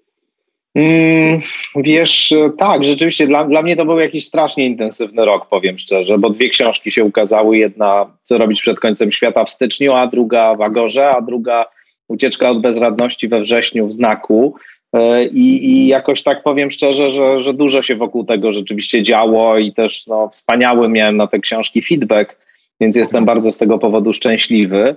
Mm, 0.75 1.39
wiesz, 1.75 2.33
tak, 2.57 2.85
rzeczywiście 2.85 3.27
dla, 3.27 3.45
dla 3.45 3.61
mnie 3.61 3.75
to 3.75 3.85
był 3.85 3.99
jakiś 3.99 4.27
strasznie 4.27 4.65
intensywny 4.65 5.25
rok, 5.25 5.49
powiem 5.49 5.79
szczerze, 5.79 6.17
bo 6.17 6.29
dwie 6.29 6.49
książki 6.49 6.91
się 6.91 7.03
ukazały. 7.03 7.57
Jedna, 7.57 8.17
co 8.23 8.37
robić 8.37 8.61
przed 8.61 8.79
końcem 8.79 9.11
świata 9.11 9.45
w 9.45 9.49
styczniu, 9.49 9.93
a 9.93 10.07
druga 10.07 10.55
w 10.55 10.61
Agorze, 10.61 11.09
a 11.09 11.21
druga 11.21 11.65
Ucieczka 12.07 12.49
od 12.49 12.61
bezradności 12.61 13.27
we 13.27 13.41
wrześniu 13.41 13.87
w 13.87 13.93
znaku. 13.93 14.55
E, 14.93 15.25
I, 15.25 15.65
I, 15.65 15.87
jakoś 15.87 16.23
tak 16.23 16.43
powiem 16.43 16.71
szczerze, 16.71 17.11
że, 17.11 17.41
że 17.41 17.53
dużo 17.53 17.81
się 17.81 17.95
wokół 17.95 18.25
tego 18.25 18.51
rzeczywiście 18.51 19.03
działo 19.03 19.57
i 19.57 19.73
też 19.73 20.07
no, 20.07 20.29
wspaniały 20.29 20.89
miałem 20.89 21.17
na 21.17 21.27
te 21.27 21.39
książki 21.39 21.81
feedback, 21.81 22.37
więc 22.81 22.95
jestem 22.95 23.25
bardzo 23.25 23.51
z 23.51 23.57
tego 23.57 23.79
powodu 23.79 24.13
szczęśliwy. 24.13 24.95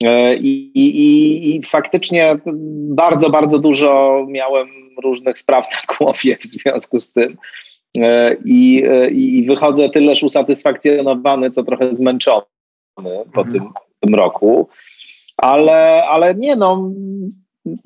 E, 0.00 0.36
I, 0.36 0.70
i, 0.74 1.56
I, 1.56 1.62
faktycznie 1.62 2.36
bardzo, 2.94 3.30
bardzo 3.30 3.58
dużo 3.58 4.22
miałem 4.28 4.68
różnych 5.02 5.38
spraw 5.38 5.66
na 5.72 5.96
głowie 5.96 6.36
w 6.36 6.46
związku 6.46 7.00
z 7.00 7.12
tym. 7.12 7.36
E, 7.98 8.36
I, 8.44 8.84
i 9.12 9.44
wychodzę 9.46 9.90
tyleż 9.90 10.22
usatysfakcjonowany, 10.22 11.50
co 11.50 11.62
trochę 11.62 11.94
zmęczony 11.94 12.46
po 13.34 13.40
mhm. 13.40 13.52
tym, 13.52 13.68
tym 14.00 14.14
roku. 14.14 14.68
Ale, 15.36 16.04
ale 16.04 16.34
nie 16.34 16.56
no, 16.56 16.92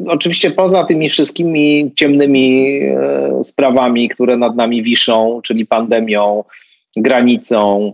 Oczywiście 0.06 0.50
poza 0.50 0.84
tymi 0.84 1.10
wszystkimi 1.10 1.92
ciemnymi 1.96 2.78
e, 2.82 3.44
sprawami, 3.44 4.08
które 4.08 4.36
nad 4.36 4.56
nami 4.56 4.82
wiszą, 4.82 5.40
czyli 5.44 5.66
pandemią, 5.66 6.44
granicą, 6.96 7.92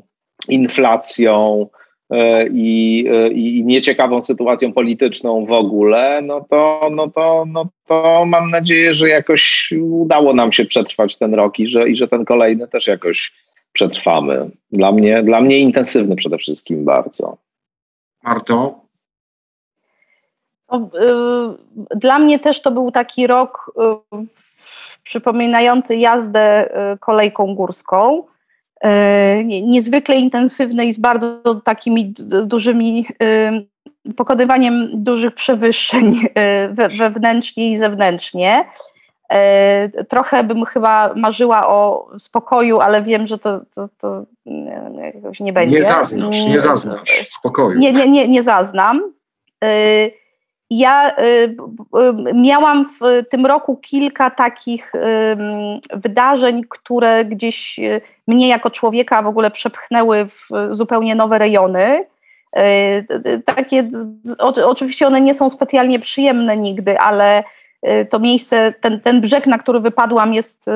inflacją 0.48 1.66
e, 1.66 1.81
i, 2.52 3.06
e, 3.10 3.28
i 3.28 3.64
nieciekawą 3.64 4.22
sytuacją 4.22 4.72
polityczną 4.72 5.46
w 5.46 5.52
ogóle, 5.52 6.22
no 6.22 6.46
to, 6.50 6.90
no, 6.92 7.08
to, 7.08 7.44
no 7.48 7.66
to 7.86 8.24
mam 8.26 8.50
nadzieję, 8.50 8.94
że 8.94 9.08
jakoś 9.08 9.72
udało 9.80 10.32
nam 10.32 10.52
się 10.52 10.64
przetrwać 10.64 11.16
ten 11.16 11.34
rok 11.34 11.58
i 11.58 11.66
że, 11.66 11.88
i 11.88 11.96
że 11.96 12.08
ten 12.08 12.24
kolejny 12.24 12.68
też 12.68 12.86
jakoś 12.86 13.32
przetrwamy. 13.72 14.50
Dla 14.72 14.92
mnie, 14.92 15.22
dla 15.22 15.40
mnie 15.40 15.58
intensywny 15.58 16.16
przede 16.16 16.38
wszystkim 16.38 16.84
bardzo. 16.84 17.36
Marto, 18.22 18.82
Y, 20.74 21.96
dla 21.96 22.18
mnie 22.18 22.38
też 22.38 22.62
to 22.62 22.70
był 22.70 22.90
taki 22.90 23.26
rok 23.26 23.72
y, 24.14 24.26
przypominający 25.02 25.96
jazdę 25.96 26.70
y, 26.94 26.98
kolejką 26.98 27.54
górską. 27.54 28.24
Niezwykle 29.44 30.16
intensywny 30.16 30.86
i 30.86 30.92
z 30.92 30.98
bardzo 30.98 31.54
takimi 31.64 32.14
dużymi 32.44 33.06
pokonywaniem 34.16 34.88
dużych 34.92 35.34
przewyższeń 35.34 36.20
wewnętrznie 36.98 37.72
i 37.72 37.78
zewnętrznie. 37.78 38.64
Trochę 40.08 40.44
bym 40.44 40.64
chyba 40.64 41.14
marzyła 41.14 41.68
o 41.68 42.08
spokoju, 42.18 42.80
ale 42.80 43.02
wiem, 43.02 43.26
że 43.26 43.38
to, 43.38 43.60
to, 43.74 43.88
to 43.98 44.24
jakoś 45.14 45.40
nie 45.40 45.52
będzie. 45.52 45.76
Nie 45.76 45.84
zaznasz, 45.84 46.46
nie 46.46 46.60
zaznasz 46.60 47.28
spokoju. 47.28 47.78
Nie, 47.78 47.92
nie, 47.92 48.06
nie, 48.06 48.28
nie 48.28 48.42
zaznam. 48.42 49.12
Ja 50.74 51.16
y, 51.18 51.22
y, 51.22 51.54
miałam 52.34 52.86
w 53.00 53.28
tym 53.30 53.46
roku 53.46 53.76
kilka 53.76 54.30
takich 54.30 54.92
wydarzeń, 55.94 56.62
które 56.68 57.24
gdzieś 57.24 57.78
y, 57.78 58.00
mnie 58.26 58.48
jako 58.48 58.70
człowieka 58.70 59.22
w 59.22 59.26
ogóle 59.26 59.50
przepchnęły 59.50 60.26
w 60.26 60.48
zupełnie 60.76 61.14
nowe 61.14 61.38
rejony. 61.38 62.04
Takie, 63.44 63.88
oczywiście 64.38 65.06
one 65.06 65.20
nie 65.20 65.34
są 65.34 65.50
specjalnie 65.50 66.00
przyjemne 66.00 66.56
nigdy, 66.56 66.98
ale 66.98 67.44
to 68.10 68.18
miejsce, 68.18 68.74
ten, 68.80 69.00
ten 69.00 69.20
brzeg, 69.20 69.46
na 69.46 69.58
który 69.58 69.80
wypadłam, 69.80 70.34
jest 70.34 70.66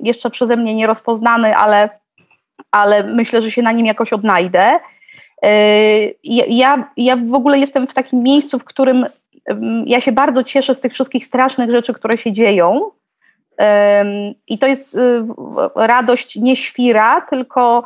jeszcze 0.00 0.30
przeze 0.30 0.56
mnie 0.56 0.74
nierozpoznany, 0.74 1.56
ale, 1.56 1.88
ale 2.70 3.04
myślę, 3.04 3.42
że 3.42 3.50
się 3.50 3.62
na 3.62 3.72
nim 3.72 3.86
jakoś 3.86 4.12
odnajdę. 4.12 4.80
Ja, 6.24 6.90
ja 6.96 7.16
w 7.16 7.34
ogóle 7.34 7.58
jestem 7.58 7.86
w 7.86 7.94
takim 7.94 8.22
miejscu, 8.22 8.58
w 8.58 8.64
którym 8.64 9.06
ja 9.86 10.00
się 10.00 10.12
bardzo 10.12 10.44
cieszę 10.44 10.74
z 10.74 10.80
tych 10.80 10.92
wszystkich 10.92 11.24
strasznych 11.24 11.70
rzeczy, 11.70 11.94
które 11.94 12.18
się 12.18 12.32
dzieją. 12.32 12.90
I 14.48 14.58
to 14.58 14.66
jest 14.66 14.94
y, 14.94 15.24
radość 15.74 16.36
nie 16.36 16.56
świra, 16.56 17.20
tylko 17.20 17.84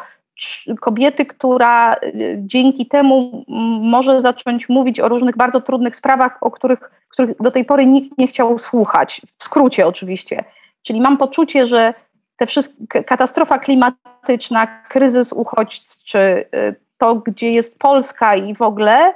kobiety, 0.81 1.27
która 1.27 1.93
y, 1.93 2.37
dzięki 2.39 2.87
temu 2.87 3.45
może 3.83 4.21
zacząć 4.21 4.69
mówić 4.69 5.01
o 5.01 5.09
różnych 5.09 5.37
bardzo 5.37 5.61
trudnych 5.61 5.97
sprawach, 5.97 6.39
o 6.41 6.51
których, 6.51 6.91
których 7.09 7.37
do 7.41 7.51
tej 7.51 7.65
pory 7.65 7.87
nikt 7.87 8.19
nie 8.19 8.27
chciał 8.27 8.59
słuchać. 8.59 9.23
W 9.39 9.45
skrócie 9.45 9.87
oczywiście. 9.87 10.45
Czyli 10.83 11.01
mam 11.01 11.19
poczucie, 11.19 11.67
że 11.67 11.95
te 12.37 12.47
wszystkie, 12.47 13.05
katastrofa 13.05 13.59
klimatyczna, 13.59 14.67
kryzys 14.89 15.33
uchodźczy, 15.33 16.19
y, 16.19 16.75
to 16.99 17.15
gdzie 17.15 17.51
jest 17.53 17.79
Polska 17.79 18.35
i 18.35 18.55
w 18.55 18.63
ogóle 18.63 19.15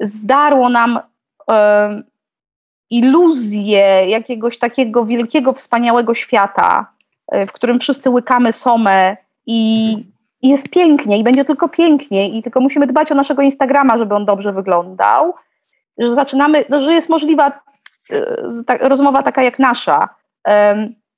zdarło 0.00 0.68
nam 0.68 0.98
iluzję 2.90 4.08
jakiegoś 4.08 4.58
takiego 4.58 5.04
wielkiego, 5.04 5.52
wspaniałego 5.52 6.14
świata, 6.14 6.86
e, 7.28 7.46
w 7.46 7.52
którym 7.52 7.80
wszyscy 7.80 8.10
łykamy 8.10 8.52
somę 8.52 9.16
i, 9.46 9.96
jest 10.42 10.68
pięknie 10.68 11.18
i 11.18 11.24
będzie 11.24 11.44
tylko 11.44 11.68
pięknie 11.68 12.28
i 12.28 12.42
tylko 12.42 12.60
musimy 12.60 12.86
dbać 12.86 13.12
o 13.12 13.14
naszego 13.14 13.42
Instagrama, 13.42 13.96
żeby 13.96 14.14
on 14.14 14.24
dobrze 14.24 14.52
wyglądał, 14.52 15.34
że 15.98 16.14
zaczynamy, 16.14 16.64
no, 16.68 16.82
że 16.82 16.92
jest 16.92 17.08
możliwa 17.08 17.52
e, 18.10 18.22
ta, 18.66 18.76
rozmowa 18.76 19.22
taka 19.22 19.42
jak 19.42 19.58
nasza. 19.58 20.08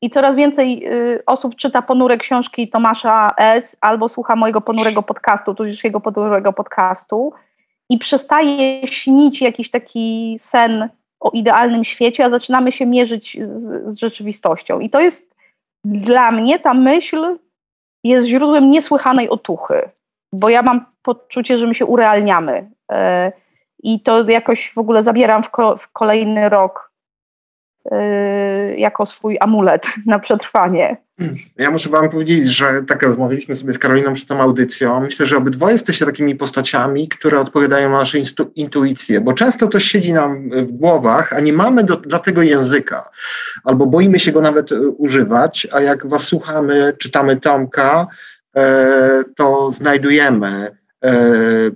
I 0.02 0.10
coraz 0.10 0.36
więcej 0.36 0.84
e, 0.84 0.90
osób 1.26 1.56
czyta 1.56 1.82
ponure 1.82 2.18
książki 2.18 2.68
Tomasza 2.68 3.30
S. 3.36 3.76
albo 3.80 4.08
słucha 4.08 4.36
mojego 4.36 4.60
ponurego 4.60 5.02
podcastu, 5.02 5.54
tudzież 5.54 5.84
jego 5.84 6.00
ponurego 6.00 6.52
podcastu 6.52 7.32
i 7.90 7.98
przestaje 7.98 8.88
śnić 8.88 9.40
jakiś 9.40 9.70
taki 9.70 10.36
sen 10.40 10.88
o 11.20 11.30
idealnym 11.30 11.84
świecie, 11.84 12.24
a 12.24 12.30
zaczynamy 12.30 12.72
się 12.72 12.86
mierzyć 12.86 13.38
z, 13.54 13.94
z 13.94 13.98
rzeczywistością. 13.98 14.80
I 14.80 14.90
to 14.90 15.00
jest 15.00 15.36
dla 15.84 16.32
mnie 16.32 16.58
ta 16.58 16.74
myśl 16.74 17.38
jest 18.04 18.26
źródłem 18.26 18.70
niesłychanej 18.70 19.28
otuchy, 19.28 19.90
bo 20.32 20.48
ja 20.48 20.62
mam 20.62 20.86
poczucie, 21.02 21.58
że 21.58 21.66
my 21.66 21.74
się 21.74 21.86
urealniamy. 21.86 22.70
E, 22.92 23.32
I 23.82 24.00
to 24.00 24.30
jakoś 24.30 24.72
w 24.72 24.78
ogóle 24.78 25.04
zabieram 25.04 25.42
w, 25.42 25.50
ko 25.50 25.76
w 25.76 25.88
kolejny 25.92 26.48
rok 26.48 26.92
yy, 27.90 28.76
jako 28.76 29.06
swój 29.06 29.36
amulet 29.40 29.86
na 30.06 30.18
przetrwanie. 30.18 30.96
Ja 31.56 31.70
muszę 31.70 31.90
Wam 31.90 32.10
powiedzieć, 32.10 32.48
że 32.48 32.82
tak 32.86 33.02
rozmawialiśmy 33.02 33.56
sobie 33.56 33.72
z 33.72 33.78
Karoliną 33.78 34.12
przed 34.12 34.28
tą 34.28 34.40
audycją. 34.40 35.00
Myślę, 35.00 35.26
że 35.26 35.36
obydwoje 35.36 35.72
jesteście 35.72 36.06
takimi 36.06 36.34
postaciami, 36.34 37.08
które 37.08 37.40
odpowiadają 37.40 37.90
na 37.90 37.98
nasze 37.98 38.18
intuicje, 38.54 39.20
bo 39.20 39.32
często 39.32 39.68
to 39.68 39.80
siedzi 39.80 40.12
nam 40.12 40.50
w 40.50 40.72
głowach, 40.72 41.32
a 41.32 41.40
nie 41.40 41.52
mamy 41.52 41.84
do, 41.84 41.96
dla 41.96 42.18
tego 42.18 42.42
języka, 42.42 43.10
albo 43.64 43.86
boimy 43.86 44.18
się 44.18 44.32
go 44.32 44.40
nawet 44.40 44.72
e, 44.72 44.80
używać, 44.80 45.68
a 45.72 45.80
jak 45.80 46.06
Was 46.06 46.22
słuchamy, 46.22 46.92
czytamy 46.98 47.40
Tomka, 47.40 48.06
e, 48.56 49.24
to 49.36 49.70
znajdujemy 49.70 50.76
e, 51.04 51.70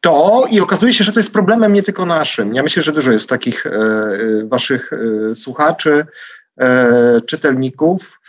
to 0.00 0.44
i 0.50 0.60
okazuje 0.60 0.92
się, 0.92 1.04
że 1.04 1.12
to 1.12 1.20
jest 1.20 1.32
problemem 1.32 1.72
nie 1.72 1.82
tylko 1.82 2.06
naszym. 2.06 2.54
Ja 2.54 2.62
myślę, 2.62 2.82
że 2.82 2.92
dużo 2.92 3.12
jest 3.12 3.28
takich 3.28 3.66
e, 3.66 3.70
e 3.70 4.46
waszych 4.46 4.90
e, 4.92 5.34
słuchaczy, 5.34 6.06
czytelników, 7.26 8.20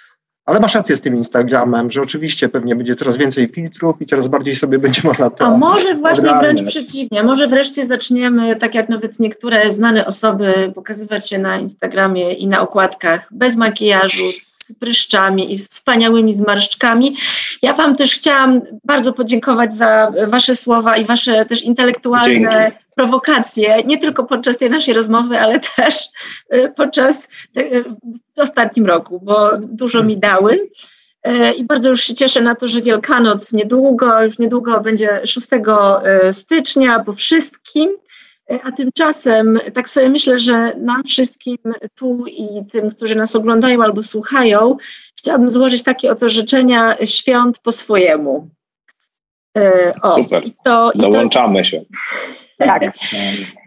Ale 0.46 0.60
masz 0.60 0.76
rację 0.76 0.98
z 0.98 1.02
tym 1.02 1.16
Instagramem, 1.16 1.92
że 1.92 2.02
oczywiście 2.02 2.50
pewnie 2.50 2.76
będzie 2.76 2.96
coraz 2.96 3.18
więcej 3.18 3.48
filtrów 3.48 4.02
i 4.02 4.06
coraz 4.06 4.28
bardziej 4.28 4.56
sobie 4.56 4.80
będzie 4.80 5.02
można 5.08 5.30
to. 5.30 5.46
A 5.46 5.58
może 5.58 5.96
właśnie 5.96 6.30
ogarniać. 6.30 6.56
wręcz 6.56 6.70
przeciwnie, 6.70 7.24
może 7.24 7.48
wreszcie 7.48 7.88
zaczniemy, 7.88 8.56
tak 8.56 8.76
jak 8.76 8.90
nawet 8.90 9.20
niektóre 9.20 9.74
znane 9.74 10.06
osoby, 10.06 10.72
pokazywać 10.76 11.30
się 11.30 11.40
na 11.40 11.60
Instagramie 11.60 12.34
i 12.34 12.48
na 12.48 12.62
okładkach 12.62 13.28
bez 13.32 13.56
makijażu, 13.56 14.24
z 14.42 14.74
pryszczami 14.74 15.52
i 15.52 15.58
z 15.58 15.68
wspaniałymi 15.68 16.36
zmarszczkami. 16.36 17.16
Ja 17.62 17.74
Wam 17.74 17.96
też 17.96 18.14
chciałam 18.14 18.62
bardzo 18.84 19.14
podziękować 19.14 19.76
za 19.76 20.12
Wasze 20.28 20.56
słowa 20.56 20.98
i 20.98 21.06
Wasze 21.06 21.46
też 21.46 21.64
intelektualne 21.64 22.72
Dzięki. 22.72 22.83
Prowokacje, 22.96 23.84
nie 23.86 23.98
tylko 23.98 24.24
podczas 24.24 24.58
tej 24.58 24.70
naszej 24.70 24.94
rozmowy, 24.94 25.40
ale 25.40 25.60
też 25.60 26.10
y, 26.54 26.74
podczas 26.76 27.28
y, 27.58 27.84
w 28.38 28.40
ostatnim 28.40 28.86
roku, 28.86 29.20
bo 29.24 29.58
dużo 29.58 30.04
mi 30.04 30.18
dały. 30.18 30.70
Y, 31.28 31.52
I 31.52 31.64
bardzo 31.64 31.90
już 31.90 32.04
się 32.04 32.14
cieszę 32.14 32.42
na 32.42 32.56
to, 32.56 32.68
że 32.68 32.82
Wielkanoc 32.82 33.54
niedługo, 33.54 34.24
już 34.24 34.40
niedługo 34.40 34.82
będzie 34.82 35.22
6 35.26 35.48
stycznia 36.32 37.00
po 37.00 37.14
wszystkim. 37.14 37.92
A 38.64 38.72
tymczasem 38.72 39.60
tak 39.74 39.90
sobie 39.90 40.10
myślę, 40.10 40.40
że 40.40 40.76
nam 40.78 41.04
wszystkim 41.04 41.58
tu 41.96 42.26
i 42.28 42.48
tym, 42.72 42.90
którzy 42.90 43.16
nas 43.16 43.36
oglądają 43.36 43.84
albo 43.84 44.04
słuchają, 44.04 44.78
chciałabym 45.20 45.52
złożyć 45.52 45.84
takie 45.84 46.12
oto 46.12 46.30
życzenia 46.30 46.96
świąt 47.06 47.60
po 47.60 47.72
swojemu. 47.72 48.50
O, 50.02 50.16
Super. 50.16 50.46
I 50.46 50.54
to, 50.64 50.92
Dołączamy 50.96 51.60
i 51.60 51.64
to, 51.64 51.70
się. 51.70 51.82
Tak. 52.58 52.84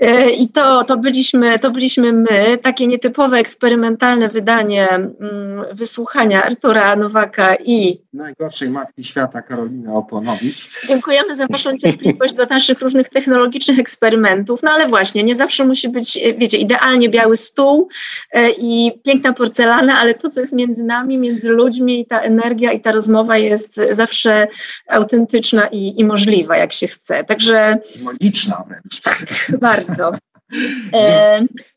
E, 0.01 0.31
I 0.31 0.49
to, 0.49 0.85
to, 0.85 0.97
byliśmy, 0.97 1.59
to 1.59 1.71
byliśmy 1.71 2.13
my, 2.13 2.59
takie 2.63 2.87
nietypowe, 2.87 3.37
eksperymentalne 3.37 4.29
wydanie 4.29 4.89
mm, 4.89 5.65
wysłuchania 5.73 6.43
Artura 6.45 6.97
Nowaka 6.97 7.57
i 7.65 8.01
najgorszej 8.13 8.71
matki 8.71 9.05
świata 9.05 9.43
Karoliny 9.43 9.95
Oponowicz. 9.95 10.69
Dziękujemy 10.89 11.37
za 11.37 11.47
Waszą 11.47 11.79
cierpliwość 11.79 12.35
do 12.35 12.47
naszych 12.47 12.81
różnych 12.81 13.09
technologicznych 13.09 13.79
eksperymentów. 13.79 14.63
No 14.63 14.71
ale 14.71 14.89
właśnie, 14.89 15.25
nie 15.25 15.37
zawsze 15.37 15.65
musi 15.65 15.89
być, 15.89 16.17
e, 16.17 16.35
wiecie, 16.35 16.59
idealnie 16.59 17.09
biały 17.09 17.37
stół 17.37 17.89
e, 18.33 18.51
i 18.51 19.01
piękna 19.05 19.33
porcelana, 19.33 19.99
ale 19.99 20.15
to, 20.15 20.31
co 20.31 20.41
jest 20.41 20.53
między 20.53 20.85
nami, 20.85 21.19
między 21.19 21.49
ludźmi 21.49 22.01
i 22.01 22.07
ta 22.07 22.21
energia 22.21 22.73
i 22.73 22.81
ta 22.81 22.93
rozmowa 22.93 23.39
jest 23.39 23.81
zawsze 23.93 24.49
autentyczna 24.89 25.67
i, 25.67 26.01
i 26.01 26.05
możliwa, 26.05 26.57
jak 26.57 26.73
się 26.73 26.87
chce. 26.89 27.25
Także. 27.25 27.79
Magiczna 28.03 28.65
wręcz. 28.77 29.03
Bardzo. 29.61 30.13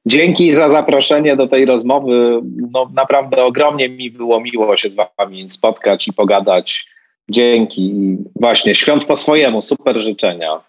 Dzięki 0.05 0.55
za 0.55 0.69
zaproszenie 0.69 1.35
do 1.35 1.47
tej 1.47 1.65
rozmowy. 1.65 2.41
No, 2.71 2.89
naprawdę 2.93 3.43
ogromnie 3.43 3.89
mi 3.89 4.11
było 4.11 4.41
miło 4.41 4.77
się 4.77 4.89
z 4.89 4.95
Wami 5.17 5.49
spotkać 5.49 6.07
i 6.07 6.13
pogadać. 6.13 6.87
Dzięki. 7.29 8.17
Właśnie, 8.35 8.75
świąt 8.75 9.05
po 9.05 9.15
swojemu, 9.15 9.61
super 9.61 9.99
życzenia. 9.99 10.63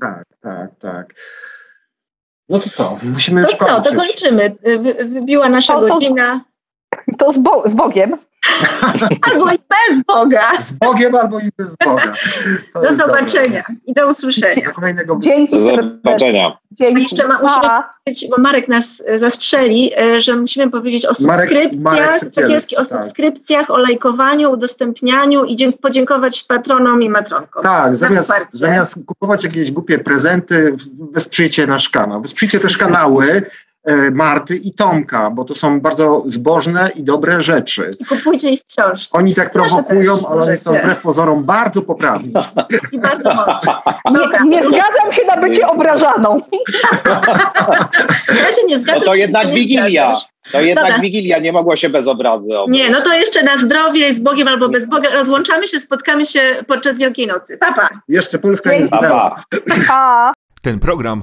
Tak, 0.00 0.24
tak, 0.40 0.70
tak. 0.78 1.14
No 2.48 2.58
to 2.58 2.70
co? 2.70 2.98
Musimy 3.02 3.40
już 3.40 3.50
to 3.50 3.56
kończyć. 3.56 3.84
co, 3.84 3.90
to 3.90 3.96
kończymy. 3.96 4.56
Wy, 4.62 5.04
wybiła 5.04 5.48
nasza 5.48 5.74
to, 5.74 5.80
godzina. 5.80 6.44
To 7.18 7.32
z, 7.32 7.38
bo, 7.38 7.62
z 7.66 7.74
Bogiem. 7.74 8.16
albo 9.32 9.52
i 9.52 9.58
bez 9.58 10.04
Boga. 10.06 10.62
Z 10.62 10.72
Bogiem 10.72 11.14
albo 11.14 11.40
i 11.40 11.50
bez 11.58 11.76
Boga. 11.84 12.12
To 12.72 12.82
do 12.82 12.94
zobaczenia 12.94 13.64
dobre. 13.68 13.82
i 13.86 13.94
do 13.94 14.08
usłyszenia. 14.08 14.66
Do 14.66 14.72
kolejnego 14.72 15.18
Dzięki 15.20 15.60
serdecznie. 15.60 16.52
Dzięki. 16.70 17.02
Jeszcze 17.02 17.28
ma, 17.28 17.38
musimy 17.42 17.68
powiedzieć, 18.04 18.30
bo 18.30 18.42
Marek 18.42 18.68
nas 18.68 19.02
e, 19.06 19.18
zastrzeli, 19.18 19.92
e, 19.98 20.20
że 20.20 20.36
musimy 20.36 20.70
powiedzieć 20.70 21.06
o 21.06 21.14
subskrypcjach, 21.14 21.72
Marek, 21.82 22.36
Marek 22.36 22.66
o 22.72 22.76
tak. 22.76 22.86
subskrypcjach, 22.86 23.70
o 23.70 23.78
lajkowaniu, 23.78 24.50
udostępnianiu 24.50 25.44
i 25.44 25.72
podziękować 25.72 26.42
patronom 26.42 27.02
i 27.02 27.10
matronkom. 27.10 27.62
Tak, 27.62 27.96
zamiast, 27.96 28.32
zamiast 28.52 28.98
kupować 29.06 29.44
jakieś 29.44 29.70
głupie 29.70 29.98
prezenty, 29.98 30.76
wesprzyjcie 31.12 31.66
nasz 31.66 31.88
kanał. 31.88 32.22
Wesprzyjcie 32.22 32.60
też 32.60 32.76
kanały, 32.76 33.42
Marty 34.12 34.56
i 34.56 34.74
Tomka, 34.74 35.30
bo 35.30 35.44
to 35.44 35.54
są 35.54 35.80
bardzo 35.80 36.22
zbożne 36.26 36.90
i 36.96 37.02
dobre 37.02 37.42
rzeczy. 37.42 37.90
I 38.00 38.04
kupujcie 38.04 38.50
ich 38.50 38.60
książki. 38.66 39.08
Oni 39.12 39.34
tak 39.34 39.52
prowokują, 39.52 40.28
ale 40.28 40.42
oni 40.42 40.58
są 40.58 40.70
wbrew 40.70 41.00
pozorom 41.00 41.44
bardzo 41.44 41.82
poprawni. 41.82 42.32
I 42.92 42.98
bardzo 42.98 43.34
mocni. 43.34 43.72
Nie, 44.44 44.48
nie 44.48 44.62
zgadzam 44.62 45.12
się 45.12 45.24
na 45.26 45.36
bycie 45.36 45.68
obrażaną. 45.68 46.40
ja 48.28 48.52
się 48.52 48.64
nie 48.66 48.78
zgadzam. 48.78 49.00
No 49.00 49.06
to 49.06 49.14
jednak 49.14 49.50
Wigilia. 49.54 50.16
To 50.52 50.60
jednak 50.60 50.84
Dobra. 50.84 51.00
Wigilia 51.00 51.38
nie 51.38 51.52
mogła 51.52 51.76
się 51.76 51.88
bez 51.88 52.06
obrazy 52.06 52.58
obrać. 52.58 52.78
Nie, 52.78 52.90
no 52.90 53.00
to 53.00 53.14
jeszcze 53.14 53.42
na 53.42 53.58
zdrowie, 53.58 54.14
z 54.14 54.20
Bogiem 54.20 54.48
albo 54.48 54.68
bez 54.68 54.86
Boga. 54.86 55.10
Rozłączamy 55.10 55.68
się, 55.68 55.80
spotkamy 55.80 56.26
się 56.26 56.40
podczas 56.68 56.98
Wielkiej 56.98 57.26
Nocy. 57.26 57.56
Papa. 57.58 57.88
Jeszcze 58.08 58.38
Polska 58.38 58.72
nie 58.72 58.82
zginęła. 58.82 59.42
Pa. 59.88 60.32
Ten 60.62 60.78
program 60.78 61.22